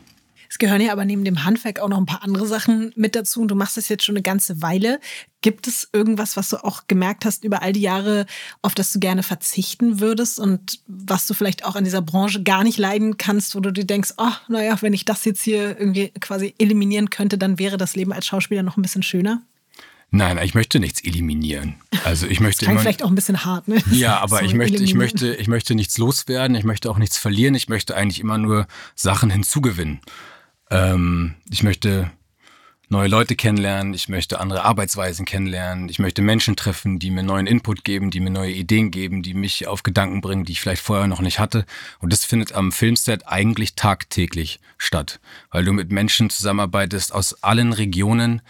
Es 0.50 0.58
gehören 0.58 0.82
ja 0.82 0.92
aber 0.92 1.06
neben 1.06 1.24
dem 1.26 1.44
Handwerk 1.44 1.80
auch 1.80 1.90
noch 1.90 1.98
ein 1.98 2.06
paar 2.06 2.24
andere 2.24 2.48
Sachen 2.48 2.94
mit 2.96 3.16
dazu. 3.16 3.42
Und 3.42 3.50
du 3.50 3.56
machst 3.56 3.78
das 3.78 3.90
jetzt 3.90 4.06
schon 4.06 4.16
eine 4.16 4.24
ganze 4.24 4.62
Weile. 4.62 5.00
Gibt 5.42 5.68
es 5.68 5.90
irgendwas, 5.94 6.38
was 6.38 6.50
du 6.50 6.64
auch 6.64 6.88
gemerkt 6.88 7.26
hast 7.26 7.44
über 7.44 7.62
all 7.62 7.74
die 7.74 7.82
Jahre, 7.82 8.26
auf 8.62 8.76
das 8.76 8.92
du 8.92 9.00
gerne 9.00 9.24
verzichten 9.24 10.00
würdest 10.00 10.40
und 10.40 10.80
was 10.88 11.28
du 11.28 11.34
vielleicht 11.34 11.66
auch 11.66 11.76
an 11.76 11.84
dieser 11.84 12.02
Branche 12.02 12.44
gar 12.44 12.64
nicht 12.64 12.78
leiden 12.78 13.18
kannst, 13.18 13.56
wo 13.56 13.60
du 13.60 13.72
dir 13.72 13.86
denkst, 13.86 14.14
oh, 14.18 14.32
naja, 14.48 14.78
wenn 14.82 14.94
ich 14.94 15.06
das 15.06 15.26
jetzt 15.26 15.44
hier 15.44 15.80
irgendwie 15.80 16.10
quasi 16.20 16.56
eliminieren 16.58 17.10
könnte, 17.10 17.38
dann 17.38 17.60
wäre 17.60 17.78
das 17.78 17.96
Leben 17.96 18.14
als 18.14 18.28
Schauspieler 18.28 18.64
noch 18.64 18.78
ein 18.78 18.82
bisschen 18.82 19.04
schöner? 19.04 19.42
Nein, 20.10 20.40
ich 20.42 20.54
möchte 20.54 20.80
nichts 20.80 21.04
eliminieren. 21.04 21.76
Also 22.06 22.28
ich 22.28 22.40
möchte 22.40 22.64
das 22.66 22.72
immer, 22.72 22.80
vielleicht 22.80 23.04
auch 23.04 23.10
ein 23.10 23.16
bisschen 23.16 23.44
hart, 23.44 23.68
ne? 23.68 23.82
Ja, 23.92 24.18
aber 24.22 24.40
so 24.40 24.46
ich 24.46 24.54
möchte, 24.54 24.82
ich 24.82 24.94
möchte, 24.94 25.36
ich 25.36 25.48
möchte 25.48 25.76
nichts 25.76 25.98
loswerden. 25.98 26.56
Ich 26.56 26.64
möchte 26.64 26.90
auch 26.90 26.98
nichts 26.98 27.18
verlieren. 27.18 27.56
Ich 27.56 27.68
möchte 27.68 27.96
eigentlich 27.96 28.22
immer 28.22 28.38
nur 28.38 28.68
Sachen 28.96 29.30
hinzugewinnen. 29.30 30.00
Ähm, 30.70 31.36
ich 31.50 31.64
möchte 31.64 32.12
neue 32.90 33.10
Leute 33.10 33.36
kennenlernen, 33.36 33.94
ich 33.94 34.08
möchte 34.08 34.40
andere 34.40 34.64
Arbeitsweisen 34.64 35.26
kennenlernen, 35.26 35.90
ich 35.90 36.00
möchte 36.00 36.22
Menschen 36.22 36.56
treffen, 36.56 37.00
die 37.00 37.12
mir 37.12 37.24
neuen 37.24 37.48
Input 37.48 37.84
geben, 37.84 38.12
die 38.12 38.22
mir 38.22 38.30
neue 38.30 38.54
Ideen 38.54 38.92
geben, 38.92 39.24
die 39.24 39.34
mich 39.34 39.68
auf 39.68 39.84
Gedanken 39.84 40.22
bringen, 40.22 40.46
die 40.46 40.54
ich 40.54 40.62
vielleicht 40.62 40.82
vorher 40.82 41.08
noch 41.08 41.22
nicht 41.22 41.40
hatte. 41.40 41.66
Und 42.00 42.14
das 42.14 42.24
findet 42.24 42.54
am 42.54 42.72
Filmset 42.72 43.28
eigentlich 43.28 43.76
tagtäglich 43.76 44.60
statt, 44.78 45.20
weil 45.52 45.66
du 45.66 45.74
mit 45.74 45.92
Menschen 45.92 46.30
zusammenarbeitest 46.30 47.14
aus 47.14 47.44
allen 47.44 47.74
Regionen, 47.74 48.42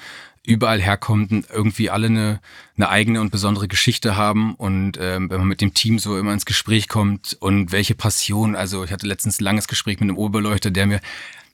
überall 0.48 0.82
herkommen, 0.82 1.46
irgendwie 1.52 1.90
alle 1.90 2.08
eine, 2.08 2.40
eine 2.78 2.88
eigene 2.88 3.20
und 3.20 3.32
besondere 3.32 3.68
Geschichte 3.68 4.16
haben 4.16 4.56
und 4.56 4.98
ähm, 5.00 5.30
wenn 5.30 5.40
man 5.40 5.48
mit 5.50 5.60
dem 5.60 5.74
Team 5.74 6.00
so 6.00 6.18
immer 6.18 6.32
ins 6.32 6.46
Gespräch 6.46 6.88
kommt 6.88 7.36
und 7.42 7.74
welche 7.74 7.96
Passion, 7.96 8.56
also 8.56 8.86
ich 8.86 8.94
hatte 8.94 9.08
letztens 9.08 9.42
ein 9.42 9.44
langes 9.44 9.68
Gespräch 9.68 10.00
mit 10.00 10.10
einem 10.10 10.18
Oberbeleuchter, 10.18 10.72
der 10.72 10.86
mir 10.86 11.02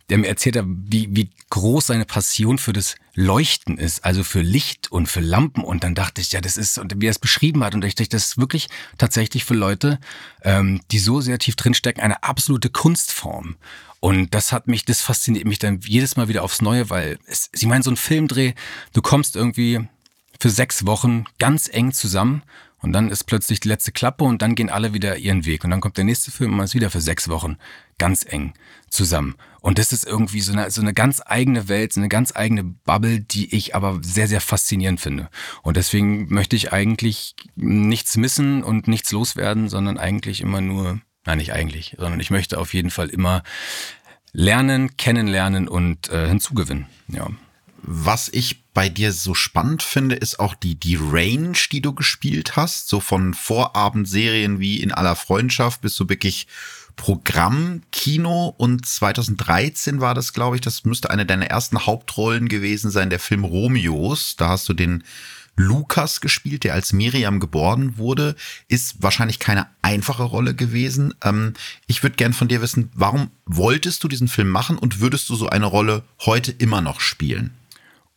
der 0.10 0.18
mir 0.18 0.28
erzählt 0.28 0.58
hat, 0.58 0.66
wie, 0.68 1.08
wie 1.12 1.30
groß 1.50 1.88
seine 1.88 2.06
Passion 2.06 2.58
für 2.58 2.74
das 2.74 2.96
Leuchten 3.16 3.78
ist, 3.78 4.04
also 4.04 4.24
für 4.24 4.42
Licht 4.42 4.92
und 4.92 5.08
für 5.08 5.22
Lampen. 5.22 5.64
Und 5.64 5.84
dann 5.84 5.96
dachte 5.96 6.22
ich, 6.22 6.32
ja, 6.32 6.42
das 6.42 6.58
ist, 6.58 6.78
und 6.78 6.94
wie 7.00 7.08
er 7.08 7.12
es 7.12 7.20
beschrieben 7.20 7.64
hat, 7.64 7.76
und 7.76 7.86
ich 7.86 7.96
dachte, 7.96 8.10
das 8.10 8.26
ist 8.26 8.38
wirklich 8.38 8.68
tatsächlich 8.98 9.46
für 9.46 9.54
Leute, 9.54 10.00
ähm, 10.42 10.82
die 10.92 11.00
so 11.00 11.22
sehr 11.22 11.40
tief 11.40 11.56
drinstecken, 11.56 12.04
eine 12.04 12.24
absolute 12.24 12.70
Kunstform. 12.70 13.56
Und 14.00 14.34
das 14.34 14.52
hat 14.52 14.68
mich, 14.68 14.84
das 14.84 15.02
fasziniert 15.02 15.46
mich 15.46 15.60
dann 15.60 15.80
jedes 15.82 16.18
Mal 16.18 16.28
wieder 16.28 16.44
aufs 16.44 16.62
Neue, 16.62 16.90
weil 16.90 17.20
es, 17.26 17.50
Sie 17.54 17.68
meinen, 17.68 17.84
so 17.84 17.92
ein 17.92 17.98
Filmdreh, 17.98 18.54
du 18.92 19.02
kommst 19.02 19.36
irgendwie 19.36 19.80
für 20.40 20.50
sechs 20.50 20.86
Wochen 20.86 21.24
ganz 21.40 21.70
eng 21.72 21.94
zusammen 21.94 22.44
und 22.84 22.92
dann 22.92 23.10
ist 23.10 23.24
plötzlich 23.24 23.62
die 23.62 23.70
letzte 23.70 23.94
Klappe 23.94 24.26
und 24.26 24.42
dann 24.42 24.56
gehen 24.56 24.70
alle 24.70 24.94
wieder 24.94 25.16
ihren 25.16 25.46
Weg. 25.46 25.64
Und 25.64 25.72
dann 25.72 25.80
kommt 25.80 25.96
der 25.96 26.04
nächste 26.04 26.32
Film 26.32 26.52
und 26.52 26.58
man 26.58 26.66
ist 26.66 26.76
wieder 26.76 26.90
für 26.90 27.00
sechs 27.00 27.30
Wochen 27.30 27.58
ganz 27.98 28.26
eng 28.28 28.54
zusammen. 28.90 29.36
Und 29.64 29.80
das 29.80 29.94
ist 29.94 30.06
irgendwie 30.06 30.42
so 30.42 30.52
eine, 30.52 30.70
so 30.72 30.82
eine 30.82 30.94
ganz 30.94 31.22
eigene 31.26 31.70
Welt, 31.70 31.94
so 31.94 32.02
eine 32.02 32.10
ganz 32.10 32.36
eigene 32.36 32.66
Bubble, 32.66 33.22
die 33.22 33.56
ich 33.56 33.74
aber 33.74 33.98
sehr, 34.02 34.28
sehr 34.28 34.42
faszinierend 34.42 35.00
finde. 35.00 35.30
Und 35.62 35.78
deswegen 35.78 36.28
möchte 36.28 36.58
ich 36.58 36.74
eigentlich 36.74 37.34
nichts 37.56 38.18
missen 38.18 38.62
und 38.62 38.90
nichts 38.90 39.14
loswerden, 39.14 39.70
sondern 39.70 39.98
eigentlich 39.98 40.42
immer 40.42 40.60
nur, 40.60 41.00
nein, 41.26 41.38
nicht 41.38 41.54
eigentlich, 41.54 41.96
sondern 41.98 42.20
ich 42.20 42.30
möchte 42.30 42.60
auf 42.60 42.74
jeden 42.74 42.90
Fall 42.90 43.08
immer 43.08 43.42
lernen, 44.34 44.98
kennenlernen 44.98 45.70
und 45.70 46.10
äh, 46.10 46.28
hinzugewinnen. 46.28 46.88
Ja. 47.08 47.30
Was 47.78 48.28
ich 48.28 48.66
bei 48.74 48.90
dir 48.90 49.14
so 49.14 49.34
spannend 49.34 49.82
finde, 49.82 50.16
ist 50.16 50.42
auch 50.42 50.56
die, 50.56 50.76
die 50.76 50.98
Range, 51.00 51.58
die 51.72 51.82
du 51.82 51.94
gespielt 51.94 52.58
hast. 52.58 52.90
So 52.90 53.00
von 53.00 53.34
Vorabendserien 53.34 54.60
wie 54.60 54.82
in 54.82 54.92
aller 54.92 55.16
Freundschaft 55.16 55.80
bis 55.80 55.96
so 55.96 56.10
wirklich 56.10 56.48
Programmkino. 56.96 58.54
Und 58.58 58.86
2013 58.86 60.02
war 60.02 60.14
das, 60.14 60.34
glaube 60.34 60.56
ich, 60.56 60.62
das 60.62 60.86
müsste 60.86 61.10
eine 61.10 61.26
deiner 61.26 61.48
ersten 61.48 61.86
Hauptrollen 61.86 62.48
gewesen 62.48 62.92
sein, 62.92 63.10
der 63.10 63.20
Film 63.20 63.44
Romeos. 63.44 64.36
Da 64.36 64.50
hast 64.50 64.68
du 64.70 64.74
den 64.74 65.04
Lukas 65.56 66.20
gespielt, 66.20 66.64
der 66.64 66.74
als 66.74 66.94
Miriam 66.94 67.40
geboren 67.40 67.98
wurde. 67.98 68.36
Ist 68.68 69.02
wahrscheinlich 69.02 69.40
keine 69.40 69.68
einfache 69.82 70.24
Rolle 70.24 70.56
gewesen. 70.56 71.14
Ähm, 71.24 71.54
ich 71.88 72.02
würde 72.04 72.16
gern 72.16 72.34
von 72.34 72.48
dir 72.48 72.62
wissen, 72.62 72.90
warum 72.94 73.30
wolltest 73.46 74.04
du 74.04 74.08
diesen 74.08 74.28
Film 74.28 74.50
machen 74.50 74.78
und 74.78 75.00
würdest 75.00 75.30
du 75.30 75.36
so 75.36 75.48
eine 75.50 75.66
Rolle 75.66 76.04
heute 76.22 76.52
immer 76.52 76.82
noch 76.82 77.00
spielen? 77.00 77.52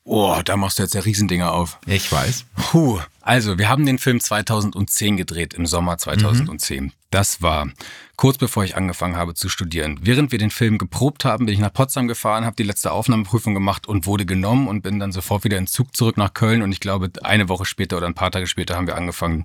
Oh, 0.09 0.41
da 0.45 0.57
machst 0.57 0.79
du 0.79 0.85
jetzt 0.85 0.95
ja 0.95 1.01
Riesendinger 1.01 1.53
auf. 1.53 1.81
Ich 1.85 2.13
weiß. 2.13 2.45
Puh. 2.55 3.01
Also, 3.23 3.59
wir 3.59 3.69
haben 3.69 3.85
den 3.85 3.99
Film 3.99 4.21
2010 4.21 5.17
gedreht, 5.17 5.53
im 5.53 5.67
Sommer 5.67 5.99
2010. 5.99 6.85
Mhm. 6.85 6.93
Das 7.11 7.43
war 7.43 7.69
kurz 8.15 8.39
bevor 8.39 8.63
ich 8.63 8.77
angefangen 8.77 9.17
habe 9.17 9.35
zu 9.35 9.49
studieren. 9.49 9.99
Während 10.03 10.31
wir 10.31 10.39
den 10.39 10.53
Film 10.53 10.79
geprobt 10.79 11.25
haben, 11.25 11.47
bin 11.47 11.55
ich 11.55 11.61
nach 11.61 11.73
Potsdam 11.73 12.07
gefahren, 12.07 12.45
habe 12.45 12.55
die 12.55 12.63
letzte 12.63 12.93
Aufnahmeprüfung 12.93 13.53
gemacht 13.53 13.89
und 13.89 14.07
wurde 14.07 14.27
genommen 14.27 14.69
und 14.69 14.83
bin 14.83 15.01
dann 15.01 15.11
sofort 15.11 15.43
wieder 15.43 15.59
in 15.59 15.67
Zug 15.67 15.97
zurück 15.97 16.17
nach 16.17 16.35
Köln. 16.35 16.63
Und 16.63 16.71
ich 16.71 16.79
glaube, 16.79 17.11
eine 17.25 17.49
Woche 17.49 17.65
später 17.65 17.97
oder 17.97 18.07
ein 18.07 18.15
paar 18.15 18.31
Tage 18.31 18.47
später 18.47 18.77
haben 18.77 18.87
wir 18.87 18.95
angefangen, 18.95 19.43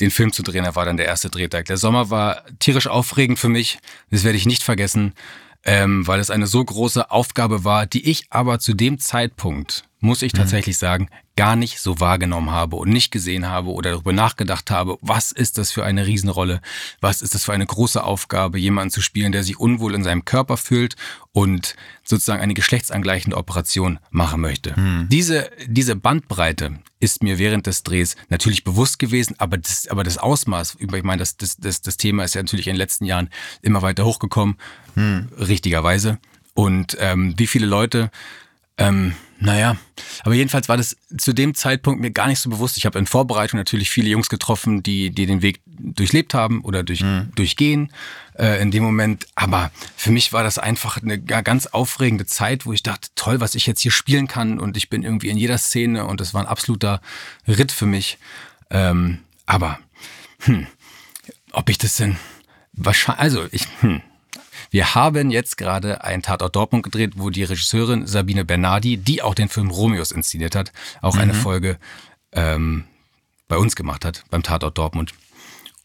den 0.00 0.10
Film 0.10 0.32
zu 0.32 0.42
drehen. 0.42 0.64
Er 0.64 0.74
war 0.74 0.84
dann 0.84 0.96
der 0.96 1.06
erste 1.06 1.30
Drehtag. 1.30 1.66
Der 1.66 1.76
Sommer 1.76 2.10
war 2.10 2.42
tierisch 2.58 2.88
aufregend 2.88 3.38
für 3.38 3.48
mich. 3.48 3.78
Das 4.10 4.24
werde 4.24 4.36
ich 4.36 4.46
nicht 4.46 4.64
vergessen 4.64 5.14
ähm, 5.66 6.06
weil 6.06 6.20
es 6.20 6.30
eine 6.30 6.46
so 6.46 6.64
große 6.64 7.10
Aufgabe 7.10 7.64
war, 7.64 7.86
die 7.86 8.08
ich 8.08 8.26
aber 8.30 8.58
zu 8.60 8.74
dem 8.74 8.98
Zeitpunkt, 8.98 9.84
muss 10.00 10.22
ich 10.22 10.32
mhm. 10.32 10.38
tatsächlich 10.38 10.78
sagen, 10.78 11.08
gar 11.36 11.54
nicht 11.54 11.80
so 11.80 12.00
wahrgenommen 12.00 12.50
habe 12.50 12.76
und 12.76 12.88
nicht 12.88 13.12
gesehen 13.12 13.46
habe 13.46 13.70
oder 13.70 13.92
darüber 13.92 14.12
nachgedacht 14.12 14.70
habe, 14.70 14.98
was 15.02 15.32
ist 15.32 15.58
das 15.58 15.70
für 15.70 15.84
eine 15.84 16.06
Riesenrolle, 16.06 16.60
was 17.00 17.20
ist 17.22 17.34
das 17.34 17.44
für 17.44 17.52
eine 17.52 17.66
große 17.66 18.02
Aufgabe, 18.02 18.58
jemanden 18.58 18.90
zu 18.90 19.02
spielen, 19.02 19.32
der 19.32 19.44
sich 19.44 19.60
unwohl 19.60 19.94
in 19.94 20.02
seinem 20.02 20.24
Körper 20.24 20.56
fühlt 20.56 20.96
und 21.32 21.76
sozusagen 22.04 22.40
eine 22.40 22.54
geschlechtsangleichende 22.54 23.36
Operation 23.36 23.98
machen 24.10 24.40
möchte. 24.40 24.74
Hm. 24.74 25.08
Diese, 25.10 25.50
diese 25.66 25.94
Bandbreite 25.94 26.78
ist 27.00 27.22
mir 27.22 27.38
während 27.38 27.66
des 27.66 27.82
Drehs 27.82 28.16
natürlich 28.30 28.64
bewusst 28.64 28.98
gewesen, 28.98 29.36
aber 29.38 29.58
das, 29.58 29.86
aber 29.88 30.04
das 30.04 30.16
Ausmaß, 30.16 30.78
ich 30.80 31.02
meine, 31.02 31.18
das, 31.18 31.36
das, 31.36 31.58
das, 31.58 31.82
das 31.82 31.98
Thema 31.98 32.24
ist 32.24 32.34
ja 32.34 32.42
natürlich 32.42 32.66
in 32.66 32.72
den 32.72 32.78
letzten 32.78 33.04
Jahren 33.04 33.28
immer 33.60 33.82
weiter 33.82 34.06
hochgekommen, 34.06 34.56
hm. 34.94 35.28
richtigerweise. 35.38 36.18
Und 36.54 36.96
ähm, 36.98 37.34
wie 37.36 37.46
viele 37.46 37.66
Leute 37.66 38.10
ähm, 38.78 39.14
naja, 39.38 39.76
aber 40.22 40.34
jedenfalls 40.34 40.68
war 40.68 40.76
das 40.76 40.96
zu 41.18 41.32
dem 41.32 41.54
Zeitpunkt 41.54 42.00
mir 42.00 42.10
gar 42.10 42.26
nicht 42.26 42.40
so 42.40 42.48
bewusst. 42.48 42.78
Ich 42.78 42.86
habe 42.86 42.98
in 42.98 43.06
Vorbereitung 43.06 43.58
natürlich 43.58 43.90
viele 43.90 44.08
Jungs 44.08 44.28
getroffen, 44.28 44.82
die, 44.82 45.10
die 45.10 45.26
den 45.26 45.42
Weg 45.42 45.60
durchlebt 45.66 46.32
haben 46.32 46.62
oder 46.62 46.82
durch, 46.82 47.02
mhm. 47.02 47.30
durchgehen 47.34 47.92
äh, 48.38 48.60
in 48.62 48.70
dem 48.70 48.82
Moment. 48.82 49.26
Aber 49.34 49.70
für 49.96 50.10
mich 50.10 50.32
war 50.32 50.42
das 50.42 50.58
einfach 50.58 51.02
eine 51.02 51.20
ganz 51.20 51.66
aufregende 51.66 52.26
Zeit, 52.26 52.64
wo 52.64 52.72
ich 52.72 52.82
dachte, 52.82 53.10
toll, 53.14 53.40
was 53.40 53.54
ich 53.54 53.66
jetzt 53.66 53.80
hier 53.80 53.90
spielen 53.90 54.26
kann. 54.26 54.58
Und 54.58 54.76
ich 54.76 54.88
bin 54.88 55.02
irgendwie 55.02 55.28
in 55.28 55.36
jeder 55.36 55.58
Szene 55.58 56.06
und 56.06 56.20
das 56.20 56.32
war 56.32 56.40
ein 56.40 56.48
absoluter 56.48 57.00
Ritt 57.46 57.72
für 57.72 57.86
mich. 57.86 58.18
Ähm, 58.70 59.18
aber, 59.44 59.78
hm, 60.40 60.66
ob 61.52 61.68
ich 61.68 61.78
das 61.78 61.96
denn 61.96 62.16
wahrscheinlich, 62.72 63.22
also 63.22 63.46
ich, 63.52 63.66
hm, 63.80 64.00
wir 64.70 64.94
haben 64.94 65.30
jetzt 65.30 65.56
gerade 65.56 66.04
einen 66.04 66.22
Tatort 66.22 66.56
Dortmund 66.56 66.82
gedreht, 66.82 67.12
wo 67.16 67.30
die 67.30 67.44
Regisseurin 67.44 68.06
Sabine 68.06 68.44
Bernardi, 68.44 68.96
die 68.96 69.22
auch 69.22 69.34
den 69.34 69.48
Film 69.48 69.70
Romeos 69.70 70.12
inszeniert 70.12 70.54
hat, 70.54 70.72
auch 71.02 71.14
mhm. 71.14 71.20
eine 71.20 71.34
Folge 71.34 71.78
ähm, 72.32 72.84
bei 73.48 73.56
uns 73.56 73.76
gemacht 73.76 74.04
hat, 74.04 74.24
beim 74.30 74.42
Tatort 74.42 74.76
Dortmund. 74.78 75.12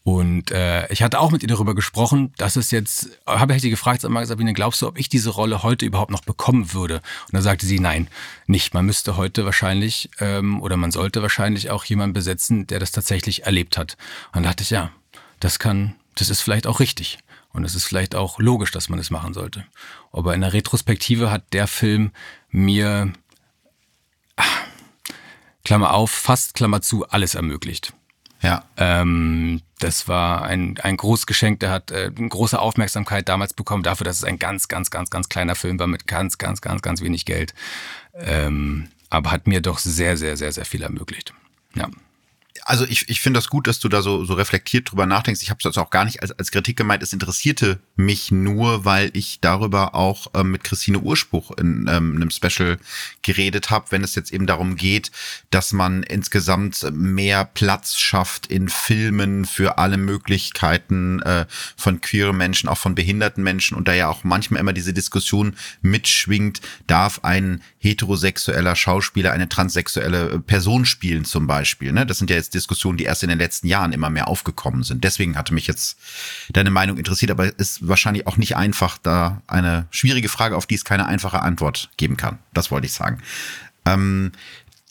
Und 0.04 0.50
äh, 0.50 0.92
ich 0.92 1.02
hatte 1.02 1.20
auch 1.20 1.30
mit 1.30 1.42
ihr 1.42 1.48
darüber 1.48 1.76
gesprochen, 1.76 2.32
dass 2.36 2.56
es 2.56 2.72
jetzt, 2.72 3.20
habe 3.24 3.54
ich 3.54 3.62
sie 3.62 3.70
gefragt, 3.70 4.00
sag 4.00 4.10
mal, 4.10 4.26
Sabine, 4.26 4.52
glaubst 4.52 4.82
du, 4.82 4.88
ob 4.88 4.98
ich 4.98 5.08
diese 5.08 5.30
Rolle 5.30 5.62
heute 5.62 5.86
überhaupt 5.86 6.10
noch 6.10 6.22
bekommen 6.22 6.72
würde? 6.72 6.96
Und 6.96 7.34
da 7.34 7.40
sagte 7.40 7.66
sie, 7.66 7.78
nein, 7.78 8.08
nicht. 8.46 8.74
Man 8.74 8.84
müsste 8.84 9.16
heute 9.16 9.44
wahrscheinlich 9.44 10.10
ähm, 10.18 10.60
oder 10.60 10.76
man 10.76 10.90
sollte 10.90 11.22
wahrscheinlich 11.22 11.70
auch 11.70 11.84
jemanden 11.84 12.14
besetzen, 12.14 12.66
der 12.66 12.80
das 12.80 12.90
tatsächlich 12.90 13.44
erlebt 13.44 13.78
hat. 13.78 13.96
Und 14.32 14.42
da 14.42 14.50
dachte 14.50 14.64
ich, 14.64 14.70
ja, 14.70 14.90
das 15.38 15.60
kann, 15.60 15.94
das 16.16 16.30
ist 16.30 16.40
vielleicht 16.40 16.66
auch 16.66 16.80
richtig. 16.80 17.18
Und 17.52 17.64
es 17.64 17.74
ist 17.74 17.84
vielleicht 17.84 18.14
auch 18.14 18.38
logisch, 18.38 18.70
dass 18.70 18.88
man 18.88 18.98
es 18.98 19.10
machen 19.10 19.34
sollte. 19.34 19.64
Aber 20.10 20.34
in 20.34 20.40
der 20.40 20.52
Retrospektive 20.52 21.30
hat 21.30 21.52
der 21.52 21.66
Film 21.66 22.12
mir, 22.50 23.12
ach, 24.36 24.64
Klammer 25.64 25.92
auf, 25.92 26.10
fast 26.10 26.54
Klammer 26.54 26.82
zu, 26.82 27.06
alles 27.08 27.34
ermöglicht. 27.34 27.92
Ja. 28.40 28.64
Ähm, 28.76 29.62
das 29.78 30.08
war 30.08 30.42
ein, 30.42 30.78
ein 30.82 30.96
großes 30.96 31.26
Geschenk, 31.26 31.60
der 31.60 31.70
hat 31.70 31.90
äh, 31.90 32.10
große 32.10 32.58
Aufmerksamkeit 32.58 33.28
damals 33.28 33.54
bekommen, 33.54 33.82
dafür, 33.82 34.04
dass 34.04 34.16
es 34.16 34.24
ein 34.24 34.38
ganz, 34.38 34.68
ganz, 34.68 34.90
ganz, 34.90 35.10
ganz 35.10 35.28
kleiner 35.28 35.54
Film 35.54 35.78
war 35.78 35.86
mit 35.86 36.06
ganz, 36.06 36.38
ganz, 36.38 36.60
ganz, 36.60 36.82
ganz 36.82 37.00
wenig 37.00 37.24
Geld. 37.24 37.54
Ähm, 38.14 38.88
aber 39.10 39.30
hat 39.30 39.46
mir 39.46 39.60
doch 39.60 39.78
sehr, 39.78 40.16
sehr, 40.16 40.36
sehr, 40.36 40.52
sehr 40.52 40.64
viel 40.64 40.82
ermöglicht. 40.82 41.34
Ja 41.74 41.88
also 42.64 42.84
ich, 42.86 43.08
ich 43.08 43.20
finde 43.20 43.38
das 43.38 43.48
gut, 43.48 43.66
dass 43.66 43.80
du 43.80 43.88
da 43.88 44.02
so, 44.02 44.24
so 44.24 44.34
reflektiert 44.34 44.90
drüber 44.90 45.06
nachdenkst. 45.06 45.42
Ich 45.42 45.50
habe 45.50 45.58
es 45.58 45.64
jetzt 45.64 45.78
auch 45.78 45.90
gar 45.90 46.04
nicht 46.04 46.22
als, 46.22 46.32
als 46.32 46.50
Kritik 46.50 46.76
gemeint. 46.76 47.02
Es 47.02 47.12
interessierte 47.12 47.80
mich 47.96 48.30
nur, 48.30 48.84
weil 48.84 49.10
ich 49.14 49.40
darüber 49.40 49.94
auch 49.94 50.28
ähm, 50.34 50.52
mit 50.52 50.64
Christine 50.64 51.00
Urspruch 51.00 51.50
in 51.52 51.88
ähm, 51.90 52.16
einem 52.16 52.30
Special 52.30 52.78
geredet 53.22 53.70
habe, 53.70 53.86
wenn 53.90 54.04
es 54.04 54.14
jetzt 54.14 54.32
eben 54.32 54.46
darum 54.46 54.76
geht, 54.76 55.10
dass 55.50 55.72
man 55.72 56.02
insgesamt 56.02 56.86
mehr 56.92 57.44
Platz 57.44 57.96
schafft 57.96 58.46
in 58.46 58.68
Filmen 58.68 59.44
für 59.44 59.78
alle 59.78 59.96
Möglichkeiten 59.96 61.20
äh, 61.22 61.46
von 61.76 62.00
queeren 62.00 62.36
Menschen, 62.36 62.68
auch 62.68 62.78
von 62.78 62.94
behinderten 62.94 63.42
Menschen 63.42 63.76
und 63.76 63.88
da 63.88 63.94
ja 63.94 64.08
auch 64.08 64.24
manchmal 64.24 64.60
immer 64.60 64.72
diese 64.72 64.92
Diskussion 64.92 65.56
mitschwingt, 65.80 66.60
darf 66.86 67.20
ein 67.24 67.62
heterosexueller 67.78 68.76
Schauspieler 68.76 69.32
eine 69.32 69.48
transsexuelle 69.48 70.38
Person 70.40 70.84
spielen 70.84 71.24
zum 71.24 71.46
Beispiel. 71.46 71.92
Ne? 71.92 72.06
Das 72.06 72.18
sind 72.18 72.30
ja 72.30 72.36
jetzt 72.36 72.51
Diskussionen, 72.54 72.96
die 72.98 73.04
erst 73.04 73.22
in 73.22 73.28
den 73.28 73.38
letzten 73.38 73.66
Jahren 73.66 73.92
immer 73.92 74.10
mehr 74.10 74.28
aufgekommen 74.28 74.82
sind. 74.82 75.04
Deswegen 75.04 75.36
hatte 75.36 75.54
mich 75.54 75.66
jetzt 75.66 75.98
deine 76.50 76.70
Meinung 76.70 76.98
interessiert, 76.98 77.30
aber 77.30 77.46
es 77.46 77.52
ist 77.52 77.88
wahrscheinlich 77.88 78.26
auch 78.26 78.36
nicht 78.36 78.56
einfach, 78.56 78.98
da 78.98 79.42
eine 79.46 79.86
schwierige 79.90 80.28
Frage, 80.28 80.56
auf 80.56 80.66
die 80.66 80.74
es 80.76 80.84
keine 80.84 81.06
einfache 81.06 81.40
Antwort 81.40 81.90
geben 81.96 82.16
kann. 82.16 82.38
Das 82.54 82.70
wollte 82.70 82.86
ich 82.86 82.92
sagen. 82.92 83.20
Ähm, 83.84 84.32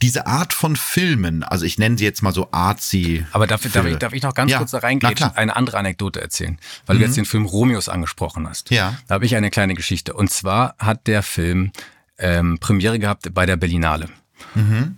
diese 0.02 0.26
Art 0.26 0.54
von 0.54 0.76
Filmen, 0.76 1.44
also 1.44 1.64
ich 1.64 1.78
nenne 1.78 1.98
sie 1.98 2.04
jetzt 2.04 2.24
mal 2.24 2.34
so 2.34 2.50
artsy. 2.52 3.26
Aber 3.34 3.46
darf, 3.46 3.62
darf, 3.72 3.86
ich, 3.86 3.98
darf 3.98 4.14
ich 4.14 4.24
noch 4.24 4.34
ganz 4.34 4.52
Ja, 4.52 4.58
kurz 4.58 4.72
da 4.72 4.80
reingehen, 4.80 5.14
klar. 5.14 5.38
eine 5.38 5.56
andere 5.56 5.78
Anekdote 5.78 6.20
erzählen, 6.20 6.58
weil 6.88 6.98
du 6.98 7.04
jetzt 7.04 7.18
den 7.18 7.26
Film 7.26 7.46
Romeos 7.46 7.88
angesprochen 7.88 8.50
hast. 8.50 8.72
Ja. 8.72 8.98
Da 9.08 9.16
habe 9.16 9.26
ich 9.26 9.36
eine 9.36 9.52
kleine 9.52 9.76
Geschichte. 9.76 10.14
Und 10.14 10.32
zwar 10.32 10.76
hat 10.80 11.06
der 11.06 11.22
Film 11.22 11.72
ähm, 12.18 12.58
Premiere 12.60 12.98
gehabt 12.98 13.32
bei 13.34 13.46
der 13.46 13.58
Berlinale. 13.58 14.10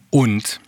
Und 0.10 0.62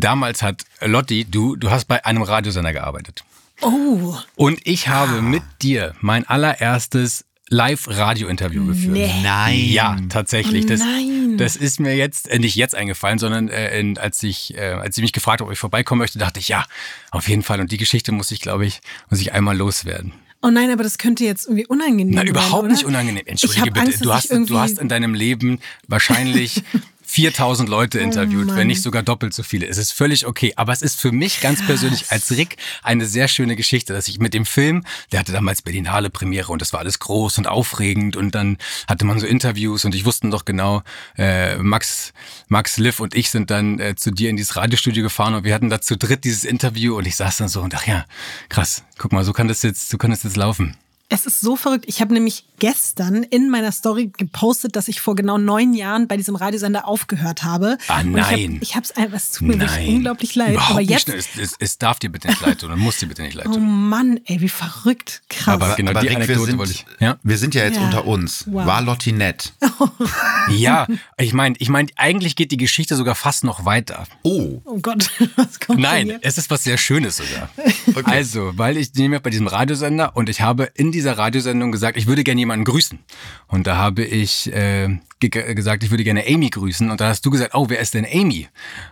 damals 0.00 0.42
hat 0.42 0.64
Lotti, 0.80 1.24
du, 1.24 1.56
du 1.56 1.70
hast 1.70 1.86
bei 1.86 2.04
einem 2.04 2.22
Radiosender 2.22 2.72
gearbeitet. 2.72 3.24
Oh, 3.62 4.14
Und 4.34 4.60
ich 4.64 4.88
habe 4.88 5.22
mit 5.22 5.42
dir 5.62 5.94
mein 6.00 6.26
allererstes 6.26 7.24
Live-Radio-Interview 7.48 8.66
geführt. 8.66 8.92
Nee. 8.92 9.22
Nein. 9.22 9.64
Ja, 9.66 9.96
tatsächlich. 10.08 10.64
Oh 10.64 10.68
das, 10.68 10.80
nein. 10.80 11.38
das 11.38 11.56
ist 11.56 11.78
mir 11.80 11.94
jetzt 11.96 12.28
äh, 12.28 12.38
nicht 12.38 12.56
jetzt 12.56 12.74
eingefallen, 12.74 13.18
sondern 13.18 13.48
äh, 13.48 13.78
in, 13.78 13.98
als 13.98 14.22
ich 14.22 14.54
äh, 14.56 14.72
als 14.72 14.96
sie 14.96 15.02
mich 15.02 15.12
gefragt 15.12 15.40
hat, 15.40 15.46
ob 15.46 15.52
ich 15.52 15.58
vorbeikommen 15.58 16.00
möchte, 16.00 16.18
dachte 16.18 16.40
ich 16.40 16.48
ja, 16.48 16.64
auf 17.12 17.28
jeden 17.28 17.42
Fall. 17.42 17.60
Und 17.60 17.70
die 17.72 17.76
Geschichte 17.76 18.12
muss 18.12 18.30
ich, 18.30 18.40
glaube 18.40 18.66
ich, 18.66 18.80
muss 19.10 19.20
ich 19.20 19.32
einmal 19.32 19.56
loswerden. 19.56 20.12
oh 20.42 20.50
nein, 20.50 20.70
aber 20.70 20.82
das 20.82 20.98
könnte 20.98 21.24
jetzt 21.24 21.46
irgendwie 21.46 21.66
unangenehm 21.66 22.10
Na, 22.10 22.16
werden, 22.22 22.28
überhaupt 22.30 22.64
oder? 22.64 22.72
nicht 22.72 22.84
unangenehm. 22.84 23.22
Entschuldige 23.26 23.70
bitte. 23.70 23.86
Angst, 23.86 24.04
du 24.04 24.12
hast 24.12 24.30
du 24.30 24.58
hast 24.58 24.78
in 24.78 24.88
deinem 24.88 25.14
Leben 25.14 25.60
wahrscheinlich 25.86 26.62
4000 27.16 27.66
Leute 27.66 27.98
interviewt, 27.98 28.48
Mann. 28.48 28.56
wenn 28.56 28.66
nicht 28.66 28.82
sogar 28.82 29.02
doppelt 29.02 29.32
so 29.32 29.42
viele. 29.42 29.66
Es 29.66 29.78
ist 29.78 29.90
völlig 29.90 30.26
okay. 30.26 30.52
Aber 30.56 30.74
es 30.74 30.82
ist 30.82 31.00
für 31.00 31.12
mich 31.12 31.40
ganz 31.40 31.64
persönlich 31.64 32.10
als 32.10 32.30
Rick 32.32 32.58
eine 32.82 33.06
sehr 33.06 33.26
schöne 33.26 33.56
Geschichte, 33.56 33.94
dass 33.94 34.06
ich 34.06 34.18
mit 34.18 34.34
dem 34.34 34.44
Film, 34.44 34.84
der 35.12 35.20
hatte 35.20 35.32
damals 35.32 35.62
Berlinale 35.62 36.10
Premiere 36.10 36.52
und 36.52 36.60
das 36.60 36.74
war 36.74 36.80
alles 36.80 36.98
groß 36.98 37.38
und 37.38 37.46
aufregend 37.46 38.16
und 38.16 38.34
dann 38.34 38.58
hatte 38.86 39.06
man 39.06 39.18
so 39.18 39.26
Interviews 39.26 39.86
und 39.86 39.94
ich 39.94 40.04
wusste 40.04 40.28
doch 40.28 40.44
genau, 40.44 40.82
äh, 41.16 41.56
Max, 41.56 42.12
Max 42.48 42.76
Liv 42.76 43.00
und 43.00 43.14
ich 43.14 43.30
sind 43.30 43.50
dann 43.50 43.80
äh, 43.80 43.96
zu 43.96 44.10
dir 44.10 44.28
in 44.28 44.36
dieses 44.36 44.54
Radiostudio 44.56 45.02
gefahren 45.02 45.32
und 45.32 45.44
wir 45.44 45.54
hatten 45.54 45.70
da 45.70 45.80
zu 45.80 45.96
dritt 45.96 46.24
dieses 46.24 46.44
Interview 46.44 46.98
und 46.98 47.06
ich 47.06 47.16
saß 47.16 47.38
dann 47.38 47.48
so 47.48 47.62
und 47.62 47.72
dachte, 47.72 47.90
ja, 47.90 48.04
krass, 48.50 48.84
guck 48.98 49.12
mal, 49.12 49.24
so 49.24 49.32
kann 49.32 49.48
das 49.48 49.62
jetzt, 49.62 49.88
so 49.88 49.96
kann 49.96 50.10
das 50.10 50.22
jetzt 50.22 50.36
laufen. 50.36 50.76
Es 51.08 51.24
ist 51.24 51.40
so 51.40 51.54
verrückt. 51.54 51.84
Ich 51.86 52.00
habe 52.00 52.12
nämlich 52.12 52.44
gestern 52.58 53.22
in 53.22 53.50
meiner 53.50 53.72
Story 53.72 54.10
gepostet, 54.16 54.76
dass 54.76 54.88
ich 54.88 55.00
vor 55.00 55.14
genau 55.14 55.38
neun 55.38 55.74
Jahren 55.74 56.08
bei 56.08 56.16
diesem 56.16 56.36
Radiosender 56.36 56.86
aufgehört 56.86 57.42
habe. 57.42 57.78
Ah, 57.88 58.00
Und 58.00 58.12
nein. 58.12 58.58
Ich 58.60 58.74
habe 58.74 58.84
es 58.84 58.92
einfach, 58.96 59.16
es 59.16 59.32
tut 59.32 59.48
mir 59.48 59.60
wirklich 59.60 59.88
unglaublich 59.88 60.34
leid. 60.34 60.52
Überhaupt 60.54 60.70
aber 60.70 60.80
nicht 60.80 60.90
jetzt, 60.90 61.02
schnell. 61.04 61.18
Es, 61.18 61.28
es, 61.38 61.54
es 61.58 61.78
darf 61.78 61.98
dir 61.98 62.10
bitte 62.10 62.28
nicht 62.28 62.40
leid 62.40 62.60
tun 62.60 62.70
und 62.72 62.78
muss 62.80 62.98
dir 62.98 63.06
bitte 63.06 63.22
nicht 63.22 63.34
leid 63.34 63.46
oh 63.48 63.54
tun. 63.54 63.88
Mann, 63.88 64.20
ey, 64.24 64.40
wie 64.40 64.48
verrückt. 64.48 65.22
Krass. 65.28 65.54
Aber 65.54 65.74
genau 65.74 65.90
Aber 65.92 66.00
die 66.00 66.08
Rick, 66.08 66.16
wir 66.18 66.24
Anekdote 66.24 66.46
sind, 66.50 66.58
wollte 66.58 66.72
ich. 66.72 66.86
Ja, 67.00 67.18
wir 67.22 67.38
sind 67.38 67.54
ja 67.54 67.64
jetzt 67.64 67.76
Ja. 67.76 67.84
unter 67.84 68.06
uns. 68.06 68.44
Wow. 68.46 68.66
War 68.66 68.82
Lotti 68.82 69.12
nett? 69.12 69.52
ja 70.56 70.86
ich 71.18 71.32
meine, 71.32 71.56
ich 71.58 71.68
mein, 71.68 71.88
eigentlich 71.96 72.36
geht 72.36 72.50
die 72.52 72.56
Geschichte 72.56 72.96
sogar 72.96 73.14
fast 73.14 73.44
noch 73.44 73.64
weiter. 73.64 74.04
Oh, 74.22 74.60
oh 74.64 74.78
Gott, 74.80 75.10
was 75.36 75.60
kommt 75.60 75.80
Nein, 75.80 76.06
hier? 76.06 76.18
es 76.22 76.38
ist 76.38 76.50
was 76.50 76.64
sehr 76.64 76.78
Schönes 76.78 77.16
sogar. 77.18 77.48
Also, 78.04 78.52
weil 78.56 78.76
ich 78.76 78.94
nehme 78.94 79.20
bei 79.20 79.30
diesem 79.30 79.46
Radiosender 79.46 80.16
und 80.16 80.28
ich 80.28 80.40
habe 80.40 80.70
in 80.74 80.92
dieser 80.92 81.16
Radiosendung 81.18 81.72
gesagt, 81.72 81.96
ich 81.96 82.06
würde 82.06 82.22
gerne 82.24 82.40
jemanden 82.46 82.64
grüßen. 82.64 82.98
Und 83.48 83.66
da 83.66 83.76
habe 83.76 84.04
ich 84.04 84.52
äh, 84.52 84.98
ge 85.20 85.54
gesagt, 85.54 85.82
ich 85.82 85.90
würde 85.90 86.04
gerne 86.04 86.24
Amy 86.26 86.48
grüßen. 86.50 86.90
Und 86.90 87.00
da 87.00 87.08
hast 87.08 87.26
du 87.26 87.30
gesagt, 87.30 87.54
oh, 87.54 87.68
wer 87.68 87.80
ist 87.80 87.94
denn 87.94 88.06
Amy? 88.06 88.48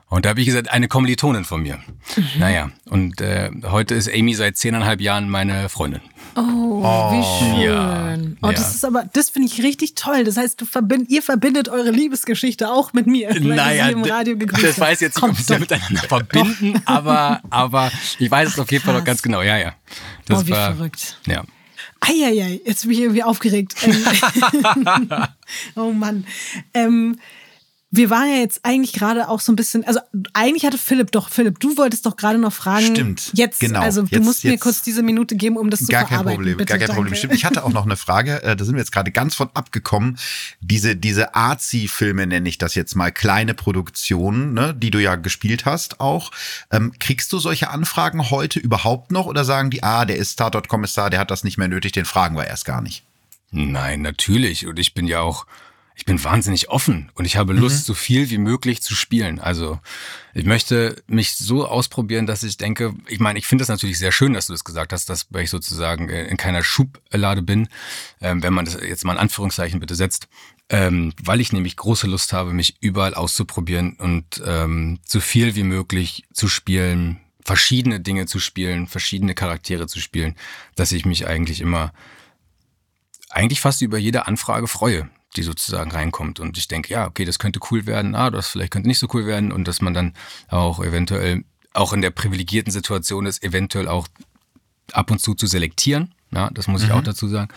Und 0.08 0.24
da 0.24 0.30
habe 0.30 0.40
ich 0.40 0.46
gesagt, 0.46 0.70
eine 0.70 0.88
Kommilitonin 0.88 1.44
von 1.44 1.62
mir. 1.62 1.78
Mhm. 2.16 2.24
Naja, 2.38 2.70
und 2.86 3.20
äh, 3.20 3.50
heute 3.64 3.94
ist 3.94 4.08
Amy 4.12 4.34
seit 4.34 4.56
zehneinhalb 4.56 5.00
Jahren 5.00 5.28
meine 5.28 5.68
Freundin. 5.68 6.00
Oh, 6.36 7.12
wie 7.12 7.22
schön. 7.38 7.60
Ja, 7.62 8.16
oh, 8.42 8.46
ja. 8.46 8.52
das 8.52 8.74
ist 8.74 8.84
aber, 8.84 9.04
das 9.12 9.30
finde 9.30 9.48
ich 9.48 9.62
richtig 9.62 9.94
toll. 9.94 10.24
Das 10.24 10.36
heißt, 10.36 10.60
du 10.60 10.64
verbind, 10.64 11.08
ihr 11.10 11.22
verbindet 11.22 11.68
eure 11.68 11.90
Liebesgeschichte 11.90 12.70
auch 12.70 12.92
mit 12.92 13.06
mir. 13.06 13.32
Naja, 13.40 13.88
im 13.88 14.02
Radio 14.02 14.36
gegrüßt 14.36 14.64
das 14.64 14.80
weiß 14.80 15.00
jetzt 15.00 15.16
nicht, 15.16 15.20
Kommt 15.20 15.38
ob 15.38 15.48
wir 15.48 15.54
doch. 15.54 15.60
miteinander 15.60 16.08
verbinden, 16.08 16.82
aber, 16.86 17.40
aber 17.50 17.92
ich 18.18 18.30
weiß 18.30 18.48
es 18.48 18.58
auf 18.58 18.70
jeden 18.72 18.84
Fall 18.84 18.94
noch 18.94 19.04
ganz 19.04 19.22
genau. 19.22 19.42
Ja, 19.42 19.58
ja. 19.58 19.74
Das 20.26 20.42
Oh, 20.42 20.46
wie 20.46 20.50
war, 20.50 20.74
verrückt. 20.74 21.18
Ja. 21.26 21.44
Eieiei, 22.08 22.60
jetzt 22.64 22.82
bin 22.82 22.92
ich 22.92 23.00
irgendwie 23.00 23.22
aufgeregt. 23.22 23.74
Ähm, 23.82 24.04
oh 25.76 25.92
Mann. 25.92 26.26
Ähm, 26.72 27.18
wir 27.96 28.10
waren 28.10 28.28
ja 28.28 28.36
jetzt 28.38 28.60
eigentlich 28.64 28.92
gerade 28.92 29.28
auch 29.28 29.38
so 29.38 29.52
ein 29.52 29.56
bisschen, 29.56 29.84
also 29.84 30.00
eigentlich 30.32 30.64
hatte 30.66 30.78
Philipp 30.78 31.12
doch, 31.12 31.28
Philipp, 31.28 31.60
du 31.60 31.76
wolltest 31.76 32.04
doch 32.06 32.16
gerade 32.16 32.38
noch 32.38 32.52
fragen. 32.52 32.86
Stimmt, 32.86 33.30
Jetzt, 33.34 33.60
genau. 33.60 33.80
also 33.80 34.02
du 34.02 34.08
Jetzt- 34.10 34.24
musst 34.24 34.42
mir 34.44 34.50
jetzt- 34.52 34.60
kurz 34.62 34.82
diese 34.82 35.04
Minute 35.04 35.36
geben, 35.36 35.56
um 35.56 35.70
das 35.70 35.80
zu 35.80 35.86
Gar 35.86 36.04
kein. 36.06 36.24
Problem, 36.24 36.56
Bitte, 36.56 36.64
gar 36.76 36.78
kein 36.78 36.88
Problem. 36.88 37.04
danke. 37.12 37.18
Stimmt. 37.18 37.34
Ich 37.34 37.44
hatte 37.44 37.62
auch 37.62 37.72
noch 37.72 37.84
eine 37.84 37.96
Frage, 37.96 38.42
äh, 38.42 38.56
da 38.56 38.64
sind 38.64 38.74
wir 38.74 38.80
jetzt 38.80 38.90
gerade 38.90 39.12
ganz 39.12 39.36
von 39.36 39.48
abgekommen. 39.54 40.18
Diese, 40.60 40.96
diese 40.96 41.36
Arzi-Filme 41.36 42.26
nenne 42.26 42.48
ich 42.48 42.58
das 42.58 42.74
jetzt 42.74 42.96
mal, 42.96 43.12
kleine 43.12 43.54
Produktionen, 43.54 44.54
ne, 44.54 44.74
die 44.74 44.90
du 44.90 44.98
ja 45.00 45.14
gespielt 45.14 45.64
hast 45.64 46.00
auch. 46.00 46.32
Ähm, 46.72 46.92
kriegst 46.98 47.32
du 47.32 47.38
solche 47.38 47.70
Anfragen 47.70 48.30
heute 48.30 48.58
überhaupt 48.58 49.12
noch 49.12 49.26
oder 49.26 49.44
sagen 49.44 49.70
die, 49.70 49.84
ah, 49.84 50.04
der 50.04 50.16
ist 50.16 50.34
Tatort-Kommissar, 50.36 51.10
der 51.10 51.20
hat 51.20 51.30
das 51.30 51.44
nicht 51.44 51.58
mehr 51.58 51.68
nötig, 51.68 51.92
den 51.92 52.06
fragen 52.06 52.34
wir 52.36 52.46
erst 52.46 52.64
gar 52.64 52.80
nicht? 52.82 53.04
Nein, 53.52 54.02
natürlich. 54.02 54.66
Und 54.66 54.80
ich 54.80 54.94
bin 54.94 55.06
ja 55.06 55.20
auch, 55.20 55.46
ich 55.96 56.04
bin 56.04 56.22
wahnsinnig 56.24 56.68
offen 56.70 57.10
und 57.14 57.24
ich 57.24 57.36
habe 57.36 57.52
Lust, 57.52 57.84
so 57.84 57.94
viel 57.94 58.28
wie 58.30 58.38
möglich 58.38 58.82
zu 58.82 58.94
spielen. 58.94 59.38
Also 59.38 59.78
ich 60.34 60.44
möchte 60.44 61.02
mich 61.06 61.34
so 61.34 61.66
ausprobieren, 61.66 62.26
dass 62.26 62.42
ich 62.42 62.56
denke, 62.56 62.94
ich 63.06 63.20
meine, 63.20 63.38
ich 63.38 63.46
finde 63.46 63.62
das 63.62 63.68
natürlich 63.68 63.98
sehr 63.98 64.10
schön, 64.10 64.34
dass 64.34 64.48
du 64.48 64.52
das 64.52 64.64
gesagt 64.64 64.92
hast, 64.92 65.08
dass 65.08 65.26
ich 65.38 65.50
sozusagen 65.50 66.08
äh, 66.08 66.24
in 66.24 66.36
keiner 66.36 66.64
Schublade 66.64 67.42
bin, 67.42 67.68
ähm, 68.20 68.42
wenn 68.42 68.52
man 68.52 68.64
das 68.64 68.74
jetzt 68.74 69.04
mal 69.04 69.12
in 69.12 69.20
Anführungszeichen 69.20 69.78
bitte 69.78 69.94
setzt, 69.94 70.26
ähm, 70.68 71.12
weil 71.22 71.40
ich 71.40 71.52
nämlich 71.52 71.76
große 71.76 72.08
Lust 72.08 72.32
habe, 72.32 72.52
mich 72.52 72.76
überall 72.80 73.14
auszuprobieren 73.14 73.94
und 73.94 74.42
ähm, 74.44 74.98
so 75.06 75.20
viel 75.20 75.54
wie 75.54 75.62
möglich 75.62 76.24
zu 76.32 76.48
spielen, 76.48 77.20
verschiedene 77.44 78.00
Dinge 78.00 78.26
zu 78.26 78.40
spielen, 78.40 78.88
verschiedene 78.88 79.34
Charaktere 79.34 79.86
zu 79.86 80.00
spielen, 80.00 80.34
dass 80.74 80.90
ich 80.90 81.04
mich 81.04 81.28
eigentlich 81.28 81.60
immer 81.60 81.92
eigentlich 83.30 83.60
fast 83.60 83.82
über 83.82 83.98
jede 83.98 84.26
Anfrage 84.26 84.68
freue, 84.68 85.10
die 85.36 85.42
sozusagen 85.42 85.90
reinkommt. 85.90 86.40
Und 86.40 86.58
ich 86.58 86.68
denke, 86.68 86.92
ja, 86.92 87.06
okay, 87.06 87.24
das 87.24 87.38
könnte 87.38 87.60
cool 87.70 87.86
werden, 87.86 88.14
ah, 88.14 88.30
das 88.30 88.48
vielleicht 88.48 88.72
könnte 88.72 88.88
nicht 88.88 88.98
so 88.98 89.08
cool 89.12 89.26
werden 89.26 89.52
und 89.52 89.68
dass 89.68 89.80
man 89.80 89.94
dann 89.94 90.14
auch 90.48 90.82
eventuell 90.82 91.44
auch 91.72 91.92
in 91.92 92.02
der 92.02 92.10
privilegierten 92.10 92.72
Situation 92.72 93.26
ist, 93.26 93.42
eventuell 93.42 93.88
auch 93.88 94.06
ab 94.92 95.10
und 95.10 95.20
zu 95.20 95.34
zu 95.34 95.46
selektieren. 95.46 96.14
Ja, 96.32 96.50
das 96.50 96.66
muss 96.66 96.82
ich 96.82 96.92
auch 96.92 97.02
dazu 97.02 97.28
sagen. 97.28 97.48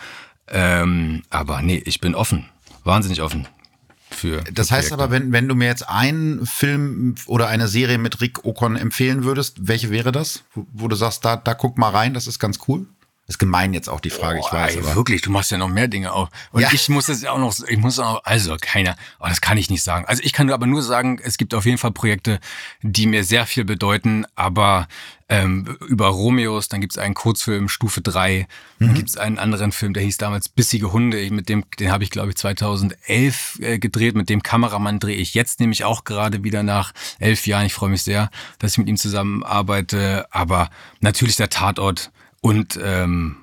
Ähm, 0.48 1.22
aber 1.30 1.62
nee, 1.62 1.82
ich 1.84 2.00
bin 2.00 2.14
offen, 2.14 2.48
wahnsinnig 2.84 3.22
offen 3.22 3.46
für. 4.10 4.42
Das 4.52 4.70
heißt 4.70 4.88
Projekte. 4.88 4.94
aber, 4.94 5.10
wenn, 5.12 5.32
wenn 5.32 5.48
du 5.48 5.54
mir 5.54 5.66
jetzt 5.66 5.88
einen 5.88 6.46
Film 6.46 7.14
oder 7.26 7.48
eine 7.48 7.68
Serie 7.68 7.98
mit 7.98 8.20
Rick 8.20 8.44
Ocon 8.44 8.76
empfehlen 8.76 9.24
würdest, 9.24 9.68
welche 9.68 9.90
wäre 9.90 10.12
das? 10.12 10.44
Wo, 10.54 10.66
wo 10.72 10.88
du 10.88 10.96
sagst, 10.96 11.24
da, 11.24 11.36
da 11.36 11.54
guck 11.54 11.78
mal 11.78 11.90
rein, 11.90 12.14
das 12.14 12.26
ist 12.26 12.38
ganz 12.38 12.58
cool? 12.66 12.86
Ist 13.30 13.38
gemein 13.38 13.74
jetzt 13.74 13.90
auch 13.90 14.00
die 14.00 14.08
Frage, 14.08 14.38
ich 14.38 14.46
Boah, 14.46 14.54
weiß, 14.54 14.76
ey, 14.76 14.82
aber. 14.82 14.96
wirklich, 14.96 15.20
du 15.20 15.30
machst 15.30 15.50
ja 15.50 15.58
noch 15.58 15.68
mehr 15.68 15.86
Dinge 15.86 16.14
auch. 16.14 16.30
Und 16.50 16.62
Ja. 16.62 16.70
ich 16.72 16.88
muss 16.88 17.10
es 17.10 17.20
ja 17.20 17.30
auch 17.32 17.38
noch, 17.38 17.54
ich 17.68 17.76
muss 17.76 17.98
auch, 17.98 18.24
also 18.24 18.56
keiner, 18.58 18.96
oh, 19.20 19.26
das 19.28 19.42
kann 19.42 19.58
ich 19.58 19.68
nicht 19.68 19.82
sagen. 19.82 20.06
Also 20.06 20.22
ich 20.24 20.32
kann 20.32 20.50
aber 20.50 20.64
nur 20.66 20.82
sagen, 20.82 21.20
es 21.22 21.36
gibt 21.36 21.52
auf 21.52 21.66
jeden 21.66 21.76
Fall 21.76 21.90
Projekte, 21.92 22.40
die 22.80 23.06
mir 23.06 23.24
sehr 23.24 23.44
viel 23.44 23.66
bedeuten, 23.66 24.24
aber 24.34 24.88
ähm, 25.28 25.76
über 25.86 26.06
Romeos, 26.06 26.68
dann 26.70 26.80
gibt 26.80 26.94
es 26.94 26.98
einen 26.98 27.12
Kurzfilm 27.12 27.68
Stufe 27.68 28.00
3, 28.00 28.48
dann 28.78 28.94
gibt 28.94 29.10
es 29.10 29.18
einen 29.18 29.38
anderen 29.38 29.72
Film, 29.72 29.92
der 29.92 30.02
hieß 30.04 30.16
damals 30.16 30.48
Bissige 30.48 30.90
Hunde, 30.94 31.20
Ich- 31.20 31.30
mit 31.30 31.50
dem, 31.50 31.66
den 31.78 31.92
habe 31.92 32.04
ich 32.04 32.08
glaube 32.10 32.30
ich 32.30 32.36
2011 32.36 33.58
äh, 33.60 33.78
gedreht, 33.78 34.14
mit 34.16 34.30
dem 34.30 34.42
Kameramann 34.42 35.00
drehe 35.00 35.16
ich 35.16 35.34
jetzt 35.34 35.60
nämlich 35.60 35.84
auch 35.84 36.04
gerade 36.04 36.44
wieder 36.44 36.62
nach 36.62 36.92
elf 37.18 37.46
Jahren. 37.46 37.66
Ich 37.66 37.74
freue 37.74 37.90
mich 37.90 38.04
sehr, 38.04 38.30
dass 38.58 38.72
ich 38.72 38.78
mit 38.78 38.88
ihm 38.88 38.96
zusammenarbeite, 38.96 40.26
aber 40.30 40.70
natürlich 41.00 41.36
der 41.36 41.50
Tatort 41.50 42.10
und 42.40 42.78
ähm, 42.82 43.36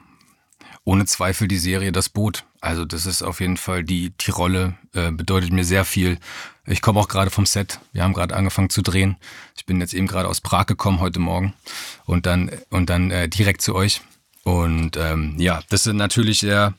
ohne 0.84 1.06
Zweifel 1.06 1.48
die 1.48 1.58
Serie 1.58 1.91
Das 1.91 2.10
Boot. 2.10 2.46
Also 2.62 2.86
das 2.86 3.06
ist 3.06 3.24
auf 3.24 3.41
jeden 3.41 3.58
Fall 3.58 3.84
die, 3.84 4.12
die 4.12 4.32
Rolle, 4.32 4.78
äh, 4.93 5.12
bedeutet 5.12 5.52
mir 5.52 5.66
sehr 5.66 5.84
viel. 5.86 6.20
Ich 6.66 6.82
komme 6.82 7.00
auch 7.00 7.08
gerade 7.08 7.32
vom 7.32 7.46
Set. 7.46 7.80
Wir 7.91 8.04
haben 8.04 8.14
gerade 8.14 8.36
angefangen 8.36 8.70
zu 8.70 8.82
drehen. 8.82 9.18
Ich 9.58 9.66
bin 9.66 9.82
jetzt 9.82 9.93
eben 9.93 10.08
gerade 10.08 10.30
aus 10.30 10.41
Prag 10.41 10.66
gekommen 10.66 11.00
heute 11.00 11.20
Morgen 11.20 11.54
und 12.06 12.26
dann, 12.26 12.52
und 12.70 12.89
dann 12.89 13.12
äh, 13.12 13.28
direkt 13.28 13.62
zu 13.62 13.76
euch. 13.76 14.02
Und 14.43 14.96
ähm, 14.98 15.36
ja, 15.39 15.62
das 15.70 15.84
sind 15.84 15.98
natürlich 15.98 16.39
sehr, 16.39 16.76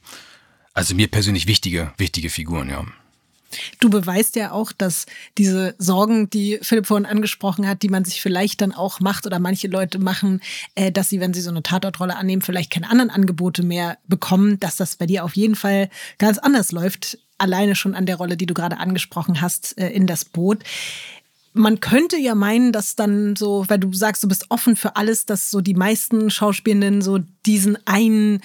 also 0.73 0.95
mir 0.95 1.09
persönlich 1.09 1.47
wichtige, 1.47 1.93
wichtige 1.97 2.31
Figuren, 2.31 2.71
ja. 2.71 2.85
Du 3.87 3.91
beweist 3.91 4.35
ja 4.35 4.51
auch, 4.51 4.73
dass 4.73 5.07
diese 5.39 5.77
Sorgen, 5.79 6.29
die 6.29 6.59
Philipp 6.61 6.89
vorhin 6.89 7.07
angesprochen 7.07 7.69
hat, 7.69 7.83
die 7.83 7.89
man 7.89 8.05
sich 8.05 8.21
vielleicht 8.21 8.61
dann 8.61 8.73
auch 8.73 8.99
macht 8.99 9.27
oder 9.27 9.39
manche 9.39 9.69
Leute 9.69 10.01
machen, 10.01 10.41
äh, 10.75 10.91
dass 10.91 11.09
sie, 11.09 11.21
wenn 11.21 11.33
sie 11.33 11.41
so 11.41 11.51
eine 11.51 11.63
Tatortrolle 11.63 12.17
annehmen, 12.17 12.43
vielleicht 12.43 12.73
keine 12.73 12.91
anderen 12.91 13.11
Angebote 13.11 13.63
mehr 13.63 13.97
bekommen, 14.09 14.59
dass 14.59 14.75
das 14.75 14.97
bei 14.97 15.07
dir 15.07 15.23
auf 15.23 15.37
jeden 15.37 15.55
Fall 15.55 15.89
ganz 16.19 16.39
anders 16.39 16.73
läuft. 16.73 17.17
Alleine 17.39 17.77
schon 17.77 17.95
an 17.95 18.07
der 18.07 18.17
Rolle, 18.17 18.37
die 18.37 18.47
du 18.47 18.55
gerade 18.55 18.79
angesprochen 18.79 19.41
hast, 19.41 19.79
äh, 19.79 19.89
in 19.91 20.09
das 20.09 20.25
Boot 20.25 20.65
man 21.57 21.81
könnte 21.81 22.17
ja 22.17 22.35
meinen, 22.35 22.73
dass 22.73 22.97
dann 22.97 23.37
so, 23.37 23.65
weil 23.69 23.79
du 23.79 23.93
sagst, 23.93 24.23
du 24.23 24.29
bist 24.29 24.47
offen 24.51 24.77
für 24.77 24.97
alles, 24.97 25.27
dass 25.27 25.51
so 25.51 25.61
die 25.61 25.75
meisten 25.75 26.31
Schauspielenden 26.31 27.03
so 27.03 27.19
diesen 27.45 27.79
einen 27.87 28.41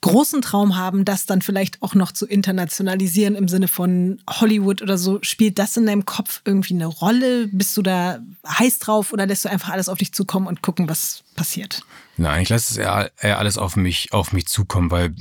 großen 0.00 0.42
Traum 0.42 0.76
haben, 0.76 1.04
das 1.04 1.26
dann 1.26 1.42
vielleicht 1.42 1.82
auch 1.82 1.94
noch 1.94 2.12
zu 2.12 2.26
internationalisieren 2.26 3.34
im 3.34 3.48
Sinne 3.48 3.68
von 3.68 4.20
Hollywood 4.28 4.82
oder 4.82 4.98
so. 4.98 5.18
Spielt 5.22 5.58
das 5.58 5.76
in 5.76 5.86
deinem 5.86 6.04
Kopf 6.04 6.40
irgendwie 6.44 6.74
eine 6.74 6.86
Rolle? 6.86 7.48
Bist 7.48 7.76
du 7.76 7.82
da 7.82 8.20
heiß 8.46 8.78
drauf 8.78 9.12
oder 9.12 9.26
lässt 9.26 9.44
du 9.44 9.50
einfach 9.50 9.70
alles 9.70 9.88
auf 9.88 9.98
dich 9.98 10.12
zukommen 10.12 10.46
und 10.46 10.62
gucken, 10.62 10.88
was 10.88 11.24
passiert? 11.36 11.82
Nein, 12.16 12.42
ich 12.42 12.48
lasse 12.48 12.72
es 12.72 12.76
eher, 12.76 13.10
eher 13.20 13.38
alles 13.38 13.58
auf 13.58 13.74
mich, 13.76 14.12
auf 14.12 14.32
mich 14.32 14.46
zukommen, 14.46 14.90
weil 14.90 15.14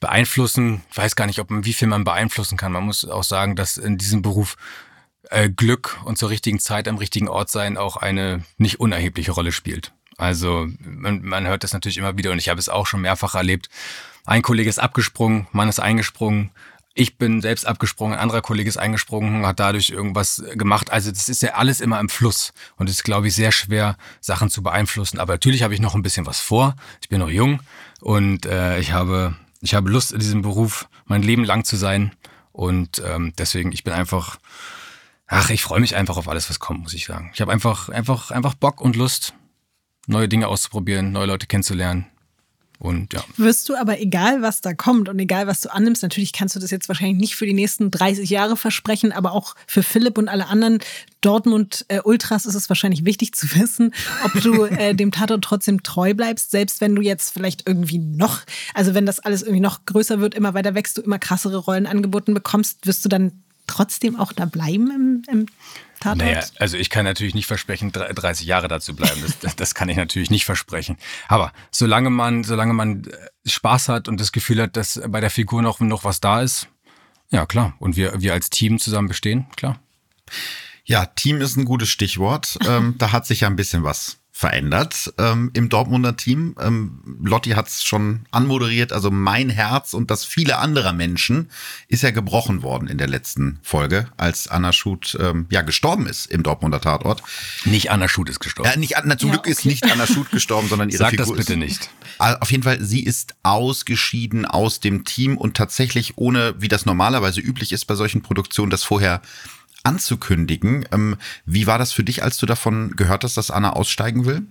beeinflussen, 0.00 0.82
ich 0.90 0.96
weiß 0.96 1.14
gar 1.14 1.26
nicht, 1.26 1.38
ob 1.38 1.50
man, 1.50 1.64
wie 1.64 1.72
viel 1.72 1.86
man 1.86 2.04
beeinflussen 2.04 2.58
kann. 2.58 2.72
Man 2.72 2.84
muss 2.84 3.04
auch 3.04 3.22
sagen, 3.22 3.54
dass 3.54 3.78
in 3.78 3.96
diesem 3.96 4.22
Beruf 4.22 4.56
äh, 5.32 5.50
Glück 5.50 5.98
und 6.04 6.18
zur 6.18 6.30
richtigen 6.30 6.60
Zeit 6.60 6.88
am 6.88 6.98
richtigen 6.98 7.28
Ort 7.28 7.50
sein 7.50 7.76
auch 7.76 7.96
eine 7.96 8.44
nicht 8.58 8.80
unerhebliche 8.80 9.32
Rolle 9.32 9.52
spielt. 9.52 9.92
Also 10.18 10.68
man, 10.78 11.22
man 11.22 11.46
hört 11.46 11.64
das 11.64 11.72
natürlich 11.72 11.98
immer 11.98 12.16
wieder 12.16 12.30
und 12.32 12.38
ich 12.38 12.48
habe 12.48 12.60
es 12.60 12.68
auch 12.68 12.86
schon 12.86 13.00
mehrfach 13.00 13.34
erlebt. 13.34 13.68
Ein 14.24 14.42
Kollege 14.42 14.70
ist 14.70 14.78
abgesprungen, 14.78 15.48
man 15.52 15.68
ist 15.68 15.80
eingesprungen, 15.80 16.50
ich 16.94 17.16
bin 17.16 17.40
selbst 17.40 17.66
abgesprungen, 17.66 18.14
ein 18.14 18.20
anderer 18.20 18.42
Kollege 18.42 18.68
ist 18.68 18.76
eingesprungen, 18.76 19.46
hat 19.46 19.58
dadurch 19.58 19.90
irgendwas 19.90 20.44
gemacht. 20.54 20.90
Also 20.90 21.10
das 21.10 21.28
ist 21.30 21.42
ja 21.42 21.54
alles 21.54 21.80
immer 21.80 21.98
im 21.98 22.10
Fluss 22.10 22.52
und 22.76 22.88
es 22.88 22.96
ist, 22.96 23.04
glaube 23.04 23.28
ich, 23.28 23.34
sehr 23.34 23.50
schwer, 23.50 23.96
Sachen 24.20 24.50
zu 24.50 24.62
beeinflussen. 24.62 25.18
Aber 25.18 25.32
natürlich 25.34 25.62
habe 25.62 25.72
ich 25.72 25.80
noch 25.80 25.94
ein 25.94 26.02
bisschen 26.02 26.26
was 26.26 26.40
vor. 26.40 26.76
Ich 27.00 27.08
bin 27.08 27.20
noch 27.20 27.30
jung 27.30 27.60
und 28.00 28.44
äh, 28.44 28.78
ich 28.78 28.92
habe 28.92 29.34
ich 29.62 29.74
habe 29.74 29.90
Lust 29.90 30.12
in 30.12 30.18
diesem 30.18 30.42
Beruf 30.42 30.88
mein 31.06 31.22
Leben 31.22 31.44
lang 31.44 31.64
zu 31.64 31.76
sein 31.76 32.12
und 32.52 33.02
ähm, 33.06 33.32
deswegen 33.38 33.72
ich 33.72 33.84
bin 33.84 33.94
einfach 33.94 34.38
Ach, 35.34 35.48
ich 35.48 35.62
freue 35.62 35.80
mich 35.80 35.96
einfach 35.96 36.18
auf 36.18 36.28
alles, 36.28 36.50
was 36.50 36.58
kommt, 36.58 36.82
muss 36.82 36.92
ich 36.92 37.06
sagen. 37.06 37.30
Ich 37.32 37.40
habe 37.40 37.50
einfach, 37.50 37.88
einfach, 37.88 38.30
einfach 38.30 38.52
Bock 38.52 38.82
und 38.82 38.96
Lust, 38.96 39.32
neue 40.06 40.28
Dinge 40.28 40.46
auszuprobieren, 40.46 41.10
neue 41.10 41.24
Leute 41.24 41.46
kennenzulernen. 41.46 42.04
Und 42.78 43.14
ja. 43.14 43.24
Wirst 43.38 43.68
du 43.70 43.76
aber, 43.76 43.98
egal 44.00 44.42
was 44.42 44.60
da 44.60 44.74
kommt 44.74 45.08
und 45.08 45.18
egal 45.18 45.46
was 45.46 45.62
du 45.62 45.72
annimmst, 45.72 46.02
natürlich 46.02 46.34
kannst 46.34 46.54
du 46.54 46.60
das 46.60 46.70
jetzt 46.70 46.88
wahrscheinlich 46.88 47.16
nicht 47.16 47.36
für 47.36 47.46
die 47.46 47.54
nächsten 47.54 47.90
30 47.90 48.28
Jahre 48.28 48.58
versprechen, 48.58 49.10
aber 49.10 49.32
auch 49.32 49.54
für 49.66 49.82
Philipp 49.82 50.18
und 50.18 50.28
alle 50.28 50.48
anderen 50.48 50.80
Dortmund 51.22 51.86
äh, 51.88 52.00
ist 52.04 52.46
es 52.46 52.68
wahrscheinlich 52.68 53.06
wichtig 53.06 53.34
zu 53.34 53.46
wissen, 53.54 53.94
ob 54.24 54.32
du 54.42 54.64
äh, 54.64 54.94
dem 54.94 55.12
Tatort 55.12 55.44
trotzdem 55.44 55.82
treu 55.82 56.12
bleibst, 56.12 56.50
selbst 56.50 56.82
wenn 56.82 56.94
du 56.94 57.00
jetzt 57.00 57.32
vielleicht 57.32 57.66
irgendwie 57.66 57.98
noch, 57.98 58.40
also 58.74 58.92
wenn 58.92 59.06
das 59.06 59.18
alles 59.18 59.42
irgendwie 59.42 59.60
noch 59.60 59.86
größer 59.86 60.20
wird, 60.20 60.34
immer 60.34 60.52
weiter 60.52 60.74
wächst, 60.74 60.98
du 60.98 61.02
immer 61.02 61.18
krassere 61.18 61.56
Rollen 61.56 61.86
angeboten 61.86 62.34
bekommst, 62.34 62.86
wirst 62.86 63.02
du 63.04 63.08
dann 63.08 63.41
trotzdem 63.66 64.18
auch 64.18 64.32
da 64.32 64.44
bleiben 64.44 64.90
im, 64.90 65.22
im 65.32 65.46
Tatort? 66.00 66.18
Naja, 66.18 66.44
also 66.58 66.76
ich 66.76 66.90
kann 66.90 67.04
natürlich 67.04 67.34
nicht 67.34 67.46
versprechen, 67.46 67.92
30 67.92 68.46
Jahre 68.46 68.68
dazu 68.68 68.94
bleiben. 68.94 69.22
Das, 69.40 69.56
das 69.56 69.74
kann 69.74 69.88
ich 69.88 69.96
natürlich 69.96 70.30
nicht 70.30 70.44
versprechen. 70.44 70.96
Aber 71.28 71.52
solange 71.70 72.10
man, 72.10 72.44
solange 72.44 72.72
man 72.72 73.04
äh, 73.04 73.48
Spaß 73.48 73.88
hat 73.88 74.08
und 74.08 74.20
das 74.20 74.32
Gefühl 74.32 74.62
hat, 74.62 74.76
dass 74.76 75.00
bei 75.08 75.20
der 75.20 75.30
Figur 75.30 75.62
noch, 75.62 75.80
noch 75.80 76.04
was 76.04 76.20
da 76.20 76.42
ist, 76.42 76.68
ja 77.30 77.46
klar. 77.46 77.74
Und 77.78 77.96
wir, 77.96 78.20
wir 78.20 78.32
als 78.32 78.50
Team 78.50 78.78
zusammen 78.78 79.08
bestehen, 79.08 79.46
klar. 79.56 79.80
Ja, 80.84 81.06
Team 81.06 81.40
ist 81.40 81.56
ein 81.56 81.64
gutes 81.64 81.88
Stichwort. 81.88 82.58
ähm, 82.66 82.96
da 82.98 83.12
hat 83.12 83.26
sich 83.26 83.40
ja 83.40 83.48
ein 83.48 83.56
bisschen 83.56 83.84
was 83.84 84.21
verändert 84.42 85.14
ähm, 85.18 85.52
im 85.54 85.68
Dortmunder 85.68 86.16
Team. 86.16 86.56
Ähm, 86.60 86.98
Lotti 87.22 87.50
hat 87.50 87.68
es 87.68 87.84
schon 87.84 88.26
anmoderiert, 88.32 88.92
also 88.92 89.08
mein 89.08 89.50
Herz 89.50 89.94
und 89.94 90.10
das 90.10 90.24
viele 90.24 90.58
anderer 90.58 90.92
Menschen 90.92 91.48
ist 91.86 92.02
ja 92.02 92.10
gebrochen 92.10 92.64
worden 92.64 92.88
in 92.88 92.98
der 92.98 93.06
letzten 93.06 93.60
Folge, 93.62 94.08
als 94.16 94.48
Anna 94.48 94.72
Schut 94.72 95.16
ähm, 95.20 95.46
ja 95.50 95.62
gestorben 95.62 96.08
ist 96.08 96.26
im 96.26 96.42
Dortmunder 96.42 96.80
Tatort. 96.80 97.22
Nicht 97.66 97.92
Anna 97.92 98.08
Schut 98.08 98.28
ist 98.28 98.40
gestorben. 98.40 98.68
Ja, 98.68 98.76
nicht, 98.76 98.96
na, 99.04 99.16
zum 99.16 99.28
ja, 99.28 99.34
Glück 99.34 99.44
okay. 99.44 99.52
ist 99.52 99.64
nicht 99.64 99.88
Anna 99.88 100.08
Schut 100.08 100.32
gestorben, 100.32 100.66
sondern 100.66 100.88
ihre 100.88 100.98
Sag 101.04 101.10
Figur 101.10 101.36
das 101.36 101.36
bitte 101.36 101.56
nicht. 101.56 101.90
Auf 102.18 102.50
jeden 102.50 102.64
Fall, 102.64 102.82
sie 102.82 103.04
ist 103.04 103.36
ausgeschieden 103.44 104.44
aus 104.44 104.80
dem 104.80 105.04
Team 105.04 105.38
und 105.38 105.56
tatsächlich 105.56 106.14
ohne, 106.18 106.56
wie 106.58 106.66
das 106.66 106.84
normalerweise 106.84 107.40
üblich 107.40 107.70
ist 107.70 107.84
bei 107.84 107.94
solchen 107.94 108.22
Produktionen, 108.22 108.70
das 108.70 108.82
vorher 108.82 109.22
anzukündigen. 109.84 110.86
Ähm, 110.92 111.16
wie 111.44 111.66
war 111.66 111.78
das 111.78 111.92
für 111.92 112.04
dich, 112.04 112.22
als 112.22 112.36
du 112.38 112.46
davon 112.46 112.96
gehört 112.96 113.24
hast, 113.24 113.36
dass 113.36 113.50
Anna 113.50 113.72
aussteigen 113.72 114.24
will? 114.24 114.42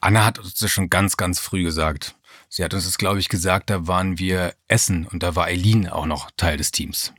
Anna 0.00 0.24
hat 0.24 0.38
uns 0.38 0.54
das 0.54 0.70
schon 0.70 0.90
ganz, 0.90 1.16
ganz 1.16 1.38
früh 1.38 1.62
gesagt. 1.62 2.14
Sie 2.48 2.62
hat 2.62 2.74
uns 2.74 2.84
das, 2.84 2.98
glaube 2.98 3.20
ich, 3.20 3.28
gesagt, 3.28 3.70
da 3.70 3.86
waren 3.86 4.18
wir 4.18 4.54
essen 4.68 5.06
und 5.06 5.22
da 5.22 5.36
war 5.36 5.46
Eileen 5.46 5.88
auch 5.88 6.06
noch 6.06 6.30
Teil 6.36 6.56
des 6.58 6.70
Teams. 6.70 7.12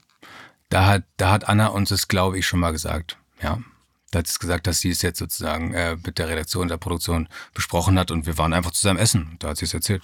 Da 0.69 0.86
hat, 0.86 1.03
da 1.17 1.32
hat 1.32 1.47
Anna 1.47 1.67
uns 1.67 1.89
das, 1.89 2.07
glaube 2.07 2.38
ich, 2.38 2.45
schon 2.45 2.59
mal 2.59 2.71
gesagt. 2.71 3.17
Ja. 3.41 3.59
Da 4.11 4.19
hat 4.19 4.28
sie 4.28 4.38
gesagt, 4.38 4.67
dass 4.67 4.80
sie 4.80 4.89
es 4.89 5.01
jetzt 5.01 5.17
sozusagen 5.17 5.74
äh, 5.74 5.97
mit 6.05 6.19
der 6.19 6.30
Redaktion 6.30 6.67
der 6.67 6.78
Produktion 6.78 7.30
besprochen 7.53 7.97
hat 7.97 8.11
und 8.11 8.28
wir 8.28 8.38
waren 8.38 8.53
einfach 8.53 8.71
zusammen 8.71 8.99
essen. 8.99 9.38
Da 9.39 9.49
hat 9.49 9.57
sie 9.57 9.65
es 9.65 9.74
erzählt. 9.74 10.03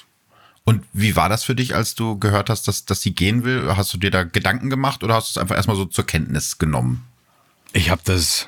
Und 0.63 0.85
wie 0.93 1.15
war 1.15 1.29
das 1.29 1.43
für 1.43 1.55
dich, 1.55 1.75
als 1.75 1.95
du 1.95 2.17
gehört 2.17 2.49
hast, 2.49 2.67
dass, 2.67 2.85
dass 2.85 3.01
sie 3.01 3.13
gehen 3.13 3.43
will? 3.43 3.75
Hast 3.75 3.93
du 3.93 3.97
dir 3.97 4.11
da 4.11 4.23
Gedanken 4.23 4.69
gemacht 4.69 5.03
oder 5.03 5.15
hast 5.15 5.35
du 5.35 5.39
es 5.39 5.41
einfach 5.41 5.55
erstmal 5.55 5.77
so 5.77 5.85
zur 5.85 6.05
Kenntnis 6.05 6.57
genommen? 6.57 7.08
Ich 7.73 7.89
habe 7.89 8.01
das, 8.03 8.47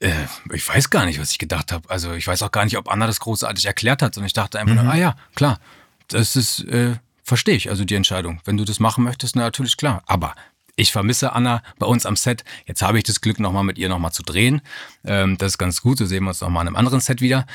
äh, 0.00 0.12
ich 0.52 0.66
weiß 0.68 0.90
gar 0.90 1.06
nicht, 1.06 1.20
was 1.20 1.30
ich 1.30 1.38
gedacht 1.38 1.72
habe. 1.72 1.88
Also 1.90 2.12
ich 2.12 2.26
weiß 2.26 2.42
auch 2.42 2.50
gar 2.50 2.64
nicht, 2.64 2.76
ob 2.76 2.90
Anna 2.90 3.06
das 3.06 3.20
großartig 3.20 3.66
erklärt 3.66 4.02
hat, 4.02 4.14
sondern 4.14 4.26
ich 4.26 4.32
dachte 4.32 4.58
einfach, 4.58 4.74
mhm. 4.74 4.82
nur, 4.82 4.92
ah 4.92 4.96
ja, 4.96 5.16
klar, 5.34 5.60
das 6.08 6.36
ist, 6.36 6.64
äh, 6.64 6.96
verstehe 7.22 7.56
ich, 7.56 7.70
also 7.70 7.84
die 7.84 7.94
Entscheidung. 7.94 8.40
Wenn 8.44 8.56
du 8.56 8.64
das 8.64 8.80
machen 8.80 9.04
möchtest, 9.04 9.36
na, 9.36 9.42
natürlich 9.42 9.76
klar. 9.76 10.02
Aber 10.06 10.34
ich 10.76 10.92
vermisse 10.92 11.32
Anna 11.32 11.62
bei 11.78 11.86
uns 11.86 12.06
am 12.06 12.16
Set. 12.16 12.44
Jetzt 12.66 12.82
habe 12.82 12.98
ich 12.98 13.04
das 13.04 13.20
Glück, 13.20 13.40
nochmal 13.40 13.64
mit 13.64 13.78
ihr 13.78 13.88
nochmal 13.88 14.12
zu 14.12 14.22
drehen. 14.22 14.62
Ähm, 15.04 15.38
das 15.38 15.52
ist 15.52 15.58
ganz 15.58 15.82
gut, 15.82 15.98
so 15.98 16.06
sehen 16.06 16.24
wir 16.24 16.30
uns 16.30 16.40
nochmal 16.40 16.62
an 16.62 16.68
einem 16.68 16.76
anderen 16.76 17.00
Set 17.00 17.20
wieder. 17.20 17.46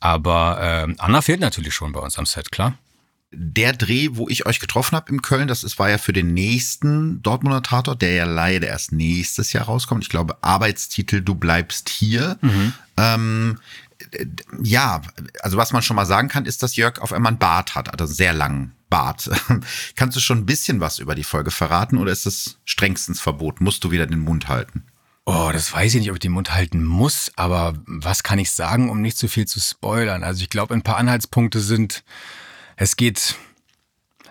Aber 0.00 0.58
ähm, 0.60 0.96
Anna 0.98 1.22
fehlt 1.22 1.40
natürlich 1.40 1.74
schon 1.74 1.92
bei 1.92 2.00
uns 2.00 2.18
am 2.18 2.26
Set, 2.26 2.50
klar 2.50 2.74
der 3.32 3.72
Dreh, 3.72 4.10
wo 4.12 4.28
ich 4.28 4.46
euch 4.46 4.60
getroffen 4.60 4.94
habe 4.96 5.10
in 5.10 5.22
Köln, 5.22 5.48
das 5.48 5.64
ist, 5.64 5.78
war 5.78 5.90
ja 5.90 5.98
für 5.98 6.12
den 6.12 6.34
nächsten 6.34 7.22
Dortmunder 7.22 7.62
Tatort, 7.62 8.02
der 8.02 8.12
ja 8.12 8.24
leider 8.24 8.68
erst 8.68 8.92
nächstes 8.92 9.52
Jahr 9.52 9.64
rauskommt. 9.64 10.04
Ich 10.04 10.10
glaube, 10.10 10.36
Arbeitstitel 10.42 11.22
Du 11.22 11.34
bleibst 11.34 11.88
hier. 11.88 12.38
Mhm. 12.42 12.72
Ähm, 12.96 13.58
ja, 14.62 15.00
also 15.40 15.56
was 15.56 15.72
man 15.72 15.82
schon 15.82 15.96
mal 15.96 16.04
sagen 16.04 16.28
kann, 16.28 16.44
ist, 16.44 16.62
dass 16.62 16.76
Jörg 16.76 17.00
auf 17.00 17.12
einmal 17.12 17.30
einen 17.30 17.38
Bart 17.38 17.74
hat, 17.74 17.90
also 17.90 18.04
einen 18.04 18.14
sehr 18.14 18.32
langen 18.34 18.72
Bart. 18.90 19.30
Kannst 19.96 20.16
du 20.16 20.20
schon 20.20 20.38
ein 20.38 20.46
bisschen 20.46 20.80
was 20.80 20.98
über 20.98 21.14
die 21.14 21.24
Folge 21.24 21.50
verraten 21.50 21.96
oder 21.96 22.12
ist 22.12 22.26
es 22.26 22.58
strengstens 22.64 23.20
verboten? 23.20 23.64
Musst 23.64 23.84
du 23.84 23.90
wieder 23.90 24.06
den 24.06 24.20
Mund 24.20 24.48
halten? 24.48 24.84
Oh, 25.24 25.50
das 25.52 25.72
weiß 25.72 25.94
ich 25.94 26.00
nicht, 26.00 26.10
ob 26.10 26.16
ich 26.16 26.20
den 26.20 26.32
Mund 26.32 26.52
halten 26.52 26.82
muss, 26.84 27.30
aber 27.36 27.74
was 27.86 28.24
kann 28.24 28.40
ich 28.40 28.50
sagen, 28.50 28.90
um 28.90 29.00
nicht 29.00 29.16
zu 29.16 29.28
viel 29.28 29.46
zu 29.46 29.60
spoilern? 29.60 30.24
Also 30.24 30.42
ich 30.42 30.50
glaube, 30.50 30.74
ein 30.74 30.82
paar 30.82 30.96
Anhaltspunkte 30.96 31.60
sind, 31.60 32.02
es 32.76 32.96
geht, 32.96 33.36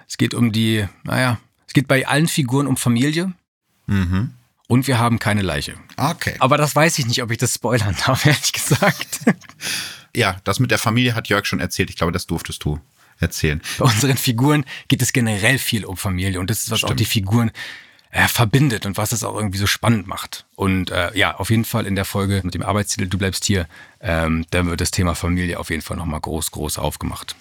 es 0.07 0.17
geht 0.17 0.33
um 0.33 0.51
die, 0.51 0.87
naja, 1.03 1.39
es 1.67 1.73
geht 1.73 1.87
bei 1.87 2.07
allen 2.07 2.27
Figuren 2.27 2.67
um 2.67 2.77
Familie. 2.77 3.33
Mhm. 3.87 4.33
Und 4.67 4.87
wir 4.87 4.99
haben 4.99 5.19
keine 5.19 5.41
Leiche. 5.41 5.75
Okay. 5.97 6.35
Aber 6.39 6.57
das 6.57 6.75
weiß 6.75 6.97
ich 6.99 7.05
nicht, 7.05 7.21
ob 7.21 7.31
ich 7.31 7.37
das 7.37 7.55
spoilern 7.55 7.95
darf, 8.05 8.25
ehrlich 8.25 8.53
gesagt. 8.53 9.19
Ja, 10.15 10.37
das 10.43 10.59
mit 10.59 10.71
der 10.71 10.77
Familie 10.77 11.15
hat 11.15 11.27
Jörg 11.27 11.45
schon 11.45 11.59
erzählt. 11.59 11.89
Ich 11.89 11.97
glaube, 11.97 12.11
das 12.11 12.25
durftest 12.25 12.63
du 12.63 12.79
erzählen. 13.19 13.61
Bei 13.77 13.85
unseren 13.85 14.17
Figuren 14.17 14.65
geht 14.87 15.01
es 15.01 15.13
generell 15.13 15.57
viel 15.57 15.85
um 15.85 15.97
Familie. 15.97 16.39
Und 16.39 16.49
das 16.49 16.63
ist, 16.63 16.71
was 16.71 16.79
Stimmt. 16.79 16.93
auch 16.93 16.95
die 16.95 17.05
Figuren 17.05 17.51
äh, 18.11 18.27
verbindet 18.27 18.85
und 18.85 18.97
was 18.97 19.11
es 19.11 19.23
auch 19.23 19.35
irgendwie 19.35 19.57
so 19.57 19.67
spannend 19.67 20.07
macht. 20.07 20.45
Und 20.55 20.91
äh, 20.91 21.17
ja, 21.17 21.35
auf 21.35 21.49
jeden 21.49 21.65
Fall 21.65 21.85
in 21.85 21.95
der 21.95 22.05
Folge 22.05 22.41
mit 22.43 22.53
dem 22.53 22.61
Arbeitstitel 22.61 23.07
Du 23.07 23.17
bleibst 23.17 23.45
hier, 23.45 23.67
ähm, 24.01 24.45
da 24.51 24.65
wird 24.65 24.81
das 24.81 24.91
Thema 24.91 25.15
Familie 25.15 25.59
auf 25.59 25.69
jeden 25.69 25.81
Fall 25.81 25.97
nochmal 25.97 26.19
groß, 26.19 26.51
groß 26.51 26.77
aufgemacht. 26.77 27.35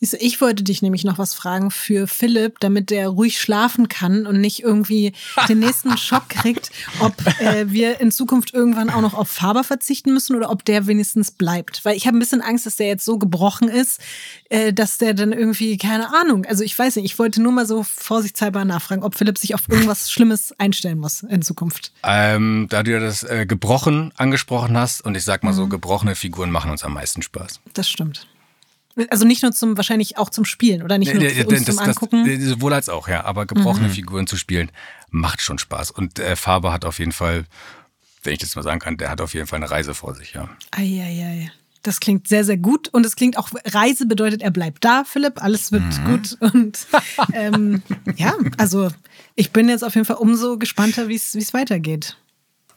Ich 0.00 0.40
wollte 0.40 0.64
dich 0.64 0.80
nämlich 0.80 1.04
noch 1.04 1.18
was 1.18 1.34
fragen 1.34 1.70
für 1.70 2.06
Philipp, 2.06 2.58
damit 2.60 2.88
der 2.88 3.08
ruhig 3.08 3.38
schlafen 3.38 3.88
kann 3.88 4.26
und 4.26 4.40
nicht 4.40 4.62
irgendwie 4.62 5.12
den 5.46 5.58
nächsten 5.58 5.96
Schock 5.98 6.30
kriegt, 6.30 6.70
ob 7.00 7.14
äh, 7.40 7.70
wir 7.70 8.00
in 8.00 8.10
Zukunft 8.10 8.54
irgendwann 8.54 8.88
auch 8.88 9.02
noch 9.02 9.12
auf 9.12 9.28
Faber 9.28 9.62
verzichten 9.62 10.14
müssen 10.14 10.36
oder 10.36 10.50
ob 10.50 10.64
der 10.64 10.86
wenigstens 10.86 11.30
bleibt. 11.30 11.84
Weil 11.84 11.98
ich 11.98 12.06
habe 12.06 12.16
ein 12.16 12.20
bisschen 12.20 12.40
Angst, 12.40 12.64
dass 12.64 12.76
der 12.76 12.86
jetzt 12.86 13.04
so 13.04 13.18
gebrochen 13.18 13.68
ist, 13.68 14.00
äh, 14.48 14.72
dass 14.72 14.96
der 14.96 15.12
dann 15.12 15.32
irgendwie, 15.32 15.76
keine 15.76 16.14
Ahnung, 16.14 16.46
also 16.46 16.64
ich 16.64 16.78
weiß 16.78 16.96
nicht, 16.96 17.04
ich 17.04 17.18
wollte 17.18 17.42
nur 17.42 17.52
mal 17.52 17.66
so 17.66 17.82
vorsichtshalber 17.82 18.64
nachfragen, 18.64 19.02
ob 19.02 19.14
Philipp 19.14 19.36
sich 19.36 19.54
auf 19.54 19.68
irgendwas 19.68 20.10
Schlimmes 20.10 20.54
einstellen 20.58 20.98
muss 20.98 21.24
in 21.24 21.42
Zukunft. 21.42 21.92
Ähm, 22.04 22.68
da 22.70 22.82
du 22.82 22.92
ja 22.92 23.00
das 23.00 23.22
äh, 23.22 23.44
gebrochen 23.44 24.12
angesprochen 24.16 24.78
hast 24.78 25.04
und 25.04 25.14
ich 25.14 25.24
sag 25.24 25.44
mal 25.44 25.52
so, 25.52 25.66
mhm. 25.66 25.70
gebrochene 25.70 26.14
Figuren 26.14 26.50
machen 26.50 26.70
uns 26.70 26.84
am 26.84 26.94
meisten 26.94 27.20
Spaß. 27.20 27.60
Das 27.74 27.86
stimmt. 27.86 28.26
Also 29.08 29.24
nicht 29.24 29.42
nur 29.42 29.52
zum, 29.52 29.76
wahrscheinlich 29.76 30.18
auch 30.18 30.30
zum 30.30 30.44
Spielen 30.44 30.82
oder 30.82 30.98
nicht 30.98 31.14
nur 31.14 31.22
für 31.22 31.46
uns 31.46 31.64
das, 31.64 31.76
zum 31.76 31.84
Angucken. 31.84 32.24
Das, 32.26 32.48
sowohl 32.48 32.72
als 32.74 32.88
auch, 32.88 33.08
ja. 33.08 33.24
Aber 33.24 33.46
gebrochene 33.46 33.88
mhm. 33.88 33.92
Figuren 33.92 34.26
zu 34.26 34.36
spielen 34.36 34.70
macht 35.10 35.40
schon 35.40 35.58
Spaß. 35.58 35.90
Und 35.90 36.18
äh, 36.18 36.36
Faber 36.36 36.72
hat 36.72 36.84
auf 36.84 36.98
jeden 36.98 37.12
Fall, 37.12 37.44
wenn 38.22 38.32
ich 38.32 38.38
das 38.38 38.56
mal 38.56 38.62
sagen 38.62 38.80
kann, 38.80 38.96
der 38.96 39.10
hat 39.10 39.20
auf 39.20 39.34
jeden 39.34 39.46
Fall 39.46 39.58
eine 39.58 39.70
Reise 39.70 39.94
vor 39.94 40.14
sich, 40.14 40.34
ja. 40.34 40.48
Eieiei. 40.72 41.50
Das 41.82 42.00
klingt 42.00 42.28
sehr, 42.28 42.44
sehr 42.44 42.58
gut. 42.58 42.88
Und 42.88 43.06
es 43.06 43.16
klingt 43.16 43.38
auch, 43.38 43.50
Reise 43.64 44.06
bedeutet, 44.06 44.42
er 44.42 44.50
bleibt 44.50 44.84
da, 44.84 45.04
Philipp. 45.04 45.42
Alles 45.42 45.72
wird 45.72 45.82
mhm. 45.82 46.04
gut. 46.04 46.36
Und 46.52 46.86
ähm, 47.32 47.82
ja, 48.16 48.34
also 48.58 48.90
ich 49.34 49.50
bin 49.52 49.68
jetzt 49.68 49.82
auf 49.82 49.94
jeden 49.94 50.06
Fall 50.06 50.16
umso 50.16 50.58
gespannter, 50.58 51.08
wie 51.08 51.14
es 51.14 51.54
weitergeht. 51.54 52.16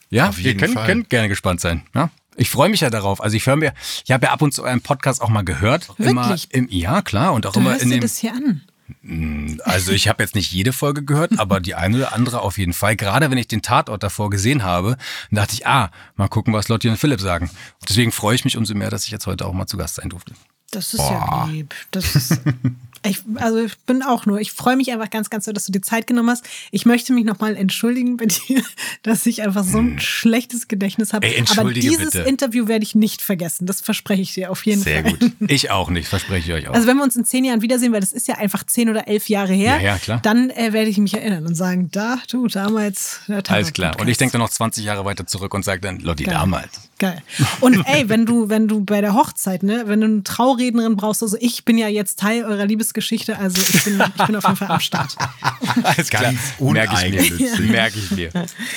Ja, 0.09 0.31
ihr 0.37 0.55
könnt, 0.55 0.75
könnt, 0.75 1.09
gerne 1.09 1.27
gespannt 1.27 1.59
sein. 1.59 1.83
Ja? 1.95 2.11
Ich 2.35 2.49
freue 2.49 2.69
mich 2.69 2.81
ja 2.81 2.89
darauf. 2.89 3.21
Also 3.21 3.37
ich 3.37 3.45
höre 3.45 3.55
mir, 3.55 3.73
ich 4.03 4.11
habe 4.11 4.25
ja 4.25 4.31
ab 4.31 4.41
und 4.41 4.53
zu 4.53 4.63
einen 4.63 4.81
Podcast 4.81 5.21
auch 5.21 5.29
mal 5.29 5.43
gehört. 5.43 5.89
Wirklich? 5.97 6.07
Immer 6.07 6.37
im, 6.51 6.67
ja, 6.69 7.01
klar. 7.01 7.33
Und 7.33 7.45
auch 7.45 7.53
du 7.53 7.59
immer 7.59 7.79
in 7.79 7.89
dem. 7.89 8.01
das 8.01 8.17
hier 8.17 8.33
an? 8.33 8.61
Hm, 9.01 9.61
also 9.63 9.91
ich 9.91 10.07
habe 10.07 10.23
jetzt 10.23 10.35
nicht 10.35 10.51
jede 10.51 10.73
Folge 10.73 11.03
gehört, 11.03 11.39
aber 11.39 11.59
die 11.59 11.75
eine 11.75 11.97
oder 11.97 12.13
andere 12.13 12.41
auf 12.41 12.57
jeden 12.57 12.73
Fall. 12.73 12.95
Gerade 12.95 13.31
wenn 13.31 13.37
ich 13.37 13.47
den 13.47 13.61
Tatort 13.61 14.03
davor 14.03 14.29
gesehen 14.29 14.63
habe, 14.63 14.97
dachte 15.31 15.53
ich, 15.53 15.67
ah, 15.67 15.91
mal 16.15 16.27
gucken, 16.27 16.53
was 16.53 16.67
Lotti 16.67 16.89
und 16.89 16.97
Philipp 16.97 17.21
sagen. 17.21 17.49
Deswegen 17.87 18.11
freue 18.11 18.35
ich 18.35 18.45
mich 18.45 18.57
umso 18.57 18.75
mehr, 18.75 18.89
dass 18.89 19.05
ich 19.05 19.11
jetzt 19.11 19.27
heute 19.27 19.45
auch 19.45 19.53
mal 19.53 19.67
zu 19.67 19.77
Gast 19.77 19.95
sein 19.95 20.09
durfte. 20.09 20.33
Das 20.71 20.93
ist 20.93 20.97
Boah. 20.97 21.45
ja 21.47 21.51
lieb. 21.51 21.73
Das 21.91 22.15
ist, 22.15 22.41
ich, 23.05 23.21
also 23.35 23.59
ich 23.59 23.77
bin 23.79 24.01
auch 24.01 24.25
nur, 24.25 24.39
ich 24.39 24.51
freue 24.51 24.75
mich 24.77 24.91
einfach 24.91 25.09
ganz, 25.09 25.29
ganz 25.29 25.45
so, 25.45 25.51
dass 25.51 25.65
du 25.65 25.71
dir 25.71 25.81
Zeit 25.81 26.07
genommen 26.07 26.29
hast. 26.29 26.45
Ich 26.71 26.85
möchte 26.85 27.13
mich 27.13 27.25
nochmal 27.25 27.55
entschuldigen 27.55 28.17
bei 28.17 28.25
dir, 28.47 28.63
dass 29.01 29.25
ich 29.25 29.41
einfach 29.41 29.63
so 29.63 29.79
ein 29.79 29.91
hm. 29.91 29.99
schlechtes 29.99 30.67
Gedächtnis 30.67 31.13
habe. 31.13 31.27
Aber 31.57 31.73
dieses 31.73 32.11
bitte. 32.11 32.27
Interview 32.27 32.67
werde 32.67 32.83
ich 32.83 32.95
nicht 32.95 33.21
vergessen. 33.21 33.65
Das 33.65 33.81
verspreche 33.81 34.21
ich 34.21 34.33
dir 34.33 34.51
auf 34.51 34.65
jeden 34.65 34.81
Sehr 34.81 35.03
Fall. 35.03 35.17
Sehr 35.19 35.29
gut. 35.29 35.51
Ich 35.51 35.71
auch 35.71 35.89
nicht, 35.89 36.07
verspreche 36.07 36.51
ich 36.51 36.63
euch 36.63 36.69
auch. 36.69 36.73
Also 36.73 36.87
wenn 36.87 36.97
wir 36.97 37.03
uns 37.03 37.15
in 37.15 37.25
zehn 37.25 37.43
Jahren 37.43 37.61
wiedersehen, 37.61 37.91
weil 37.91 38.01
das 38.01 38.13
ist 38.13 38.27
ja 38.27 38.35
einfach 38.35 38.63
zehn 38.65 38.89
oder 38.89 39.07
elf 39.07 39.29
Jahre 39.29 39.53
her, 39.53 39.77
ja, 39.77 39.93
ja, 39.93 39.97
klar. 39.97 40.19
dann 40.23 40.49
äh, 40.51 40.73
werde 40.73 40.89
ich 40.89 40.97
mich 40.97 41.13
erinnern 41.13 41.45
und 41.45 41.55
sagen, 41.55 41.89
da, 41.91 42.19
du, 42.29 42.47
damals. 42.47 43.21
Alles 43.47 43.73
klar. 43.73 43.99
Und 43.99 44.07
ich 44.07 44.17
denke 44.17 44.33
dann 44.33 44.41
noch 44.41 44.49
20 44.49 44.85
Jahre 44.85 45.05
weiter 45.05 45.27
zurück 45.27 45.53
und 45.53 45.63
sage 45.65 45.81
dann, 45.81 45.99
Lotti, 45.99 46.23
damals. 46.23 46.89
Geil. 46.99 47.21
Und 47.59 47.83
ey, 47.85 48.07
wenn 48.07 48.25
du, 48.25 48.49
wenn 48.49 48.67
du 48.67 48.85
bei 48.85 49.01
der 49.01 49.13
Hochzeit, 49.13 49.63
ne, 49.63 49.83
wenn 49.87 50.01
du 50.01 50.07
eine 50.07 50.23
Traurednerin 50.23 50.95
brauchst, 50.95 51.23
also 51.23 51.37
ich 51.39 51.65
bin 51.65 51.77
ja 51.77 51.87
jetzt 51.87 52.19
Teil 52.19 52.45
eurer 52.45 52.65
Liebesgeschichte, 52.65 53.37
also 53.37 53.61
ich 53.61 53.83
bin, 53.83 54.01
ich 54.15 54.25
bin 54.25 54.35
auf 54.35 54.43
jeden 54.43 54.55
Fall 54.55 54.69
am 54.69 54.79
Start. 54.79 55.15
Alles 55.83 56.09
klar. 56.09 56.33
Merke 56.59 56.95
ich 57.07 57.39
mir. 57.39 57.59
Merke 57.59 57.99
ich 57.99 58.11
mir. 58.11 58.29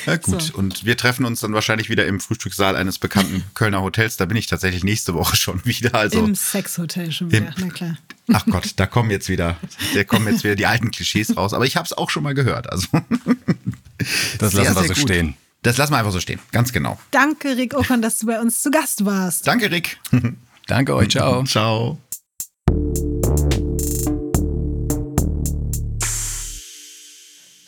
Ja, 0.07 0.17
gut. 0.17 0.43
So. 0.43 0.55
Und 0.55 0.85
wir 0.85 0.97
treffen 0.97 1.25
uns 1.25 1.41
dann 1.41 1.53
wahrscheinlich 1.53 1.91
wieder 1.91 2.07
im 2.07 2.21
Frühstückssaal 2.21 2.75
eines 2.75 2.99
bekannten 2.99 3.45
Kölner 3.55 3.83
Hotels. 3.83 4.17
Da 4.17 4.25
bin 4.25 4.37
ich 4.37 4.47
tatsächlich 4.47 4.83
nächste 4.83 5.15
Woche 5.15 5.37
schon 5.37 5.65
wieder. 5.65 5.95
Also 5.95 6.25
Im 6.25 6.35
Sexhotel 6.35 7.13
schon 7.13 7.31
wieder, 7.31 7.55
na 7.59 7.69
klar. 7.69 7.99
Ach 8.33 8.45
Gott, 8.47 8.73
da 8.77 8.87
kommen 8.87 9.11
jetzt 9.11 9.29
wieder, 9.29 9.57
da 9.95 10.05
kommen 10.05 10.27
jetzt 10.27 10.43
wieder 10.43 10.57
die 10.57 10.67
alten 10.67 10.91
Klischees 10.91 11.37
raus. 11.37 11.55
Aber 11.55 11.65
ich 11.65 11.77
habe 11.77 11.87
es 11.87 11.93
auch 11.93 12.11
schon 12.11 12.25
mal 12.25 12.35
gehört. 12.35 12.73
Also 12.73 12.89
das 14.39 14.53
lassen 14.53 14.75
wir 14.75 14.83
so 14.83 14.95
gut. 14.95 14.99
stehen. 14.99 15.37
Das 15.67 15.79
lassen 15.79 15.95
wir 15.95 15.99
einfach 15.99 16.13
so 16.13 16.21
stehen. 16.21 16.39
Ganz 16.53 16.73
genau. 16.73 16.97
Danke, 17.11 17.57
Rick 17.57 17.75
Ockern, 17.75 18.01
dass 18.01 18.21
du 18.21 18.27
bei 18.27 18.41
uns 18.41 18.63
zu 18.63 18.71
Gast 18.71 19.05
warst. 19.05 19.49
Danke, 19.49 19.69
Rick. 19.69 19.99
Danke 20.69 20.95
euch. 20.95 21.09
Ciao. 21.09 21.43
Ciao. 21.43 21.99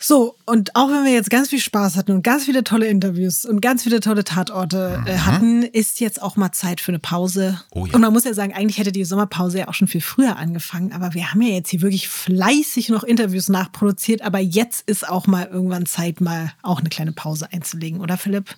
So, 0.09 0.35
und 0.47 0.75
auch 0.75 0.89
wenn 0.89 1.05
wir 1.05 1.11
jetzt 1.11 1.29
ganz 1.29 1.49
viel 1.49 1.59
Spaß 1.59 1.95
hatten 1.95 2.13
und 2.13 2.23
ganz 2.23 2.45
viele 2.45 2.63
tolle 2.63 2.87
Interviews 2.87 3.45
und 3.45 3.61
ganz 3.61 3.83
viele 3.83 3.99
tolle 3.99 4.23
Tatorte 4.23 5.03
äh, 5.05 5.11
mhm. 5.11 5.25
hatten, 5.27 5.61
ist 5.61 5.99
jetzt 5.99 6.19
auch 6.19 6.35
mal 6.35 6.51
Zeit 6.51 6.81
für 6.81 6.89
eine 6.89 6.97
Pause. 6.97 7.61
Oh 7.69 7.85
ja. 7.85 7.93
Und 7.93 8.01
man 8.01 8.11
muss 8.11 8.23
ja 8.23 8.33
sagen, 8.33 8.51
eigentlich 8.51 8.79
hätte 8.79 8.91
die 8.91 9.05
Sommerpause 9.05 9.59
ja 9.59 9.67
auch 9.67 9.75
schon 9.75 9.87
viel 9.87 10.01
früher 10.01 10.37
angefangen, 10.37 10.93
aber 10.93 11.13
wir 11.13 11.31
haben 11.31 11.43
ja 11.43 11.53
jetzt 11.53 11.69
hier 11.69 11.81
wirklich 11.81 12.09
fleißig 12.09 12.89
noch 12.89 13.03
Interviews 13.03 13.49
nachproduziert, 13.49 14.23
aber 14.23 14.39
jetzt 14.39 14.89
ist 14.89 15.07
auch 15.07 15.27
mal 15.27 15.45
irgendwann 15.45 15.85
Zeit, 15.85 16.21
mal 16.21 16.53
auch 16.63 16.79
eine 16.79 16.89
kleine 16.89 17.11
Pause 17.11 17.53
einzulegen, 17.53 18.01
oder 18.01 18.17
Philipp? 18.17 18.55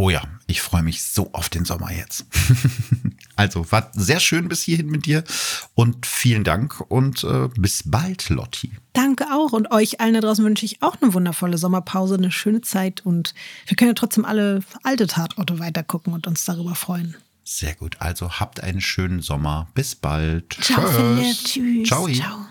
Oh 0.00 0.10
ja, 0.10 0.22
ich 0.46 0.62
freue 0.62 0.84
mich 0.84 1.02
so 1.02 1.30
auf 1.32 1.48
den 1.48 1.64
Sommer 1.64 1.90
jetzt. 1.90 2.24
also, 3.36 3.70
war 3.72 3.90
sehr 3.94 4.20
schön 4.20 4.46
bis 4.48 4.62
hierhin 4.62 4.86
mit 4.86 5.06
dir 5.06 5.24
und 5.74 6.06
vielen 6.06 6.44
Dank 6.44 6.80
und 6.88 7.24
äh, 7.24 7.48
bis 7.56 7.82
bald, 7.84 8.28
Lotti. 8.28 8.70
Danke 8.92 9.26
auch 9.32 9.52
und 9.52 9.72
euch 9.72 10.00
allen 10.00 10.14
da 10.14 10.20
draußen 10.20 10.44
wünsche 10.44 10.64
ich 10.64 10.82
auch 10.82 11.02
eine 11.02 11.14
wundervolle 11.14 11.58
Sommerpause, 11.58 12.14
eine 12.14 12.30
schöne 12.30 12.60
Zeit 12.60 13.04
und 13.04 13.34
wir 13.66 13.76
können 13.76 13.90
ja 13.90 13.94
trotzdem 13.94 14.24
alle 14.24 14.60
alte 14.84 15.08
Tatorte 15.08 15.58
weitergucken 15.58 16.12
und 16.12 16.28
uns 16.28 16.44
darüber 16.44 16.76
freuen. 16.76 17.16
Sehr 17.42 17.74
gut, 17.74 17.96
also 17.98 18.38
habt 18.38 18.62
einen 18.62 18.80
schönen 18.80 19.20
Sommer. 19.20 19.66
Bis 19.74 19.96
bald. 19.96 20.56
Ciao, 20.60 20.84
Tschüss. 20.86 21.42
Tschüss. 21.42 21.88
Ciao. 21.88 22.08
Ciao. 22.08 22.46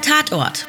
Tatort 0.00 0.68